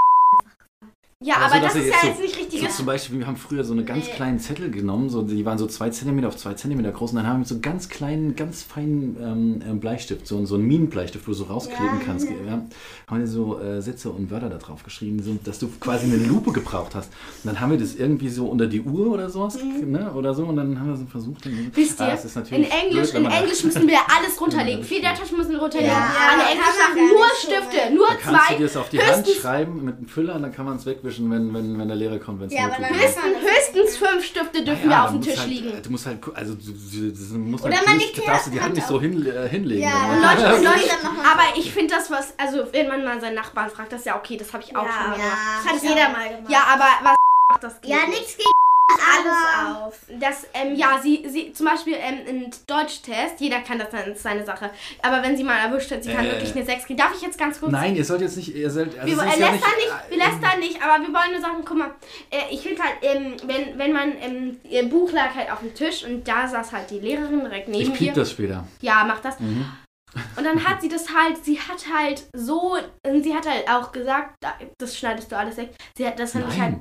Ja, 1.20 1.38
Aber 1.38 1.46
aber 1.56 1.60
das 1.62 1.74
ist 1.76 1.86
ihr 1.86 1.90
ja 1.90 1.96
jetzt 1.96 2.04
jetzt 2.06 2.16
so- 2.18 2.22
nicht 2.22 2.38
richtig. 2.38 2.62
So 2.62 2.68
zum 2.68 2.86
Beispiel, 2.86 3.18
wir 3.18 3.26
haben 3.26 3.38
früher 3.38 3.64
so 3.64 3.74
eine 3.74 3.84
ganz 3.84 4.06
Nee. 4.06 4.12
kleinen 4.14 4.40
Zettel 4.40 4.70
genommen, 4.70 5.10
so, 5.10 5.24
die 5.24 5.44
waren 5.48 5.58
so 5.58 5.66
zwei 5.66 5.90
Zentimeter 5.90 6.28
auf 6.28 6.38
zwei 6.38 6.54
Zentimeter 6.54 6.92
groß 6.92 7.10
und 7.10 7.16
dann 7.16 7.26
haben 7.26 7.40
wir 7.40 7.46
so 7.48 7.56
einen 7.56 7.64
ganz 7.64 7.90
kleinen, 7.90 8.36
ganz 8.36 8.62
feinen 8.62 9.18
ähm, 9.20 9.64
ähm, 9.68 9.80
Bleistift, 9.80 10.28
so, 10.28 10.46
so 10.46 10.54
einen 10.54 10.66
Minenbleistift, 10.68 11.26
wo 11.28 11.32
du 11.32 11.38
so 11.38 11.46
rauskleben 11.46 11.86
Ja. 12.02 12.06
kannst. 12.06 12.28
Ja. 12.30 12.62
Haben 13.08 13.20
wir 13.20 13.26
so 13.28 13.60
äh, 13.60 13.82
Sätze 13.82 14.12
und 14.12 14.30
Wörter 14.30 14.50
da 14.50 14.58
drauf 14.58 14.84
geschrieben, 14.84 15.24
so, 15.24 15.36
dass 15.44 15.58
du 15.58 15.70
quasi 15.80 16.06
eine 16.06 16.18
Lupe 16.18 16.52
gebraucht 16.52 16.94
hast. 16.94 17.12
Und 17.44 17.48
dann 17.52 17.60
haben 17.62 17.72
wir 17.72 17.80
das 17.80 17.96
irgendwie 17.96 18.30
so 18.30 18.46
unter 18.46 18.68
die 18.68 18.82
Uhr 18.82 19.08
oder 19.12 19.28
sowas, 19.32 19.58
ne, 19.58 20.12
oder 20.14 20.36
so, 20.36 20.44
und 20.46 20.56
dann 20.58 20.80
haben 20.80 20.90
wir 20.90 20.98
so 20.98 21.06
versucht. 21.08 21.48
Dann, 21.48 21.54
Mhm. 21.54 21.72
Wisst 21.74 22.00
ihr, 22.00 22.06
Ah, 22.06 22.12
es 22.14 22.26
ist 22.26 22.36
in 22.38 22.44
Englisch, 22.64 23.10
blöd, 23.12 23.24
in 23.26 23.32
Englisch 23.32 23.64
müssen 23.64 23.88
wir 23.88 23.98
alles 24.16 24.40
runterlegen. 24.40 24.82
Ja, 24.82 24.86
Viele 24.86 25.02
der 25.02 25.16
Taschen 25.16 25.36
müssen 25.38 25.52
wir 25.54 25.60
runterlegen. 25.60 25.92
Ja. 25.92 25.98
An 25.98 26.40
Ja, 26.42 26.46
Englisch 26.52 26.68
Sachen 26.78 27.08
nur 27.08 27.26
Stifte, 27.40 27.96
nur 27.96 28.08
Da 28.08 28.14
kannst 28.22 28.42
zwei. 28.46 28.54
du 28.54 28.58
dir 28.60 28.68
das 28.68 28.78
auf 28.78 28.90
die 28.90 29.02
Hand 29.02 29.28
schreiben 29.28 29.84
mit 29.84 29.98
einem 29.98 30.08
Füller 30.08 30.36
und 30.36 30.44
dann 30.44 30.52
kann 30.54 30.66
man 30.66 30.76
es 30.76 30.86
wegwischen, 31.08 31.32
wenn, 31.32 31.54
wenn, 31.54 31.80
wenn 31.80 31.88
der 31.88 31.98
Lehrer 31.98 32.20
kommt. 32.20 32.42
wenn's 32.42 32.54
Ja, 32.54 32.66
aber 32.66 32.76
dann 32.82 32.90
Höchstens, 32.94 33.24
höchstens 33.42 33.98
fünf 33.98 34.24
Stifte 34.26 34.64
dürfen 34.64 34.90
Ja, 34.90 34.98
wir 34.98 35.04
auf 35.04 35.10
dem 35.12 35.18
musst 35.18 35.30
Tisch 35.30 35.40
halt, 35.40 35.50
liegen. 35.50 35.82
Du 35.82 35.90
musst 35.90 36.06
halt, 36.06 36.20
also 36.34 36.54
du, 36.56 36.62
du, 36.72 37.10
das 37.10 37.30
muss 37.32 37.64
Oder 37.64 37.78
halt 37.78 37.88
man 37.88 37.98
legt 37.98 38.28
darfst 38.28 38.48
du 38.48 38.52
die 38.52 38.62
Hand 38.62 38.76
nicht 38.76 38.88
so 38.88 39.00
hin, 39.02 39.26
äh, 39.26 39.48
hinlegen. 39.50 39.82
Ja, 39.84 39.90
dann, 39.92 40.18
und? 40.18 40.22
Leute, 40.24 40.64
Ja, 40.64 40.72
Leute, 40.72 40.92
aber 41.32 41.58
ich 41.58 41.72
finde 41.72 41.96
das 41.96 42.12
was, 42.12 42.34
also 42.38 42.68
wenn 42.72 42.88
man 42.88 43.04
mal 43.04 43.20
seinen 43.22 43.36
Nachbarn 43.36 43.70
fragt, 43.70 43.92
das 43.94 44.02
ist 44.02 44.06
ja 44.06 44.18
okay, 44.18 44.38
das 44.38 44.54
habe 44.54 44.64
ich 44.64 44.76
auch 44.76 44.86
Ja. 44.86 44.92
schon 44.92 45.10
mal 45.10 45.16
gemacht. 45.18 45.38
Das 45.66 45.74
hat 45.74 45.82
jeder 45.84 46.10
mal 46.10 46.30
gemacht. 46.30 46.52
Ja, 46.52 46.64
aber 46.74 46.86
was 47.04 47.16
macht 47.52 47.64
das 47.64 47.82
geht 47.82 47.92
ja 47.92 47.98
nicht. 48.08 48.10
nichts 48.20 48.38
gegen 48.38 48.50
alles 48.98 49.78
auf. 49.86 50.00
Das, 50.20 50.48
ähm, 50.54 50.76
ja, 50.76 51.00
sie, 51.02 51.24
sie, 51.28 51.54
zum 51.54 51.66
Beispiel 51.66 51.96
ähm, 52.00 52.20
im 52.28 52.50
Deutschtest, 52.68 53.40
jeder 53.40 53.60
kann 53.62 53.80
das, 53.80 53.90
dann 53.90 54.12
ist 54.12 54.24
seine 54.24 54.46
Sache. 54.46 54.70
Aber 55.02 55.22
wenn 55.24 55.36
sie 55.38 55.44
mal 55.44 55.58
erwischt 55.58 55.92
hat, 55.92 56.04
sie 56.04 56.14
kann 56.14 56.26
Äh. 56.26 56.32
wirklich 56.32 56.56
eine 56.56 56.66
6 56.66 56.86
kriegen. 56.86 56.98
Darf 56.98 57.14
ich 57.16 57.22
jetzt 57.22 57.38
ganz 57.38 57.60
kurz? 57.60 57.72
Nein, 57.72 57.96
ihr 57.96 58.06
sollt 58.06 58.22
jetzt 58.22 58.38
nicht, 58.38 58.56
ihr 58.56 58.70
sollt, 58.70 58.98
also 59.00 59.16
Wir, 59.16 59.24
äh, 59.24 59.28
ist 59.30 59.40
ja 59.40 59.50
lästern 59.52 59.72
nicht, 59.78 60.10
wir 60.10 60.18
äh, 60.18 60.20
lästern 60.20 60.60
nicht, 60.60 60.82
aber 60.82 61.04
wir 61.06 61.14
wollen 61.14 61.32
nur 61.32 61.42
sagen, 61.42 61.64
guck 61.66 61.78
mal, 61.78 61.92
äh, 62.32 62.38
ich 62.52 62.62
finde 62.62 62.82
halt, 62.84 62.96
ähm, 63.02 63.36
wenn, 63.46 63.78
wenn 63.78 63.94
man, 63.94 64.12
ähm, 64.22 64.60
ihr 64.64 64.88
Buch 64.90 65.12
lag 65.12 65.34
halt 65.36 65.52
auf 65.52 65.60
dem 65.60 65.74
Tisch 65.74 66.04
und 66.04 66.28
da 66.28 66.48
saß 66.48 66.72
halt 66.72 66.90
die 66.90 67.00
Lehrerin 67.00 67.42
direkt 67.42 67.68
neben 67.70 67.92
Ich 67.92 67.98
piep 67.98 68.08
ihr. 68.08 68.14
das 68.14 68.32
später. 68.32 68.68
Ja, 68.82 69.04
mach 69.08 69.20
das. 69.20 69.40
Mhm. 69.40 69.66
Und 70.36 70.44
dann 70.46 70.66
hat 70.68 70.82
sie 70.82 70.90
das 70.90 71.14
halt, 71.14 71.44
sie 71.44 71.60
hat 71.60 71.86
halt 71.94 72.24
so, 72.36 72.78
sie 73.22 73.36
hat 73.36 73.48
halt 73.48 73.70
auch 73.70 73.92
gesagt, 73.92 74.36
da- 74.42 74.56
das 74.80 74.98
schneidest 74.98 75.32
du 75.32 75.38
alles 75.38 75.58
weg. 75.58 75.72
Sie 75.98 76.08
hat 76.08 76.18
das 76.18 76.34
ich 76.34 76.60
halt. 76.60 76.76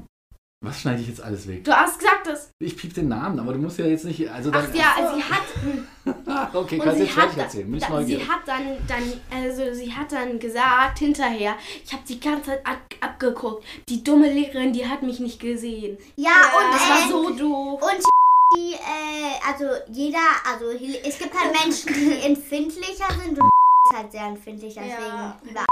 Was 0.66 0.80
schneide 0.80 1.00
ich 1.00 1.08
jetzt 1.08 1.22
alles 1.22 1.46
weg? 1.46 1.62
Du 1.64 1.72
hast 1.72 1.98
gesagt, 1.98 2.26
das. 2.26 2.50
Ich 2.58 2.76
piep 2.76 2.92
den 2.92 3.06
Namen, 3.08 3.38
aber 3.38 3.52
du 3.52 3.58
musst 3.60 3.78
ja 3.78 3.86
jetzt 3.86 4.04
nicht, 4.04 4.28
also 4.28 4.50
dann... 4.50 4.66
Ach 4.68 4.74
ja, 4.74 5.14
sie 5.14 5.22
hat. 5.22 6.16
Ah, 6.26 6.48
okay, 6.58 6.78
kannst 6.78 6.96
sie 6.98 7.04
jetzt 7.04 7.16
hat, 7.16 7.24
fertig 7.24 7.38
erzählen, 7.42 7.66
bin 7.70 7.78
ich 7.78 7.84
da, 7.84 7.90
neugierig. 7.90 8.24
sie 8.24 8.30
hat 8.30 8.40
dann, 8.46 8.62
dann, 8.88 9.12
also 9.42 9.72
sie 9.74 9.92
hat 9.94 10.10
dann 10.10 10.38
gesagt 10.40 10.98
hinterher, 10.98 11.54
ich 11.84 11.92
habe 11.92 12.02
die 12.08 12.18
ganze 12.18 12.50
Zeit 12.50 12.66
ab, 12.66 12.78
abgeguckt. 13.00 13.64
Die 13.88 14.02
dumme 14.02 14.32
Lehrerin, 14.32 14.72
die 14.72 14.88
hat 14.88 15.02
mich 15.02 15.20
nicht 15.20 15.38
gesehen. 15.40 15.98
ja, 16.16 16.30
Ja, 16.30 16.58
und 16.58 16.74
Das 16.74 16.88
war 16.88 17.08
so 17.08 17.30
doof. 17.30 17.82
und 17.82 18.04
die 18.56 18.72
äh, 18.74 19.48
also 19.48 19.64
jeder 19.92 20.18
also 20.48 20.66
es 20.70 21.18
gibt 21.18 21.34
halt 21.34 21.52
Menschen 21.64 21.92
die 21.92 22.26
empfindlicher 22.26 23.08
sind 23.22 23.38
und 23.40 23.48
ist 23.90 23.92
halt 23.96 24.12
sehr 24.12 24.26
empfindlich 24.26 24.74
deswegen 24.74 24.92
Ja. 25.02 25.36
lieber 25.42 25.64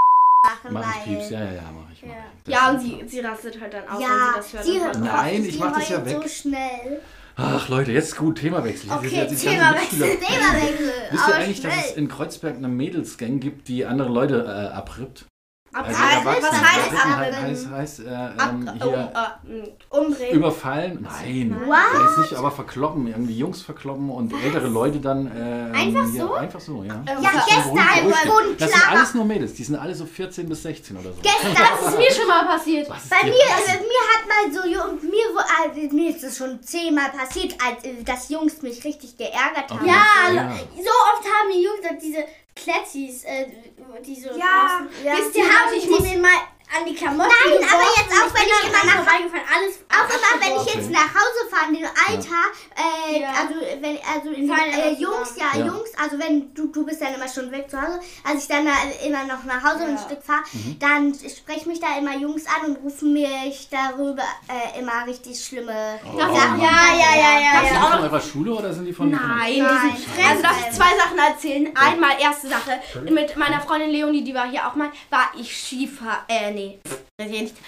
machen 0.45 0.73
Mach 0.73 0.95
ich 0.97 1.03
pieps, 1.03 1.29
ja, 1.29 1.39
ja, 1.39 1.51
ja, 1.53 1.61
mach 1.73 1.91
ich. 1.91 2.03
Mach 2.03 2.13
Ja. 2.13 2.23
ich. 2.45 2.53
Ja, 2.53 2.69
und 2.69 2.79
sie, 2.81 3.03
sie 3.07 3.19
rastet 3.19 3.59
halt 3.59 3.73
dann 3.73 3.87
aus, 3.87 4.01
ja, 4.01 4.07
wenn 4.35 4.43
sie 4.43 4.57
das 4.57 4.85
hört. 4.85 4.95
sie. 4.95 5.01
Nein, 5.01 5.45
ich 5.45 5.59
mach 5.59 5.73
das 5.73 5.89
ja 5.89 6.05
weg. 6.05 6.17
so 6.21 6.27
schnell 6.27 7.01
Ach 7.37 7.67
Leute, 7.67 7.91
jetzt 7.91 8.15
gut, 8.15 8.37
Themawechsel. 8.39 8.89
Okay, 8.89 9.09
Themawechsel, 9.09 10.17
Themawechsel. 10.17 10.91
Wisst 11.11 11.27
ihr 11.27 11.35
eigentlich, 11.35 11.61
dass 11.61 11.73
es 11.87 11.91
in 11.97 12.07
Kreuzberg 12.07 12.55
eine 12.55 12.69
Mädelsgang 12.69 13.41
gibt, 13.41 13.67
die 13.67 13.85
andere 13.85 14.09
Leute 14.09 14.45
äh, 14.45 14.73
abrippt? 14.73 15.25
Also? 15.83 15.89
Erwachsene, 16.01 16.41
Was 16.41 16.61
heißt 16.61 16.91
Erwachsene 16.91 17.13
abrippt? 17.15 17.41
heißt, 17.41 17.69
heißt 17.69 17.99
äh, 17.99 18.03
ähm, 18.05 18.71
oh, 18.79 18.83
hier 18.85 19.11
äh, 19.13 19.97
Umdrehen. 19.97 20.35
überfallen. 20.35 20.99
Nein, 21.01 21.61
What? 21.65 22.17
nicht, 22.19 22.33
aber 22.33 22.51
verkloppen, 22.51 23.07
irgendwie 23.07 23.37
Jungs 23.37 23.61
verkloppen 23.61 24.09
und 24.09 24.33
ältere 24.43 24.67
Leute 24.67 24.99
dann. 24.99 25.29
ähm, 25.35 25.73
Einfach 25.75 26.05
so? 26.07 26.33
Einfach 26.33 26.59
so, 26.61 26.83
ja. 26.83 27.03
Ja, 27.05 27.29
was- 27.33 27.45
gestern 27.45 27.73
wurden 28.27 28.57
Das 28.57 28.71
sind 28.71 28.89
alles 28.91 29.13
nur 29.13 29.25
Mädels, 29.25 29.53
die 29.53 29.63
sind 29.63 29.75
alle 29.75 29.93
so 29.95 30.05
14 30.05 30.47
bis 30.47 30.63
16 30.63 30.95
oder 30.97 31.11
so. 31.11 31.19
gestern 31.21 31.53
Das 31.81 31.91
ist 31.91 31.97
mir 31.97 32.11
schon 32.11 32.27
mal 32.27 32.45
passiert. 32.45 32.89
Was 32.89 33.03
ist 33.03 33.09
Bei 33.09 33.23
mir, 33.25 33.31
äh, 33.33 33.79
mir 33.79 34.03
hat 34.13 34.27
mal 34.27 34.53
so 34.53 34.67
Jung- 34.67 34.99
mir, 35.01 35.25
also, 35.63 35.95
mir 35.95 36.09
ist 36.09 36.23
das 36.23 36.37
schon 36.37 36.61
zehnmal 36.63 37.09
passiert, 37.09 37.53
als 37.65 37.83
äh, 37.83 38.01
dass 38.03 38.29
Jungs 38.29 38.61
mich 38.61 38.83
richtig 38.85 39.17
geärgert 39.17 39.69
haben. 39.69 39.79
Okay. 39.81 39.87
Ja, 39.89 40.33
Ja. 40.33 40.51
so 40.75 40.89
oft 40.89 41.25
haben 41.25 41.51
die 41.53 41.63
Jungs 41.63 41.79
dann 41.87 41.99
diese 41.99 42.19
Klettis, 42.55 43.23
äh, 43.25 43.47
die 44.05 44.15
so 44.15 44.29
Ja, 44.29 44.79
draußen- 44.79 45.05
ja. 45.05 45.17
Wisst 45.17 45.35
ihr, 45.35 45.43
haben 45.43 45.71
die 45.73 46.03
mir 46.03 46.19
mal 46.19 46.37
an 46.77 46.85
die 46.85 46.95
Klamotten 46.95 47.29
Nein, 47.29 47.57
aber 47.69 47.79
geworfen 47.79 47.93
jetzt 47.97 48.11
auch, 48.21 48.25
und 48.25 48.33
wenn 48.33 48.43
bin 48.45 48.51
ich 48.61 48.67
immer 48.69 48.85
nach- 48.85 49.05
alles 49.55 49.75
Auch 49.95 50.09
immer, 50.09 50.45
wenn 50.45 50.61
ich 50.67 50.73
jetzt 50.73 50.91
nach 50.91 51.09
Hause 51.13 51.39
fahre, 51.49 51.69
in 51.69 51.75
dem 51.75 51.85
Alter, 51.85 52.43
äh, 52.75 53.21
Ja. 53.21 53.29
also 53.29 53.53
wenn, 53.81 53.97
also 54.13 54.29
in, 54.31 54.49
Fallen 54.49 54.73
äh, 54.73 54.91
Jungs, 54.99 55.35
ja, 55.37 55.57
Ja. 55.59 55.65
Jungs, 55.67 55.89
also 56.01 56.19
wenn 56.19 56.53
du, 56.53 56.67
du 56.67 56.85
bist 56.85 57.01
dann 57.01 57.13
immer 57.15 57.27
schon 57.29 57.51
weg 57.51 57.69
zu 57.69 57.81
Hause, 57.81 57.99
als 58.27 58.41
ich 58.43 58.47
dann 58.49 58.67
immer 59.05 59.23
noch 59.25 59.43
nach 59.45 59.63
Hause 59.63 59.85
ein 59.85 59.95
Ja. 59.95 60.01
Stück 60.01 60.23
fahre, 60.23 60.43
Mhm. 60.51 60.79
dann 60.79 61.13
sprechen 61.13 61.69
mich 61.69 61.79
da 61.79 61.97
immer 61.97 62.15
Jungs 62.17 62.43
an 62.47 62.71
und 62.71 62.77
rufen 62.83 63.13
mich 63.13 63.69
darüber 63.69 64.23
äh, 64.49 64.79
immer 64.79 65.05
richtig 65.07 65.43
schlimme 65.43 65.99
Oh, 66.05 66.17
Sachen. 66.19 66.59
Ja, 66.59 66.71
ja, 66.97 67.15
ja, 67.15 67.39
ja, 67.39 67.61
Sind 67.61 67.75
ja. 67.75 67.85
die 67.85 67.91
von 67.93 68.01
eurer 68.03 68.21
Schule 68.21 68.53
oder 68.53 68.73
sind 68.73 68.85
die 68.85 68.93
von. 68.93 69.09
Nein, 69.11 69.53
die 69.53 69.61
Nein. 69.61 69.95
sind, 69.95 70.25
also 70.29 70.41
darf 70.41 70.57
ich 70.59 70.75
zwei 70.75 70.97
Sachen 70.97 71.17
erzählen. 71.17 71.71
Einmal, 71.75 72.19
erste 72.19 72.47
Sache, 72.49 72.79
mit 73.09 73.37
meiner 73.37 73.61
Freundin 73.61 73.91
Leonie, 73.91 74.23
die 74.23 74.33
war 74.33 74.49
hier 74.49 74.67
auch 74.67 74.75
mal, 74.75 74.89
war 75.09 75.31
ich 75.39 75.55
Skifahren, 75.55 76.23
äh, 76.27 76.51
nee, 76.55 76.79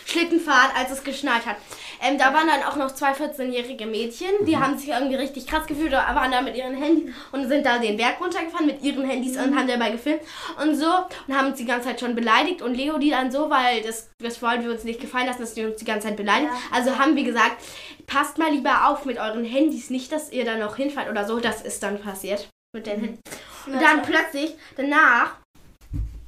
Schlittenfahren, 0.05 0.71
als 0.77 0.91
es 0.91 1.03
geschneit 1.03 1.45
hat. 1.45 1.55
Ähm, 2.01 2.17
da 2.17 2.33
waren 2.33 2.47
dann 2.47 2.63
auch 2.63 2.75
noch 2.75 2.91
zwei 2.93 3.13
14-jährige 3.13 3.85
Mädchen, 3.85 4.27
die 4.41 4.55
Mhm. 4.55 4.59
haben 4.63 4.77
sich 4.77 4.89
irgendwie 4.89 5.15
richtig 5.15 5.47
krass 5.47 5.65
gefühlt, 5.65 5.91
waren 5.93 6.31
da 6.31 6.41
mit 6.41 6.55
ihren 6.55 6.75
Handys 6.75 7.13
und 7.31 7.47
sind 7.47 7.65
da 7.65 7.77
den 7.79 7.97
Berg 7.97 8.19
runtergefahren 8.21 8.65
mit 8.67 8.81
ihren 8.83 9.03
Handys 9.09 9.35
Mhm. 9.35 9.43
und 9.43 9.57
haben 9.57 9.67
dabei 9.67 9.91
gefilmt 9.91 10.21
und 10.61 10.75
so 10.75 10.85
und 11.27 11.35
haben 11.35 11.47
uns 11.47 11.57
die 11.57 11.65
ganze 11.65 11.87
Zeit 11.87 11.99
schon 11.99 12.13
beleidigt 12.15 12.61
und 12.61 12.75
Leo 12.75 12.97
die 12.97 13.09
dann 13.09 13.31
so, 13.31 13.49
weil 13.49 13.81
das, 13.81 14.09
das 14.19 14.41
wollten 14.41 14.65
wir 14.65 14.71
uns 14.71 14.83
nicht 14.83 14.99
gefallen 14.99 15.25
lassen, 15.27 15.41
dass 15.41 15.53
die 15.53 15.65
uns 15.65 15.77
die 15.77 15.85
ganze 15.85 16.07
Zeit 16.07 16.17
beleidigen. 16.17 16.51
Also 16.71 16.97
haben 16.99 17.15
wir 17.15 17.23
gesagt, 17.23 17.63
passt 18.05 18.37
mal 18.37 18.51
lieber 18.51 18.87
auf 18.89 19.05
mit 19.05 19.17
euren 19.17 19.43
Handys, 19.45 19.89
nicht, 19.89 20.11
dass 20.11 20.31
ihr 20.31 20.45
da 20.45 20.55
noch 20.57 20.75
hinfallt 20.75 21.09
oder 21.09 21.25
so. 21.25 21.39
Das 21.39 21.61
ist 21.61 21.81
dann 21.83 21.99
passiert 22.01 22.47
mit 22.75 22.85
den 22.85 22.99
Handys. 22.99 23.19
Und 23.65 23.81
dann 23.81 24.01
plötzlich, 24.01 24.53
danach, 24.77 25.35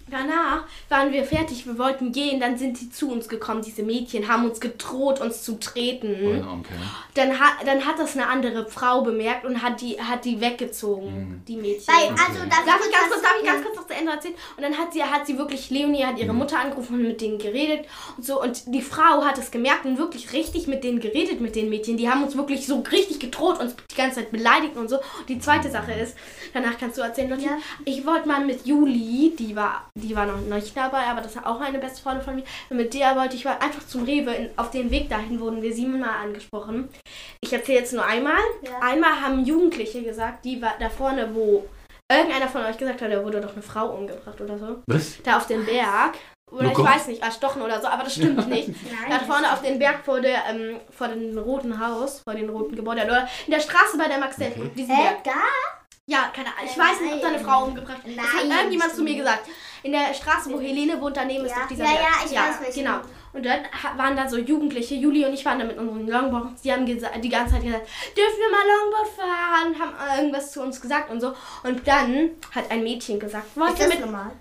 danach 0.10 0.64
waren 0.90 1.12
wir 1.12 1.24
fertig, 1.24 1.66
wir 1.66 1.78
wollten 1.78 2.12
gehen, 2.12 2.40
dann 2.40 2.58
sind 2.58 2.78
sie 2.78 2.90
zu 2.90 3.12
uns 3.12 3.28
gekommen, 3.30 3.62
diese 3.62 3.84
Mädchen, 3.84 4.28
haben 4.28 4.46
uns 4.46 4.60
gedroht, 4.60 5.22
uns 5.22 5.44
zu 5.44 5.60
treten. 5.60 6.10
Okay. 6.42 6.74
Dann 7.14 7.40
hat, 7.40 7.66
dann 7.66 7.86
hat 7.86 8.00
das 8.00 8.16
eine 8.16 8.28
andere 8.28 8.68
Frau 8.68 9.02
bemerkt 9.02 9.46
und 9.46 9.62
hat 9.62 9.82
die, 9.82 10.00
hat 10.02 10.26
die 10.26 10.40
weggezogen, 10.42 11.44
die 11.48 11.56
Mädchen. 11.58 11.88
Weil, 11.88 12.10
also, 12.10 12.40
darf 12.50 12.66
Darf 12.66 12.82
ich 12.86 12.92
ganz 12.92 13.10
kurz, 13.12 13.22
darf 13.22 13.36
ich 13.42 13.46
ganz 13.46 13.64
kurz 13.64 13.76
noch 13.78 13.88
zu 13.88 13.94
Ende 13.94 14.12
erzählen? 14.12 14.36
Und 14.58 14.64
dann 14.64 14.78
hat 14.78 14.94
sie, 14.94 15.04
hat 15.04 15.26
sie 15.26 15.38
wirklich, 15.38 15.70
Leonie 15.70 16.04
hat 16.06 16.18
ihre 16.20 16.34
Mutter 16.34 16.60
angerufen 16.60 16.96
und 16.96 17.04
mit 17.04 17.22
denen 17.22 17.38
geredet 17.40 17.86
und 18.18 18.26
so. 18.26 18.42
Und 18.42 18.64
die 18.74 18.82
Frau 18.82 19.24
hat 19.26 19.38
es 19.38 19.52
gemerkt 19.52 19.86
und 19.86 19.98
wirklich 19.98 20.34
richtig 20.34 20.68
mit 20.68 20.84
denen 20.84 21.00
geredet, 21.00 21.42
mit 21.42 21.56
den 21.56 21.70
Mädchen. 21.70 21.98
Die 21.98 22.10
haben 22.10 22.24
uns 22.24 22.36
wirklich 22.38 22.66
so 22.68 22.84
richtig 22.92 23.20
gedroht, 23.20 23.60
uns 23.60 23.76
die 23.92 23.96
ganze 23.96 24.18
Zeit 24.18 24.32
beleidigt 24.32 24.76
und 24.78 24.90
so. 24.90 24.98
Und 24.98 25.30
die 25.30 25.40
zweite 25.40 25.70
Sache 25.70 25.92
ist, 25.94 26.16
danach 26.54 26.78
kannst 26.80 26.98
du 26.98 27.02
erzählen, 27.02 27.30
Lotti, 27.30 27.46
Ja. 27.46 27.58
ich 27.86 28.06
wollte 28.06 28.28
mal 28.28 28.46
mit 28.46 28.66
Juli, 28.66 29.34
die 29.38 29.56
war, 29.56 29.90
die 30.00 30.16
war 30.16 30.26
noch 30.26 30.38
nicht 30.40 30.76
dabei, 30.76 31.04
aber 31.08 31.22
das 31.22 31.36
war 31.36 31.48
auch 31.48 31.60
eine 31.62 31.80
beste 31.80 32.02
Freundin 32.02 32.24
von 32.24 32.36
mir. 32.36 32.44
Und 32.70 32.78
mit 32.78 32.94
der 32.94 33.16
wollte 33.16 33.36
ich 33.36 33.48
einfach 33.48 33.86
zum 33.88 34.04
Rewe. 34.04 34.34
In, 34.34 34.50
auf 34.58 34.72
den 34.72 34.92
Weg 34.92 35.10
dahin 35.10 35.40
wurden 35.40 35.62
wir 35.62 35.74
siebenmal 35.74 36.16
angesprochen. 36.24 36.90
Ich 37.42 37.52
erzähle 37.54 37.80
jetzt 37.80 37.94
nur 37.94 38.06
einmal. 38.06 38.38
Ja. 38.64 38.80
Einmal 38.82 39.22
haben 39.22 39.44
Jugendliche 39.46 40.04
gesagt, 40.04 40.46
die 40.46 40.62
war 40.62 40.74
da 40.80 40.90
vorne, 40.90 41.34
wo 41.34 41.66
irgendeiner 42.12 42.48
von 42.48 42.64
euch 42.66 42.78
gesagt 42.78 43.02
hat, 43.02 43.12
da 43.12 43.24
wurde 43.24 43.40
doch 43.42 43.54
eine 43.54 43.62
Frau 43.62 43.88
umgebracht 43.90 44.40
oder 44.42 44.58
so. 44.58 44.78
Was? 44.88 45.22
Da 45.24 45.38
auf 45.38 45.46
dem 45.48 45.66
Berg. 45.66 46.16
oder 46.52 46.66
Oh 46.68 46.70
ich 46.72 46.74
Gott. 46.74 46.88
weiß 46.88 47.08
nicht, 47.08 47.22
erstochen 47.22 47.62
oder 47.62 47.80
so, 47.80 47.88
aber 47.88 48.04
das 48.04 48.16
stimmt 48.16 48.48
nicht. 48.50 48.70
da 49.10 49.20
vorne 49.20 49.52
auf 49.54 49.62
den 49.62 49.78
Berg 49.78 50.04
vor 50.04 50.20
der, 50.20 50.40
ähm, 50.50 50.80
vor 50.90 51.08
dem 51.08 51.38
roten 51.38 51.80
Haus, 51.80 52.22
vor 52.22 52.34
den 52.34 52.50
roten 52.50 52.76
Gebäuden, 52.76 53.04
oder 53.06 53.28
in 53.46 53.52
der 53.54 53.60
Straße 53.60 53.98
bei 54.00 54.08
der 54.08 54.18
Max 54.18 54.38
Dent, 54.38 54.56
Okay. 54.58 54.72
diesen 54.76 54.96
Hä, 54.96 55.04
Berg. 55.04 55.24
da? 55.26 55.32
Ja, 56.10 56.32
keine 56.36 56.48
Ahnung. 56.48 56.66
Ich 56.66 56.76
Äh, 56.76 56.80
weiß 56.80 57.02
nicht, 57.02 57.14
ob 57.14 57.22
seine 57.22 57.40
Frau 57.40 57.66
umgebracht 57.66 57.98
hat. 58.04 58.18
Das 58.18 58.34
hat 58.34 58.44
irgendjemand 58.44 58.96
zu 58.96 59.04
mir 59.04 59.16
gesagt. 59.16 59.48
In 59.84 59.92
der 59.92 60.12
Straße, 60.14 60.52
wo 60.52 60.60
Helene 60.60 61.00
wohnt, 61.00 61.16
daneben 61.16 61.46
ist 61.46 61.52
Ja. 61.52 61.62
doch 61.62 61.68
dieser 61.68 61.84
Ja, 61.86 61.92
ja, 61.92 62.26
ich 62.26 62.32
weiß, 62.32 62.62
welchen. 62.62 62.84
Genau. 62.84 63.00
Und 63.32 63.46
dann 63.46 63.60
waren 63.96 64.16
da 64.18 64.28
so 64.28 64.38
Jugendliche, 64.38 64.96
Juli 64.96 65.24
und 65.24 65.34
ich 65.34 65.46
waren 65.46 65.60
da 65.60 65.66
mit 65.66 65.78
unseren 65.78 66.08
Longboards. 66.08 66.64
Die 66.64 66.74
haben 66.74 66.84
die 66.88 66.98
ganze 66.98 67.12
Zeit 67.54 67.64
gesagt, 67.64 67.88
dürfen 68.18 68.40
wir 68.40 68.52
mal 68.52 68.66
Longboard 68.68 69.08
fahren? 69.16 69.80
Haben 69.80 70.18
irgendwas 70.20 70.52
zu 70.52 70.62
uns 70.64 70.82
gesagt 70.82 71.12
und 71.12 71.22
so. 71.22 71.36
Und 71.64 71.88
dann 71.88 72.32
hat 72.56 72.72
ein 72.72 72.84
Mädchen 72.84 73.20
gesagt, 73.20 73.56
wollt 73.56 73.74
Ist 73.74 73.80
ihr 73.82 73.86
das 73.86 73.96
mit 73.98 74.06
normal? 74.06 74.32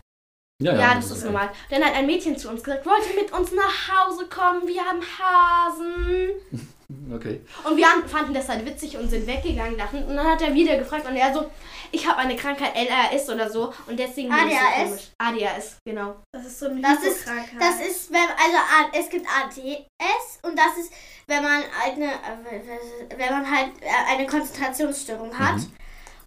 Ja, 0.60 0.74
ja, 0.74 0.94
das 0.94 1.10
ist 1.10 1.24
normal. 1.24 1.50
Dann 1.70 1.84
hat 1.84 1.94
ein 1.94 2.06
Mädchen 2.06 2.36
zu 2.38 2.48
uns 2.48 2.64
gesagt, 2.64 2.86
wollt 2.86 3.02
ihr 3.14 3.20
mit 3.22 3.30
uns 3.30 3.52
nach 3.52 3.88
Hause 3.92 4.26
kommen? 4.26 4.66
Wir 4.66 4.82
haben 4.82 5.02
Hasen. 5.02 6.30
Okay. 7.14 7.42
Und 7.64 7.76
wir 7.76 7.86
haben- 7.86 8.08
fanden 8.08 8.32
das 8.32 8.48
halt 8.48 8.64
witzig 8.64 8.96
und 8.96 9.10
sind 9.10 9.26
weggegangen 9.26 9.76
dachten. 9.76 10.04
Und 10.04 10.16
dann 10.16 10.26
hat 10.26 10.40
er 10.40 10.54
wieder 10.54 10.78
gefragt 10.78 11.06
und 11.06 11.16
er 11.16 11.34
so, 11.34 11.50
ich 11.92 12.06
habe 12.06 12.18
eine 12.18 12.34
Krankheit 12.34 12.74
LRS 12.74 13.28
oder 13.28 13.50
so 13.50 13.74
und 13.86 13.98
deswegen 13.98 14.30
bin 14.30 14.48
ich 14.48 14.54
so 14.54 14.64
ADHS? 14.64 14.88
komisch. 14.88 15.08
ADHS, 15.18 15.76
genau. 15.84 16.16
Das 16.32 16.46
ist 16.46 16.58
so 16.58 16.66
eine 16.66 16.80
Das 16.80 17.02
ist, 17.04 17.26
das 17.60 17.80
ist, 17.86 18.10
wenn, 18.10 18.20
also 18.20 18.98
es 18.98 19.10
gibt 19.10 19.26
ADS 19.26 20.38
und 20.42 20.58
das 20.58 20.78
ist, 20.78 20.92
wenn 21.26 21.42
man 21.42 21.62
eine, 21.84 22.06
äh, 22.06 23.16
wenn 23.18 23.30
man 23.32 23.50
halt 23.54 23.70
äh, 23.82 24.12
eine 24.14 24.26
Konzentrationsstörung 24.26 25.38
hat. 25.38 25.56
Mhm. 25.56 25.72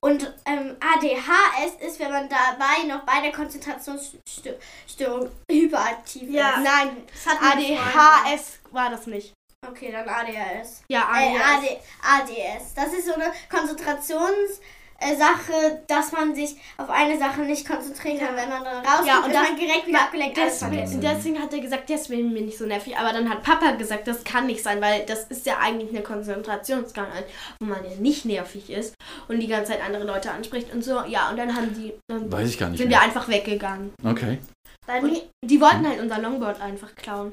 Und 0.03 0.33
ähm, 0.45 0.75
ADHS 0.79 1.75
ist, 1.87 1.99
wenn 1.99 2.11
man 2.11 2.27
dabei 2.29 2.83
noch 2.87 3.03
bei 3.03 3.19
der 3.21 3.31
Konzentrationsstörung 3.31 5.29
hyperaktiv 5.49 6.29
Ja. 6.29 6.51
ist. 6.51 6.63
Nein, 6.63 7.03
Das 7.11 7.33
hat 7.33 7.41
eine 7.41 7.79
ADHS 7.79 8.59
war 8.71 8.89
das 8.91 9.07
nicht. 9.07 9.33
Okay, 9.67 9.91
dann 9.91 10.09
ADHS. 10.09 10.81
Ja, 10.87 11.01
Äh, 11.13 11.37
ADHS. 11.37 11.77
AD, 12.01 12.01
ADS. 12.01 12.73
Das 12.73 12.87
ist 12.93 13.05
so 13.05 13.13
eine 13.13 13.31
Konzentrationssache, 13.47 15.83
dass 15.85 16.11
man 16.11 16.33
sich 16.33 16.55
auf 16.77 16.89
eine 16.89 17.19
Sache 17.19 17.41
nicht 17.41 17.67
konzentrieren 17.67 18.17
kann. 18.17 18.35
Wenn 18.35 18.49
man 18.49 18.63
dann 18.63 18.77
rauskommt, 18.83 19.07
Ja, 19.07 19.19
und 19.19 19.27
ist 19.29 19.35
das- 19.35 19.49
man 19.49 19.59
direkt 19.59 19.85
wieder 19.85 20.01
abgelenkt. 20.01 20.35
Deswegen, 20.37 21.01
deswegen 21.01 21.39
hat 21.39 21.53
er 21.53 21.59
gesagt, 21.59 21.89
deswegen 21.89 22.33
bin 22.33 22.47
ich 22.47 22.57
so 22.57 22.65
nervig. 22.65 22.97
Aber 22.97 23.13
dann 23.13 23.29
hat 23.29 23.43
Papa 23.43 23.73
gesagt, 23.73 24.07
das 24.07 24.23
kann 24.23 24.47
nicht 24.47 24.63
sein, 24.63 24.81
weil 24.81 25.05
das 25.05 25.25
ist 25.25 25.45
ja 25.45 25.59
eigentlich 25.59 25.91
eine 25.91 26.01
Konzentrationskrankheit, 26.01 27.25
wo 27.59 27.67
man 27.67 27.83
ja 27.87 27.95
nicht 27.99 28.25
nervig 28.25 28.67
ist 28.71 28.95
und 29.27 29.39
die 29.41 29.47
ganze 29.47 29.73
Zeit 29.73 29.83
andere 29.85 30.05
Leute 30.05 30.31
anspricht 30.31 30.73
und 30.73 30.83
so. 30.83 31.03
Ja, 31.05 31.29
und 31.29 31.37
dann 31.37 31.55
haben 31.55 31.71
die, 31.75 31.93
dann 32.07 32.31
Weiß 32.31 32.49
ich 32.49 32.57
gar 32.57 32.69
nicht 32.69 32.79
sind 32.79 32.89
mehr. 32.89 32.97
wir 32.99 33.05
einfach 33.05 33.27
weggegangen. 33.27 33.93
Okay. 34.03 34.39
Bei 34.87 34.99
mir, 34.99 35.21
die 35.45 35.61
wollten 35.61 35.87
halt 35.87 35.99
unser 36.01 36.17
Longboard 36.19 36.59
einfach 36.59 36.95
klauen. 36.95 37.31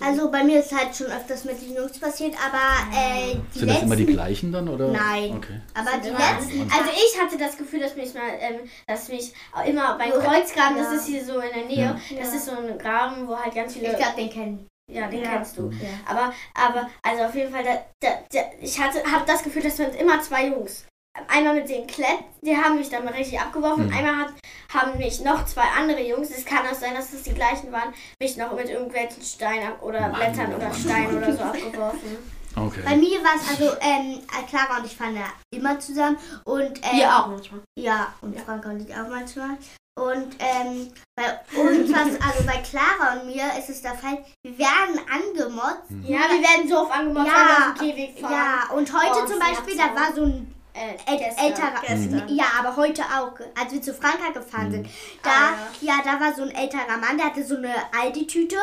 Also 0.00 0.30
bei 0.32 0.42
mir 0.42 0.58
ist 0.60 0.76
halt 0.76 0.94
schon 0.94 1.06
öfters 1.06 1.44
mit 1.44 1.62
den 1.62 1.76
Jungs 1.76 1.96
passiert, 1.98 2.34
aber 2.44 2.92
äh, 2.92 3.34
die 3.54 3.58
Sind 3.60 3.68
das 3.68 3.76
letzten... 3.76 3.84
immer 3.86 3.96
die 3.96 4.06
gleichen 4.06 4.52
dann 4.52 4.68
oder? 4.68 4.88
Nein. 4.88 5.36
Okay. 5.36 5.60
aber 5.74 5.98
die 6.02 6.08
letzten... 6.10 6.62
Also 6.72 6.90
ich 6.92 7.20
hatte 7.20 7.38
das 7.38 7.56
Gefühl, 7.56 7.80
dass 7.80 7.94
mich 7.94 8.12
mal, 8.14 8.28
ähm, 8.40 8.68
dass 8.88 9.08
mich 9.08 9.32
auch 9.52 9.64
immer 9.64 9.96
beim 9.96 10.10
Kreuzgraben, 10.10 10.76
das 10.76 10.88
Ja. 10.88 10.94
ist 10.94 11.06
hier 11.06 11.24
so 11.24 11.38
in 11.38 11.52
der 11.54 11.66
Nähe, 11.66 12.00
Ja. 12.10 12.18
das 12.18 12.34
ist 12.34 12.46
so 12.46 12.52
ein 12.52 12.76
Graben, 12.78 13.28
wo 13.28 13.36
halt 13.38 13.54
ganz 13.54 13.74
viele, 13.74 13.92
Ich 13.92 13.96
glaube, 13.96 14.16
den 14.16 14.30
kennen. 14.30 14.66
ja, 14.90 15.06
den 15.06 15.22
Ja. 15.22 15.30
kennst 15.30 15.56
du. 15.56 15.70
Ja. 15.70 15.88
Aber, 16.04 16.34
aber, 16.54 16.90
also 17.04 17.22
auf 17.24 17.34
jeden 17.36 17.52
Fall, 17.52 17.62
da, 17.62 17.84
da, 18.00 18.18
da, 18.32 18.40
ich 18.60 18.78
hatte, 18.80 19.02
habe 19.10 19.24
das 19.24 19.44
Gefühl, 19.44 19.62
dass 19.62 19.78
waren 19.78 19.94
immer 19.94 20.20
zwei 20.20 20.48
Jungs. 20.48 20.84
Einmal 21.28 21.54
mit 21.54 21.68
den 21.68 21.86
Klett, 21.86 22.24
die 22.40 22.56
haben 22.56 22.76
mich 22.76 22.88
dann 22.88 23.04
mal 23.04 23.12
richtig 23.12 23.38
abgeworfen. 23.38 23.86
Mhm. 23.88 23.92
Einmal 23.94 24.16
hat, 24.16 24.32
haben 24.72 24.96
mich 24.98 25.20
noch 25.20 25.44
zwei 25.44 25.64
andere 25.78 26.00
Jungs, 26.00 26.30
es 26.30 26.44
kann 26.44 26.66
auch 26.66 26.74
sein, 26.74 26.94
dass 26.94 27.12
es 27.12 27.22
die 27.22 27.34
gleichen 27.34 27.70
waren, 27.70 27.92
mich 28.20 28.36
noch 28.38 28.54
mit 28.54 28.68
irgendwelchen 28.70 29.22
Steinen 29.22 29.68
ab- 29.68 29.82
oder 29.82 30.00
Mann, 30.08 30.14
Blättern 30.14 30.54
oder 30.54 30.68
Mann, 30.68 30.78
Steinen 30.78 31.16
oder 31.18 31.36
so 31.36 31.42
abgeworfen. 31.42 32.18
Bei 32.54 32.62
Okay. 32.62 32.96
mir 32.96 33.22
war 33.24 33.34
es 33.36 33.48
also, 33.48 33.76
ähm, 33.80 34.20
Clara 34.46 34.78
und 34.78 34.84
ich 34.86 34.94
fahren 34.94 35.16
ja 35.16 35.24
immer 35.54 35.78
zusammen 35.80 36.18
und 36.44 36.78
ähm, 36.82 36.98
Wir 36.98 37.08
auch 37.16 37.26
manchmal. 37.28 37.60
Ja, 37.78 38.12
und 38.20 38.38
Franka 38.40 38.68
und 38.70 38.80
ich 38.86 38.94
auch 38.94 39.08
manchmal. 39.08 39.56
Und 39.98 40.36
ähm, 40.38 40.92
bei 41.16 41.24
uns, 41.58 41.90
was, 41.92 42.08
also 42.20 42.44
bei 42.46 42.58
Clara 42.62 43.14
und 43.20 43.26
mir 43.26 43.44
ist 43.58 43.70
es 43.70 43.80
der 43.82 43.94
Fall, 43.94 44.22
wir 44.44 44.58
werden 44.58 45.00
angemotzt. 45.10 45.90
Ja, 46.02 46.20
wir 46.30 46.42
werden 46.42 46.68
so 46.68 46.80
oft 46.80 46.92
angemotzt, 46.92 47.26
Ja, 47.26 47.32
weil 47.34 47.46
wir 47.46 47.56
auf 47.56 47.78
dem 47.78 47.96
Gehweg 47.96 48.18
fahren. 48.20 48.32
Ja, 48.32 48.74
und 48.74 48.92
heute 48.92 49.20
Oh, 49.22 49.26
zum 49.26 49.38
Beispiel, 49.38 49.76
da 49.76 49.94
war 49.94 50.14
so 50.14 50.24
ein 50.24 50.54
äl 50.74 51.18
gestern. 51.18 51.44
älterer, 51.46 51.80
Gestern. 51.86 52.28
ja, 52.28 52.44
aber 52.58 52.76
heute 52.76 53.02
auch, 53.02 53.32
als 53.60 53.72
wir 53.72 53.82
zu 53.82 53.92
Franka 53.94 54.30
gefahren 54.32 54.68
Mhm. 54.68 54.72
sind, 54.72 54.88
da, 55.22 55.30
Ah, 55.30 55.54
ja. 55.80 55.94
da 56.04 56.18
war 56.20 56.34
so 56.34 56.42
ein 56.42 56.50
älterer 56.50 56.96
Mann, 56.98 57.16
der 57.18 57.26
hatte 57.26 57.44
so 57.44 57.56
eine 57.56 57.74
Aldi-Tüte. 57.98 58.56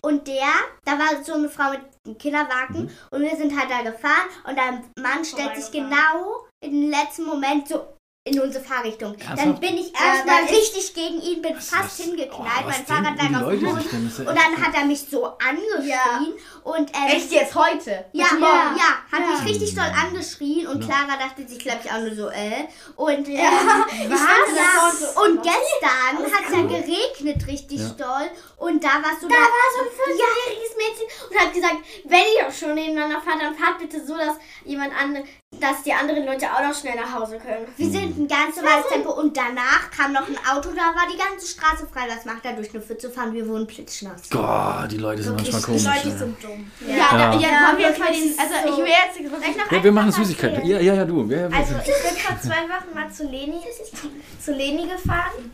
Und 0.00 0.26
der, 0.26 0.48
da 0.84 0.92
war 0.98 1.22
so 1.22 1.34
eine 1.34 1.48
Frau 1.48 1.70
mit 1.70 1.80
einem 2.04 2.18
Kinderwagen. 2.18 2.90
Und 3.10 3.20
wir 3.22 3.36
sind 3.36 3.58
halt 3.58 3.70
da 3.70 3.82
gefahren. 3.82 4.28
Und 4.44 4.56
der 4.56 4.82
Mann 5.02 5.24
stellt 5.24 5.56
sich 5.56 5.70
genau 5.70 6.46
im 6.60 6.90
letzten 6.90 7.24
Moment 7.24 7.68
so 7.68 7.86
in 8.24 8.38
unsere 8.38 8.62
Fahrrichtung. 8.64 9.16
Dann 9.18 9.36
Ernsthaft? 9.36 9.60
bin 9.60 9.76
ich 9.78 9.92
Ja, 9.92 10.14
erstmal 10.14 10.44
richtig 10.44 10.94
gegen 10.94 11.20
ihn, 11.20 11.42
bin 11.42 11.54
fast 11.56 11.72
was- 11.84 11.96
hingeknallt, 11.96 12.30
Oh, 12.38 12.68
was 12.68 12.76
mein 12.78 12.86
Fahrrad 12.86 13.16
lag 13.18 13.42
auf 13.42 13.50
dem 13.50 13.60
Boden 13.64 13.64
ja 13.64 14.30
und 14.30 14.36
dann 14.38 14.62
hat 14.64 14.74
er 14.76 14.84
mich 14.84 15.00
so 15.10 15.24
angeschrien 15.26 16.34
und 16.62 16.88
ähm, 16.94 17.08
Echt 17.08 17.32
jetzt 17.32 17.52
heute? 17.56 18.04
ja, 18.12 18.26
ja, 18.26 18.34
Morgen? 18.34 18.76
ja, 18.78 18.94
hat 19.10 19.20
Ja. 19.26 19.26
mich 19.42 19.44
richtig 19.52 19.74
doll 19.74 19.90
angeschrien 20.00 20.68
und 20.68 20.82
Ja. 20.84 20.86
Clara 20.86 21.18
dachte 21.18 21.48
sich, 21.48 21.58
glaube 21.58 21.80
ich, 21.84 21.90
auch 21.90 21.98
nur 21.98 22.14
so, 22.14 22.28
äh. 22.28 22.68
Und, 22.94 23.28
ähm, 23.28 23.38
Was? 24.08 24.20
ja, 24.54 25.20
und 25.22 25.42
gestern 25.42 26.32
hat 26.32 26.44
es 26.46 26.54
ja 26.54 26.62
geregnet 26.62 27.46
richtig 27.48 27.80
Ja. 27.80 27.88
doll 27.88 28.30
und 28.62 28.82
da 28.82 29.02
warst 29.02 29.22
du 29.22 29.28
Da 29.28 29.34
war 29.34 29.66
so 29.74 29.80
ein 29.82 29.90
14-jähriges 29.90 30.72
Mädchen 30.78 31.06
und 31.28 31.36
hat 31.36 31.52
gesagt, 31.52 31.76
wenn 32.04 32.26
ihr 32.36 32.44
doch 32.46 32.54
schon 32.54 32.74
nebeneinander 32.74 33.20
fahrt, 33.20 33.42
dann 33.42 33.54
fahrt 33.54 33.78
bitte 33.80 34.04
so, 34.06 34.16
dass 34.16 34.36
jemand 34.64 34.92
andere, 34.94 35.24
dass 35.58 35.82
die 35.82 35.92
anderen 35.92 36.24
Leute 36.24 36.46
auch 36.46 36.62
noch 36.62 36.74
schnell 36.74 36.94
nach 36.94 37.12
Hause 37.12 37.38
können. 37.38 37.66
Wir 37.76 37.90
sind 37.90 38.16
ein 38.16 38.28
ganz 38.28 38.54
normales 38.56 38.86
Tempo 38.86 39.10
und 39.18 39.36
danach 39.36 39.90
kam 39.90 40.12
noch 40.12 40.28
ein 40.28 40.38
Auto, 40.48 40.70
da 40.70 40.94
war 40.94 41.10
die 41.12 41.18
ganze 41.18 41.46
Straße 41.46 41.88
frei. 41.92 42.06
Was 42.08 42.24
macht 42.24 42.44
er 42.44 42.52
durch 42.52 42.70
eine 42.72 42.80
Pfütze 42.82 43.10
fahren? 43.10 43.32
Wir 43.34 43.48
wurden 43.48 43.66
plitschnass. 43.66 44.30
Gott, 44.30 44.92
die 44.92 44.98
Leute 44.98 45.24
sind 45.24 45.34
manchmal 45.34 45.60
Die 45.60 45.66
komisch. 45.66 45.84
Leute 45.84 46.08
ja. 46.08 46.16
sind 46.16 46.44
dumm. 46.44 46.70
Ja, 46.86 46.96
Ja. 46.96 46.96
ja. 46.96 47.34
ja, 47.34 47.40
Ja, 47.40 47.66
wollen 47.66 47.78
wir 47.78 47.88
jetzt 47.88 47.98
mal 47.98 48.08
wirklich 48.08 48.36
den, 48.36 48.38
also 48.38 48.54
so. 48.62 48.72
ich 48.72 48.78
will 48.78 48.94
jetzt 48.94 49.32
wirklich 49.32 49.56
noch 49.56 49.72
Ja, 49.72 49.84
wir 49.84 49.92
machen 49.92 50.12
Süßigkeiten. 50.12 50.66
Ja, 50.66 50.78
ja, 50.78 50.94
ja, 50.94 51.04
du. 51.04 51.20
Also 51.22 51.74
ich 51.82 51.84
bin 51.84 52.16
vor 52.16 52.40
zwei 52.40 52.62
Wochen 52.70 52.94
mal 52.94 53.10
zu 53.10 53.24
Leni, 53.24 53.60
zu 54.38 54.52
Leni 54.52 54.86
gefahren 54.86 55.50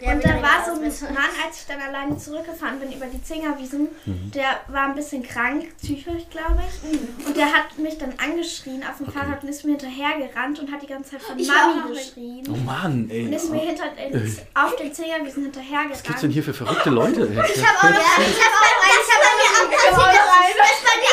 Ja, 0.00 0.12
und 0.12 0.24
da 0.24 0.28
war 0.42 0.64
so 0.66 0.72
ein 0.72 0.80
mit- 0.82 1.00
Mann, 1.02 1.30
als 1.44 1.60
ich 1.60 1.66
dann 1.66 1.80
alleine 1.80 2.16
zurückgefahren 2.18 2.78
bin 2.80 2.92
über 2.92 3.06
die 3.06 3.22
Zingerwiesen, 3.22 3.88
Mhm. 4.04 4.30
der 4.32 4.60
war 4.68 4.84
ein 4.88 4.94
bisschen 4.94 5.22
krank, 5.22 5.66
psychisch 5.78 6.24
glaube 6.30 6.60
ich. 6.68 7.26
Und 7.26 7.36
der 7.36 7.46
hat 7.46 7.78
mich 7.78 7.96
dann 7.98 8.12
angeschrien 8.22 8.82
auf 8.88 8.98
dem 8.98 9.10
Fahrrad 9.12 9.42
und 9.42 9.48
ist 9.48 9.64
mir 9.64 9.72
hinterhergerannt 9.78 10.58
und 10.58 10.70
hat 10.70 10.82
die 10.82 10.86
ganze 10.86 11.10
Zeit 11.12 11.22
von 11.22 11.38
Ich 11.38 11.48
Mami 11.48 11.88
geschrien. 11.94 12.44
Oh 12.50 12.56
Mann, 12.64 13.04
Und 13.04 13.10
ey. 13.10 13.34
ist 13.34 13.50
mir 13.50 13.60
hinter, 13.60 13.84
äh, 13.96 14.20
auf 14.54 14.76
den 14.76 14.92
Zingerwiesen 14.92 15.46
Was 15.46 16.02
gibt's 16.02 16.20
denn 16.20 16.30
hinterhergerannt. 16.30 16.32
hier 16.34 16.44
für 16.44 16.54
verrückte 16.54 16.90
Leute? 16.90 17.20
Ich 17.26 17.38
habe 17.66 17.78
auch 17.78 17.90
noch, 17.90 18.18
ich 18.20 18.40
habe 18.44 18.56
auch, 18.60 18.80
ich 18.80 19.10
habe 19.10 19.22
bei 19.24 19.32
mir 19.38 19.50
auch 19.56 19.70
passiert, 19.70 20.56
das 20.58 20.70
ist 20.70 20.84
bei 20.84 20.96
mir 21.00 21.09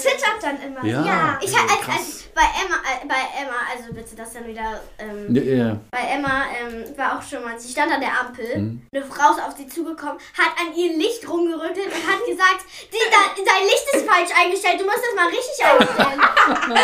zittert 0.00 0.42
dann 0.42 0.60
immer. 0.62 0.84
Ja, 0.84 1.02
Ja, 1.04 1.38
Ich 1.40 1.50
ey, 1.52 1.56
hab, 1.58 1.70
als, 1.70 1.80
krass. 1.80 1.96
als, 1.98 2.22
bei 2.34 2.42
Emma, 2.42 2.76
äh, 2.76 3.06
bei 3.06 3.40
Emma, 3.40 3.56
also 3.72 3.92
bitte 3.94 4.14
das 4.16 4.32
dann 4.34 4.46
wieder, 4.46 4.80
ähm, 4.98 5.34
Ja, 5.34 5.42
ja. 5.42 5.76
bei 5.90 5.98
Emma 6.14 6.44
ähm, 6.60 6.96
war 6.98 7.18
auch 7.18 7.22
schon 7.22 7.42
mal, 7.44 7.58
sie 7.58 7.70
stand 7.72 7.92
an 7.92 8.00
der 8.00 8.18
Ampel, 8.20 8.58
Mhm. 8.58 8.86
eine 8.92 9.04
Frau 9.04 9.32
ist 9.32 9.42
auf 9.42 9.56
sie 9.56 9.66
zugekommen, 9.68 10.18
hat 10.36 10.52
an 10.60 10.74
ihr 10.74 10.96
Licht 10.96 11.28
rumgerüttelt 11.28 11.86
und 11.86 12.06
hat 12.06 12.20
gesagt, 12.26 12.64
die, 12.92 12.98
da, 13.10 13.18
dein 13.36 13.64
Licht 13.64 13.86
ist 13.92 14.06
falsch 14.08 14.30
eingestellt, 14.38 14.80
du 14.80 14.84
musst 14.84 14.98
das 15.04 15.14
mal 15.14 15.28
richtig 15.28 15.64
einstellen. 15.64 16.20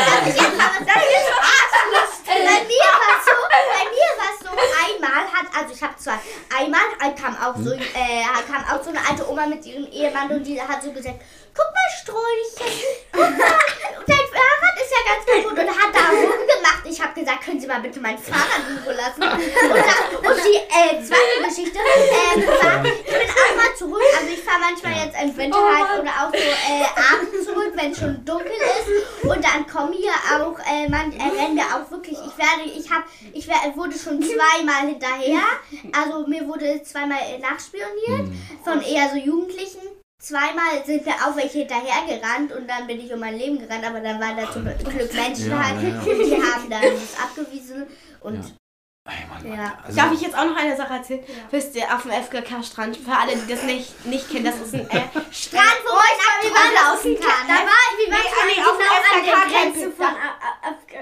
Bei 2.24 2.64
mir 2.64 2.88
war 2.92 3.18
es 3.18 3.24
so, 3.24 3.32
bei 3.50 3.84
mir 3.90 4.08
war 4.18 4.30
es 4.32 4.40
so, 4.40 4.48
einmal 4.50 5.24
hat, 5.32 5.46
also 5.60 5.74
ich 5.74 5.82
habe 5.82 5.96
zwar, 5.96 6.18
einmal 6.56 6.80
kam 7.20 7.36
auch 7.36 7.56
so, 7.56 7.72
äh, 7.72 8.24
kam 8.50 8.64
auch 8.64 8.82
so 8.82 8.90
eine 8.90 9.00
alte 9.06 9.28
Oma 9.30 9.46
mit 9.46 9.64
ihrem 9.66 9.86
Ehemann 9.90 10.30
und 10.30 10.44
die 10.44 10.60
hat 10.60 10.82
so 10.82 10.92
gesagt, 10.92 11.20
guck 11.54 11.66
mal 11.72 11.88
Sträuchchen, 12.02 12.78
guck 13.12 13.20
mal, 13.38 13.58
dein 14.06 14.26
Fahrrad 14.32 14.74
ist 14.76 14.92
ja 14.92 15.00
ganz 15.14 15.26
kaputt 15.26 15.58
und 15.58 15.68
hat 15.68 15.94
da 15.94 16.08
rumgemacht. 16.10 16.84
Ich 16.84 17.00
habe 17.00 17.18
gesagt, 17.18 17.44
können 17.44 17.60
Sie 17.60 17.66
mal 17.66 17.80
bitte 17.80 18.00
mein 18.00 18.18
Fahrrad 18.18 18.62
in 18.68 18.78
Ruhe 18.84 18.94
lassen. 18.94 19.22
Und, 19.22 20.28
und 20.28 20.36
die 20.44 20.56
äh, 20.56 21.02
zweite 21.02 21.48
Geschichte 21.48 21.78
äh, 21.78 22.46
war, 22.46 22.84
ich 22.84 23.04
bin 23.04 23.30
auch 23.30 23.56
mal 23.56 23.76
zurück, 23.76 24.02
also 24.18 24.28
ich 24.32 24.42
fahre 24.42 24.60
manchmal 24.60 25.04
jetzt 25.06 25.16
im 25.22 25.36
Winter 25.36 25.58
halt 25.58 26.00
oder 26.00 26.10
auch 26.10 26.30
so 26.32 26.38
äh, 26.38 26.84
abends 27.14 27.44
zurück, 27.46 27.72
wenn 27.74 27.92
es 27.92 27.98
schon 27.98 28.24
dunkel 28.24 28.52
ist. 28.52 29.24
Und 29.24 29.44
dann 29.44 29.66
kommen 29.66 29.92
hier 29.92 30.12
auch, 30.12 30.58
äh, 30.60 30.88
man 30.88 31.12
äh, 31.12 31.22
rennen 31.22 31.56
wir 31.56 31.64
auch 31.64 31.90
wirklich, 31.90 32.18
ich 32.18 32.36
werde, 32.38 32.68
ich 32.76 32.90
habe, 32.90 33.04
ich 33.32 33.46
wer- 33.48 33.76
wurde 33.76 33.98
schon 33.98 34.20
zweimal 34.22 34.88
hinterher, 34.88 35.40
also 35.92 36.26
mir 36.26 36.46
wurde 36.46 36.82
zweimal 36.82 37.18
nachspioniert 37.40 38.28
von 38.64 38.82
eher 38.82 39.08
so 39.10 39.16
Jugendlichen. 39.16 39.80
Zweimal 40.22 40.86
sind 40.86 41.04
mir 41.04 41.14
auch 41.14 41.36
welche 41.36 41.58
hinterhergerannt 41.58 42.52
und 42.52 42.70
dann 42.70 42.86
bin 42.86 43.00
ich 43.00 43.12
um 43.12 43.18
mein 43.18 43.36
Leben 43.36 43.58
gerannt, 43.58 43.84
aber 43.84 43.98
dann 43.98 44.20
waren 44.20 44.36
da 44.36 44.48
zum 44.52 44.62
Glück 44.62 45.12
Menschen 45.12 45.58
halt 45.58 45.82
ja, 45.82 45.88
ja. 45.88 46.00
die 46.00 46.36
haben 46.36 46.70
dann 46.70 46.82
das 46.82 47.20
abgewiesen 47.20 47.86
und. 48.20 48.61
Ey, 49.04 49.14
Mann, 49.28 49.52
Ja. 49.58 49.72
also, 49.84 49.96
Darf 50.00 50.12
ich 50.12 50.20
jetzt 50.20 50.38
auch 50.38 50.44
noch 50.44 50.54
eine 50.56 50.76
Sache 50.76 50.94
erzählen? 50.94 51.24
Wisst 51.50 51.74
ihr, 51.74 51.92
auf 51.92 52.02
dem 52.02 52.12
FKK-Strand, 52.12 52.96
für 52.96 53.10
alle, 53.10 53.34
die 53.34 53.52
das 53.52 53.64
nicht, 53.64 54.06
nicht 54.06 54.30
kennen, 54.30 54.44
das 54.44 54.54
ist 54.60 54.74
ein 54.74 54.88
äh, 54.90 55.00
Strand, 55.32 55.82
wo 55.84 55.92
man 55.92 56.52
nackt 56.54 56.74
laufen 56.86 57.18
kann. 57.18 57.48
Da 57.48 57.54
war, 57.54 57.88
wir 57.98 58.12
waren 58.12 58.20
Nee, 58.46 58.54
genau 58.54 58.70
auf 58.70 58.78
dem 58.78 58.86
an 59.18 59.24
der 59.26 59.60
Grenze 59.60 59.90
von 59.90 60.06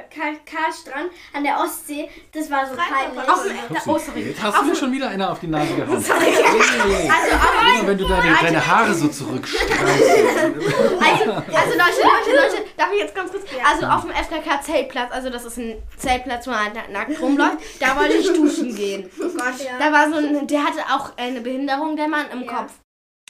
FKK-Strand 0.09 1.11
an 1.35 1.45
der 1.45 1.59
Ostsee. 1.61 2.09
Das 2.33 2.51
war 2.51 2.67
so 2.67 2.75
peinlich. 2.75 3.29
auf 3.29 3.43
dem, 3.43 3.57
oh, 3.93 3.99
sorry. 3.99 4.21
Jetzt 4.31 4.43
hast 4.43 4.59
du 4.61 4.65
mir 4.65 4.77
schon 4.77 4.93
wieder 4.93 5.09
einer 5.11 5.31
auf 5.33 5.41
die 5.41 5.49
Nase 5.49 5.75
gehauen. 5.77 6.03
Hey. 6.03 7.11
Also, 7.11 7.87
wenn 7.87 7.99
du 7.99 8.09
deine, 8.09 8.35
deine 8.41 8.67
Haare 8.67 8.95
so 8.95 9.09
zurückstreifst. 9.09 9.77
also, 9.77 11.33
also 11.33 11.73
Leute, 11.77 12.01
Leute, 12.03 12.31
Leute, 12.35 12.65
darf 12.79 12.89
ich 12.95 13.01
jetzt 13.01 13.15
ganz 13.15 13.31
kurz? 13.31 13.45
Also 13.69 13.85
auf 13.87 14.03
dem 14.07 14.13
FKK-Zeltplatz, 14.13 15.13
also 15.13 15.29
das 15.29 15.45
ist 15.45 15.59
ein 15.59 15.83
Zeltplatz, 15.99 16.47
wo 16.47 16.51
man 16.51 16.71
na- 16.75 16.89
nackt 17.01 17.21
rumläuft, 17.21 17.59
da 17.79 17.90
wollte 17.99 18.15
ich 18.15 18.33
duschen 18.33 18.75
gehen. 18.75 19.11
Oh 19.21 19.29
Gott, 19.29 19.65
ja. 19.65 19.79
Da 19.79 19.93
war 19.93 20.11
so 20.11 20.17
ein, 20.17 20.47
der 20.47 20.65
hatte 20.65 20.81
auch 20.93 21.17
eine 21.17 21.41
Behinderung, 21.41 21.97
der 21.97 22.09
Mann 22.09 22.27
im 22.33 22.47
Kopf. 22.47 22.73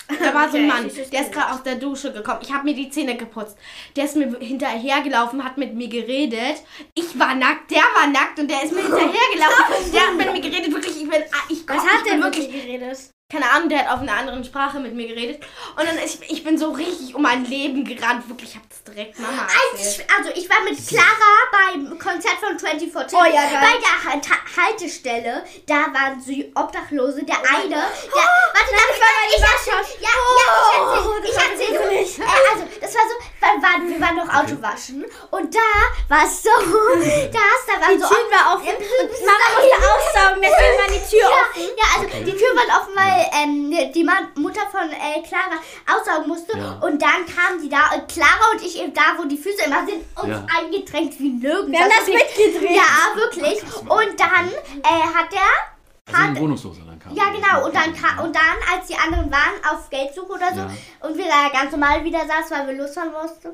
Da 0.08 0.34
war 0.34 0.50
so 0.50 0.56
ein 0.56 0.66
Mann, 0.72 0.90
der 1.12 1.20
ist 1.22 1.32
gerade 1.32 1.52
aus 1.52 1.62
der 1.62 1.76
Dusche 1.76 2.12
gekommen. 2.12 2.40
Ich 2.42 2.52
habe 2.52 2.64
mir 2.64 2.74
die 2.74 2.90
Zähne 2.90 3.16
geputzt. 3.16 3.56
Der 3.96 4.04
ist 4.04 4.16
mir 4.16 4.36
hinterhergelaufen, 4.38 5.44
hat 5.44 5.56
mit 5.56 5.74
mir 5.74 5.88
geredet. 5.88 6.62
Ich 6.94 7.18
war 7.18 7.34
nackt, 7.34 7.70
der 7.70 7.82
war 7.94 8.06
nackt 8.08 8.38
und 8.38 8.50
der 8.50 8.62
ist 8.64 8.72
mir 8.72 8.82
hinterhergelaufen. 8.82 9.92
Der 9.92 10.00
hat 10.00 10.16
mit 10.16 10.32
mir 10.32 10.40
geredet, 10.40 10.72
wirklich, 10.72 11.02
ich 11.02 11.08
bin, 11.08 11.22
ah, 11.32 11.44
ich, 11.48 11.68
Was 11.68 11.84
ich 11.84 11.90
hat 11.90 12.06
der 12.06 12.22
wirklich 12.22 12.50
geredet? 12.50 13.10
Keine 13.30 13.48
Ahnung, 13.50 13.68
der 13.68 13.80
hat 13.80 13.88
auf 13.94 14.00
einer 14.00 14.16
anderen 14.16 14.44
Sprache 14.44 14.80
mit 14.80 14.94
mir 14.94 15.06
geredet. 15.06 15.42
Und 15.76 15.86
dann, 15.86 15.98
ich, 15.98 16.18
ich 16.30 16.42
bin 16.42 16.58
so 16.58 16.72
richtig 16.72 17.14
um 17.14 17.22
mein 17.22 17.44
Leben 17.44 17.84
gerannt, 17.84 18.28
wirklich, 18.28 18.50
ich 18.50 18.56
habe 18.56 18.66
das 18.68 18.82
direkt 18.82 19.18
Mama 19.18 19.42
erzählt. 19.42 20.04
Ich, 20.08 20.16
also 20.16 20.30
ich 20.34 20.50
war 20.50 20.60
mit 20.62 20.76
Clara 20.86 21.32
beim 21.52 21.98
Konzert 21.98 22.38
von 22.40 22.58
24 22.58 23.16
Oh 23.18 23.24
ja, 23.24 23.42
geil. 23.42 23.60
Bei 23.60 23.78
der 23.78 24.12
Halt- 24.12 24.28
Haltestelle, 24.56 25.44
da 25.66 25.74
waren 25.92 26.20
so 26.20 26.32
Obdachlose. 26.54 27.22
Der 27.24 27.36
eine, 27.36 27.68
der, 27.68 27.78
warte, 27.78 28.72
darf 28.72 28.96
ich, 29.30 29.36
ich 29.36 29.42
erzähl, 29.42 30.00
ja, 30.00 30.08
ja, 30.10 31.18
ich 31.22 31.36
erzähl, 31.36 32.02
ich 32.02 32.18
erzähl. 32.18 32.24
Äh, 32.24 32.50
also, 32.52 32.64
das 32.80 32.94
war 32.94 33.02
so, 33.08 33.14
wir 33.40 33.62
waren, 33.62 33.88
wir 33.88 34.00
waren 34.00 34.16
noch 34.16 34.28
Auto 34.28 34.60
waschen 34.62 35.04
und 35.30 35.54
da 35.54 35.70
war 36.08 36.24
es 36.24 36.42
so, 36.42 36.50
das, 36.50 37.30
da 37.32 37.80
waren 37.80 37.94
Die 37.94 38.00
so 38.00 38.08
Tür 38.08 38.24
war 38.30 38.54
offen 38.54 38.74
und 38.74 39.10
Mama 39.24 39.46
musste 39.54 39.76
aussaugen, 39.76 40.42
deswegen 40.42 40.78
war 40.78 40.88
die 40.88 41.10
Tür 41.10 41.20
ja, 41.20 41.36
offen. 41.42 41.70
ja, 41.76 41.84
also 41.96 42.24
die 42.24 42.36
Tür 42.36 42.56
war 42.56 42.80
offen, 42.80 42.94
weil 42.96 43.19
ähm, 43.42 43.92
die 43.94 44.04
Ma 44.04 44.12
Mutter 44.36 44.62
von 44.70 44.90
äh, 44.90 45.22
Clara 45.26 45.56
aussaugen 45.98 46.28
musste. 46.28 46.56
Ja. 46.58 46.78
Und 46.82 47.00
dann 47.00 47.24
kamen 47.26 47.60
die 47.62 47.68
da 47.68 47.90
und 47.94 48.08
Clara 48.08 48.50
und 48.52 48.62
ich 48.62 48.80
eben 48.80 48.92
da, 48.94 49.02
wo 49.18 49.24
die 49.24 49.36
Füße 49.36 49.64
immer 49.66 49.84
sind, 49.86 50.02
uns 50.16 50.28
Ja. 50.28 50.46
eingedrängt 50.58 51.18
wie 51.18 51.30
nirgends. 51.30 51.70
Wir 51.72 51.80
haben 51.80 51.90
das 51.98 52.06
wirklich- 52.06 52.46
mitgedreht. 52.46 52.76
Ja, 52.76 53.14
wirklich. 53.16 53.62
Und 53.80 54.20
dann 54.20 54.48
äh, 54.82 55.02
hat 55.14 55.32
der 55.32 56.12
Also 56.12 56.74
dann 56.86 56.98
kam. 56.98 57.14
ja, 57.14 57.24
genau. 57.30 57.66
Und 57.66 57.74
dann, 57.74 57.90
und 58.24 58.34
dann, 58.34 58.56
als 58.74 58.86
die 58.88 58.96
anderen 58.96 59.30
waren 59.30 59.54
auf 59.70 59.88
Geldsuche 59.90 60.32
oder 60.32 60.48
so, 60.52 60.60
Ja. 60.60 60.70
und 61.08 61.16
wir 61.16 61.26
da 61.26 61.48
ganz 61.52 61.70
normal 61.70 62.02
wieder 62.04 62.20
saßen, 62.26 62.50
weil 62.56 62.66
wir 62.68 62.82
Lust 62.82 62.96
haben 62.96 63.12
mussten, 63.12 63.48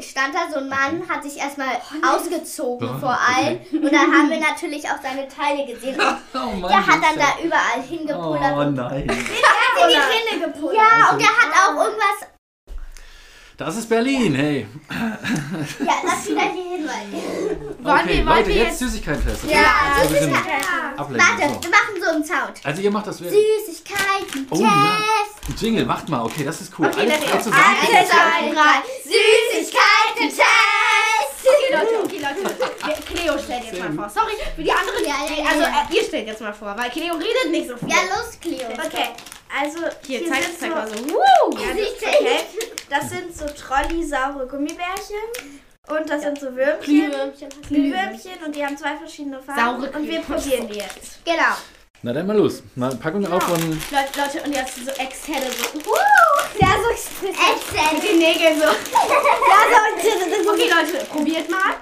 stand 0.00 0.34
da 0.34 0.50
so 0.50 0.60
ein 0.60 0.68
Mann, 0.68 1.08
hat 1.08 1.22
sich 1.22 1.38
erstmal 1.38 1.80
ausgezogen 2.02 2.88
Oh, 2.88 2.98
vor 2.98 3.18
allen. 3.18 3.60
Und 3.72 3.92
dann 3.92 4.12
haben 4.12 4.30
wir 4.30 4.40
natürlich 4.40 4.84
auch 4.86 5.00
seine 5.02 5.28
Teile 5.28 5.66
gesehen. 5.66 6.00
Und 6.00 6.16
Oh 6.34 6.56
Mann, 6.56 6.70
der 6.70 6.86
hat 6.86 7.02
dann 7.02 7.18
da 7.18 7.44
überall 7.44 7.82
hingepullert. 7.86 8.56
Oh 8.56 8.70
nein. 8.70 9.02
in 9.08 9.88
die 9.88 9.94
Rinne 9.94 10.46
gepullt. 10.46 10.76
Ja, 10.76 11.12
und 11.12 11.20
der 11.20 11.28
hat 11.28 11.52
auch 11.52 11.84
irgendwas. 11.84 12.35
Das 13.56 13.74
ist 13.74 13.88
Berlin, 13.88 14.34
hey. 14.34 14.66
Ja, 14.90 15.94
lass 16.04 16.26
wieder 16.28 16.42
hier 16.42 16.76
hin, 16.76 16.86
weil. 16.86 17.56
Wollen 17.82 18.00
Okay, 18.04 18.18
wir, 18.18 18.26
wollen 18.26 18.36
Leute, 18.36 18.48
wir 18.48 18.54
jetzt 18.56 18.66
jetzt... 18.66 18.78
Süßigkeiten-Test. 18.80 19.44
Okay? 19.44 19.54
Ja, 19.54 19.70
also 19.98 20.12
wir 20.12 20.20
sind 20.20 20.32
Warte, 20.34 21.00
ablenken. 21.00 21.38
wir 21.38 21.48
So. 21.48 21.70
machen 21.70 22.02
so 22.02 22.10
einen 22.10 22.24
Sound. 22.24 22.60
Also 22.64 22.82
ihr 22.82 22.90
macht 22.90 23.06
das. 23.06 23.16
Süßigkeiten, 23.16 24.46
Oh, 24.50 24.56
ja. 24.60 24.98
Test. 25.48 25.62
Jingle, 25.62 25.86
macht 25.86 26.06
mal. 26.10 26.22
Okay, 26.24 26.44
das 26.44 26.60
ist 26.60 26.72
cool. 26.78 26.86
Okay, 26.88 27.00
Alle 27.00 27.08
dann 27.12 27.20
drei 27.22 27.32
jetzt. 27.32 27.44
zusammen. 27.44 27.64
Eins, 27.80 28.08
zwei, 28.10 28.52
drei. 28.52 28.82
Süßigkeiten, 29.04 30.28
Test. 30.28 30.42
Okay, 31.46 31.72
Leute, 31.72 32.04
okay, 32.04 32.18
Leute. 32.18 33.02
Cleo 33.06 33.38
stellt 33.38 33.64
jetzt 33.64 33.78
mal 33.80 33.92
vor. 33.94 34.10
Sorry, 34.10 34.32
für 34.54 34.62
die 34.62 34.70
anderen... 34.72 35.02
Ja, 35.02 35.14
ja, 35.34 35.42
ja, 35.42 35.48
also, 35.48 35.62
ja. 35.62 35.86
äh, 35.90 35.96
ihr 35.96 36.02
stellt 36.04 36.26
jetzt 36.26 36.40
mal 36.42 36.52
vor, 36.52 36.76
weil 36.76 36.90
Cleo 36.90 37.14
redet 37.14 37.50
nicht 37.50 37.68
so 37.70 37.76
viel. 37.78 37.88
Ja, 37.88 37.96
los, 38.14 38.38
Cleo. 38.38 38.68
Okay, 38.84 39.08
also 39.54 39.78
Hier, 40.06 40.20
hier 40.20 40.28
zeig, 40.28 40.42
sind 40.44 40.58
zeig 40.58 40.70
so, 40.70 40.74
mal 40.76 40.88
so. 40.88 40.94
Woo! 41.08 41.58
Ja, 41.58 41.68
das, 41.74 42.02
okay. 42.02 42.40
das 42.90 43.10
sind 43.10 43.36
so 43.36 43.46
Trolli-saure 43.46 44.46
Gummibärchen 44.46 45.16
und 45.88 46.08
das 46.10 46.22
sind 46.22 46.40
so 46.40 46.54
Würmchen. 46.54 46.80
Glühwürmchen. 46.82 47.48
Glühwürmchen 47.68 48.44
und 48.44 48.54
die 48.56 48.64
haben 48.64 48.76
zwei 48.76 48.96
verschiedene 48.96 49.40
Farben 49.40 49.82
Saure 49.82 49.90
und 49.98 50.08
wir 50.08 50.20
probieren 50.20 50.68
die 50.68 50.78
jetzt. 50.78 51.24
Genau. 51.24 51.54
Na 52.02 52.12
dann 52.12 52.26
mal 52.26 52.36
los. 52.36 52.62
Mal 52.74 52.94
Packung 52.96 53.26
auf 53.26 53.48
und. 53.48 53.60
Leute, 53.90 54.20
Leute, 54.20 54.42
und 54.44 54.54
jetzt 54.54 54.76
so 54.76 54.90
Exhale 54.92 55.50
so. 55.50 55.80
Ja, 56.60 56.68
so 56.82 57.26
Mit 57.26 57.34
Excel. 57.34 58.00
den 58.08 58.18
Nägeln 58.18 58.60
so. 58.60 58.66
Ja, 58.66 59.86
Okay, 60.52 60.70
Leute, 60.70 61.04
probiert 61.06 61.50
mal. 61.50 61.74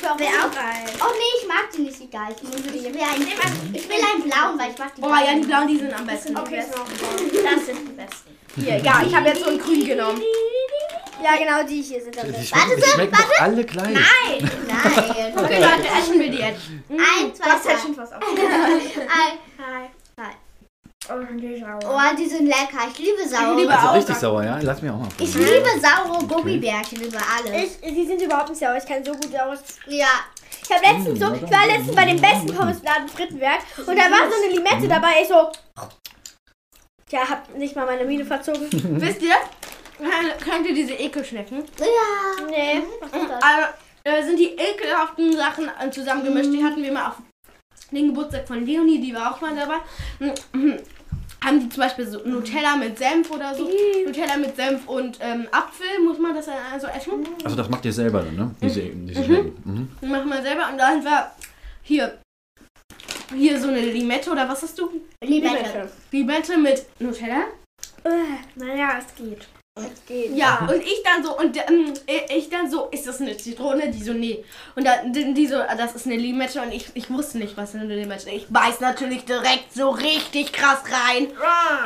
Ich 0.00 0.04
will 0.06 0.10
auch 0.12 0.18
Wäre 0.18 0.46
auch 0.46 0.54
geil. 0.54 0.86
Oh 0.98 1.12
nee, 1.12 1.40
ich 1.42 1.46
mag 1.46 1.70
die 1.76 1.82
nicht, 1.82 2.00
die 2.00 2.08
geilen. 2.10 2.34
Ich 2.40 2.42
will, 2.42 3.02
einen, 3.02 3.74
ich 3.74 3.86
will 3.88 3.96
einen 3.96 4.22
blauen, 4.22 4.58
weil 4.58 4.70
ich 4.70 4.78
mag 4.78 4.94
die 4.94 5.02
Oh 5.02 5.08
ja, 5.08 5.34
die 5.34 5.46
blauen, 5.46 5.68
die 5.68 5.76
sind 5.76 5.92
am 5.92 6.06
besten. 6.06 6.36
Okay, 6.38 6.56
das 7.44 7.66
sind 7.66 7.78
die 7.86 7.92
besten. 7.92 8.30
Hier, 8.56 8.78
ja, 8.78 9.02
ich 9.06 9.14
habe 9.14 9.28
jetzt 9.28 9.44
so 9.44 9.50
ein 9.50 9.58
grün 9.58 9.84
genommen. 9.84 10.22
Ja, 11.22 11.36
genau, 11.36 11.62
die 11.68 11.82
hier 11.82 12.00
sind 12.02 12.16
am 12.18 12.26
Die 12.26 12.32
besten. 12.32 12.46
schmecken, 12.46 12.76
die 12.82 12.88
schmecken 12.88 13.16
doch 13.16 13.40
alle 13.40 13.64
gleich. 13.64 13.92
Nein. 13.92 14.50
Okay, 14.96 15.32
Leute, 15.36 15.88
essen 16.00 16.18
wir 16.18 16.30
die 16.30 16.38
jetzt. 16.38 16.60
Eins, 16.88 17.36
Du 17.38 17.42
zwei, 17.44 17.50
hast 17.50 17.64
ja 17.66 17.72
drei. 17.72 17.80
schon 17.82 17.96
was 17.98 18.12
auf. 18.14 18.22
Ein. 18.22 19.38
Hi. 19.58 19.90
Oh, 21.08 21.14
die 21.34 21.58
sauer. 21.58 21.78
Oh, 21.84 22.16
die 22.16 22.26
sind 22.26 22.46
lecker. 22.46 22.86
Ich 22.92 22.98
liebe 22.98 23.26
saure. 23.28 23.52
Ich 23.54 23.60
liebe 23.62 23.72
Also 23.74 23.88
auch. 23.88 23.94
richtig 23.94 24.16
sauer, 24.16 24.44
ja? 24.44 24.58
Lass 24.62 24.82
mich 24.82 24.90
auch 24.90 24.98
mal 24.98 25.08
Ich 25.18 25.32
probieren. 25.32 25.54
liebe 25.64 25.80
saure 25.80 26.26
Gummibärchen 26.26 27.00
über 27.02 27.18
alles. 27.18 27.78
Ich, 27.82 27.94
die 27.94 28.06
sind 28.06 28.20
überhaupt 28.22 28.50
nicht 28.50 28.58
sauer. 28.60 28.76
Ich 28.76 28.84
kann 28.86 29.04
so 29.04 29.12
gut 29.12 29.30
sauer. 29.32 29.58
Ja. 29.86 30.06
Ich 30.62 30.70
habe 30.76 30.84
letztens 30.86 31.18
so, 31.18 31.32
ich 31.34 31.50
war 31.50 31.66
letztens 31.66 31.94
bei 31.96 32.04
dem 32.04 32.20
besten 32.20 32.54
Pommesladen 32.54 33.08
Frittenwerk 33.08 33.60
und 33.78 33.86
da 33.96 34.02
war 34.02 34.30
so 34.30 34.36
eine 34.44 34.54
Limette 34.54 34.86
dabei. 34.88 35.22
Ich 35.22 35.28
so, 35.28 35.50
ja, 37.10 37.28
hab 37.28 37.52
nicht 37.56 37.74
mal 37.74 37.86
meine 37.86 38.04
Miene 38.04 38.24
verzogen. 38.24 38.68
Wisst 39.00 39.22
ihr? 39.22 39.34
Kennt 40.44 40.66
ihr 40.66 40.74
diese 40.74 40.92
Ekelschnecken? 40.94 41.64
Ja. 41.78 42.46
Nee, 42.48 42.82
was 43.00 43.20
ist 43.22 43.30
das? 43.30 43.42
Also, 43.42 43.66
äh, 44.04 44.22
sind 44.24 44.38
die 44.38 44.54
ekelhaften 44.56 45.36
Sachen 45.36 45.68
äh, 45.80 45.90
zusammengemischt. 45.90 46.52
Die 46.52 46.62
hatten 46.62 46.82
wir 46.82 46.92
mal 46.92 47.08
auf 47.08 47.14
den 47.96 48.08
Geburtstag 48.08 48.46
von 48.46 48.64
Leonie, 48.64 49.00
die 49.00 49.14
war 49.14 49.34
auch 49.34 49.40
mal 49.40 49.54
dabei. 49.54 49.76
Mhm. 50.18 50.78
Haben 51.42 51.60
die 51.60 51.68
zum 51.70 51.82
Beispiel 51.82 52.06
so 52.06 52.18
Nutella 52.26 52.76
mit 52.76 52.98
Senf 52.98 53.30
oder 53.30 53.54
so. 53.54 53.68
Nutella 54.06 54.36
mit 54.36 54.56
Senf 54.56 54.86
und 54.86 55.18
ähm, 55.20 55.48
Apfel, 55.50 55.86
muss 56.04 56.18
man 56.18 56.34
das 56.34 56.46
dann 56.46 56.56
also 56.70 56.86
essen? 56.86 57.26
Also 57.42 57.56
das 57.56 57.70
macht 57.70 57.84
ihr 57.86 57.92
selber 57.92 58.20
dann, 58.22 58.36
ne? 58.36 58.54
Diese, 58.60 58.82
diese 58.82 59.24
Schnecken. 59.24 59.54
Mhm. 59.64 59.88
Die 60.02 60.06
machen 60.06 60.28
wir 60.28 60.42
selber. 60.42 60.68
Und 60.70 60.76
dann 60.76 61.02
war 61.02 61.34
hier, 61.82 62.18
hier 63.34 63.58
so 63.58 63.68
eine 63.68 63.80
Limette 63.80 64.30
oder 64.30 64.46
was 64.48 64.62
hast 64.62 64.78
du? 64.78 64.90
Limette. 65.24 65.90
Limette 66.12 66.58
mit 66.58 66.84
Nutella. 67.00 67.44
Äh, 68.04 68.36
naja, 68.56 68.98
es 68.98 69.14
geht. 69.14 69.48
Es 69.80 70.06
geht. 70.06 70.36
Ja, 70.36 70.68
und 70.70 70.82
ich 70.82 71.02
dann 71.04 71.24
so, 71.24 71.38
und 71.38 71.56
ähm, 71.56 71.94
ich 72.36 72.48
dann 72.50 72.70
so, 72.70 72.88
ist 72.90 73.06
das 73.06 73.20
eine 73.20 73.36
Zitrone? 73.36 73.90
Die 73.90 74.02
so, 74.02 74.12
nee. 74.12 74.44
Und 74.76 74.86
dann 74.86 75.12
die 75.12 75.34
die 75.34 75.46
so, 75.46 75.56
ah, 75.56 75.74
das 75.74 75.94
ist 75.94 76.06
eine 76.06 76.16
Limette 76.16 76.60
und 76.60 76.72
ich, 76.72 76.86
ich 76.94 77.10
wusste 77.10 77.38
nicht, 77.38 77.56
was 77.56 77.74
eine 77.74 77.84
Limette 77.84 78.28
ist. 78.28 78.36
Ich 78.36 78.48
beiß 78.48 78.80
natürlich 78.80 79.24
direkt 79.24 79.72
so 79.74 79.90
richtig 79.90 80.52
krass 80.52 80.80
rein. 80.84 81.28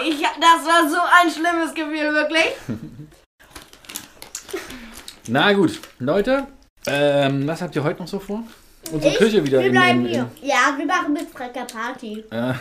Ich, 0.07 0.21
das 0.21 0.67
war 0.67 0.89
so 0.89 0.99
ein 1.23 1.31
schlimmes 1.31 1.75
Gefühl, 1.75 2.13
wirklich. 2.15 2.53
Na 5.27 5.53
gut, 5.55 5.81
Leute, 5.99 6.47
ähm, 6.87 7.47
was 7.47 7.63
habt 7.63 7.75
ihr 7.77 7.83
heute 7.83 8.01
noch 8.01 8.09
so 8.09 8.19
vor? 8.19 8.43
Unsere 8.93 9.13
Ich? 9.13 9.19
Küche 9.19 9.45
wieder 9.45 9.61
Wir 9.61 9.67
in, 9.67 9.73
bleiben 9.73 10.07
in, 10.07 10.13
hier. 10.13 10.31
Ja, 10.43 10.75
wir 10.77 10.85
machen 10.85 11.15
mit 11.15 11.31
Frecker 11.31 11.65
Party. 11.65 12.23
Äh, 12.31 12.53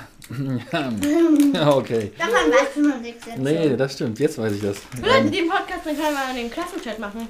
ja, 1.53 1.75
okay. 1.75 2.11
Davon 2.17 2.33
weißt 2.51 2.75
du 2.75 2.87
noch 2.89 2.99
nichts 2.99 3.25
jetzt. 3.25 3.37
Nee, 3.37 3.75
das 3.75 3.93
stimmt. 3.93 4.19
Jetzt 4.19 4.37
weiß 4.37 4.53
ich 4.53 4.61
das. 4.61 4.77
Leute, 5.01 5.17
Ähm, 5.17 5.31
den 5.31 5.47
Podcast 5.49 5.85
dann 5.85 5.95
können 5.95 6.15
wir 6.15 6.29
in 6.31 6.35
den 6.47 6.51
Klassenchat 6.51 6.99
machen. 6.99 7.27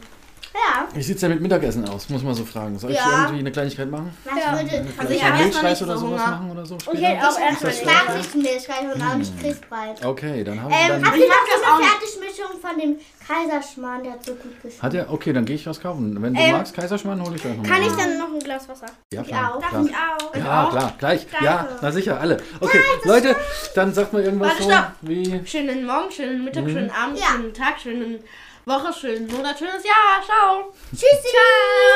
Ja. 0.54 0.88
wie 0.94 1.02
sieht's 1.02 1.22
denn 1.22 1.32
mit 1.32 1.42
Mittagessen 1.42 1.88
aus? 1.90 2.10
Muss 2.10 2.22
man 2.22 2.36
so 2.36 2.46
fragen. 2.46 2.78
Soll 2.78 2.92
ich 2.92 2.98
Ja. 2.98 3.22
irgendwie 3.24 3.40
eine 3.40 3.52
Kleinigkeit 3.52 3.90
machen? 3.90 4.16
Was 4.24 4.34
Ja. 4.44 4.52
würde. 4.54 4.88
Also 4.98 5.14
ich 5.14 5.24
hab 5.24 5.34
einen 5.34 5.42
erstmal 5.42 5.64
Milchreis 5.64 5.80
nicht 5.82 5.90
oder 5.90 5.98
so 5.98 6.08
sowas 6.08 6.22
Hunger. 6.22 6.32
machen 6.36 6.52
oder 6.52 6.66
so 6.66 6.76
Okay, 6.76 6.98
später? 6.98 7.28
auch 7.28 7.32
Ist 7.32 7.40
erstmal 7.40 7.72
das 7.72 7.82
Ich 7.82 7.88
fair? 7.88 7.94
mag 8.08 8.18
nicht 8.18 8.36
Milchreis 8.36 8.96
und 8.96 9.02
auch 9.02 9.16
nicht 9.16 9.40
Christbreit. 9.42 10.06
Okay, 10.06 10.44
dann 10.44 10.62
habe 10.62 10.72
ich 10.72 10.78
Ähm, 10.80 10.88
dann. 10.90 11.06
habt 11.06 11.18
ihr 11.18 11.28
mag 11.28 11.38
noch 11.64 11.70
auch 11.74 11.78
eine. 11.78 11.86
Fertigmischung 11.88 12.62
von 12.62 12.80
dem 12.80 12.98
Kaiserschmarrn, 13.28 14.04
der 14.04 14.12
hat 14.14 14.26
so 14.26 14.34
gut 14.36 14.54
geschmeckt. 14.62 14.84
Hat 14.84 14.94
er? 14.94 15.12
Okay, 15.12 15.34
dann 15.34 15.46
gehe 15.46 15.56
ich 15.56 15.66
was 15.66 15.80
kaufen. 15.82 16.22
Wenn 16.22 16.34
du 16.34 16.40
Ähm, 16.40 16.52
magst, 16.52 16.76
Kaiserschmarrn, 16.76 17.22
hole 17.24 17.36
ich 17.36 17.42
gleich 17.42 17.58
noch 17.58 17.64
Kann 17.64 17.82
mal. 17.82 17.88
ich 17.88 17.94
dann 17.94 18.18
noch 18.20 18.28
ein 18.34 18.40
Glas 18.40 18.70
Wasser? 18.70 18.86
Ja, 19.12 19.24
klar. 19.24 19.56
auch. 19.56 19.60
Darf 19.62 19.70
klar. 19.72 19.86
ich 19.86 19.92
auch? 19.96 20.36
Ja, 20.36 20.68
klar, 20.70 20.94
gleich. 21.00 21.28
Ja, 21.42 21.56
Danke. 21.58 21.76
na 21.82 21.92
sicher, 21.92 22.20
alle. 22.20 22.38
Okay, 22.60 22.80
Leute, 23.06 23.36
dann 23.76 23.94
sagt 23.94 24.14
mal 24.14 24.22
irgendwas 24.22 24.50
Warte, 24.52 24.64
so 24.64 24.70
stopp. 24.70 24.86
wie. 25.02 25.42
Schönen 25.46 25.86
Morgen, 25.86 26.12
schönen 26.12 26.44
Mittag, 26.46 26.64
Mhm. 26.66 26.70
schönen 26.70 26.92
Abend, 26.92 27.20
Ja. 27.20 27.26
schönen 27.32 27.54
Tag, 27.54 27.80
schönen 27.82 28.20
Woche 28.66 28.94
schön, 28.94 29.28
Monat 29.28 29.60
schönes 29.60 29.84
Jahr. 29.84 30.24
Ciao. 30.26 30.72
Tschüss. 30.92 31.02
Ciao. 31.02 31.32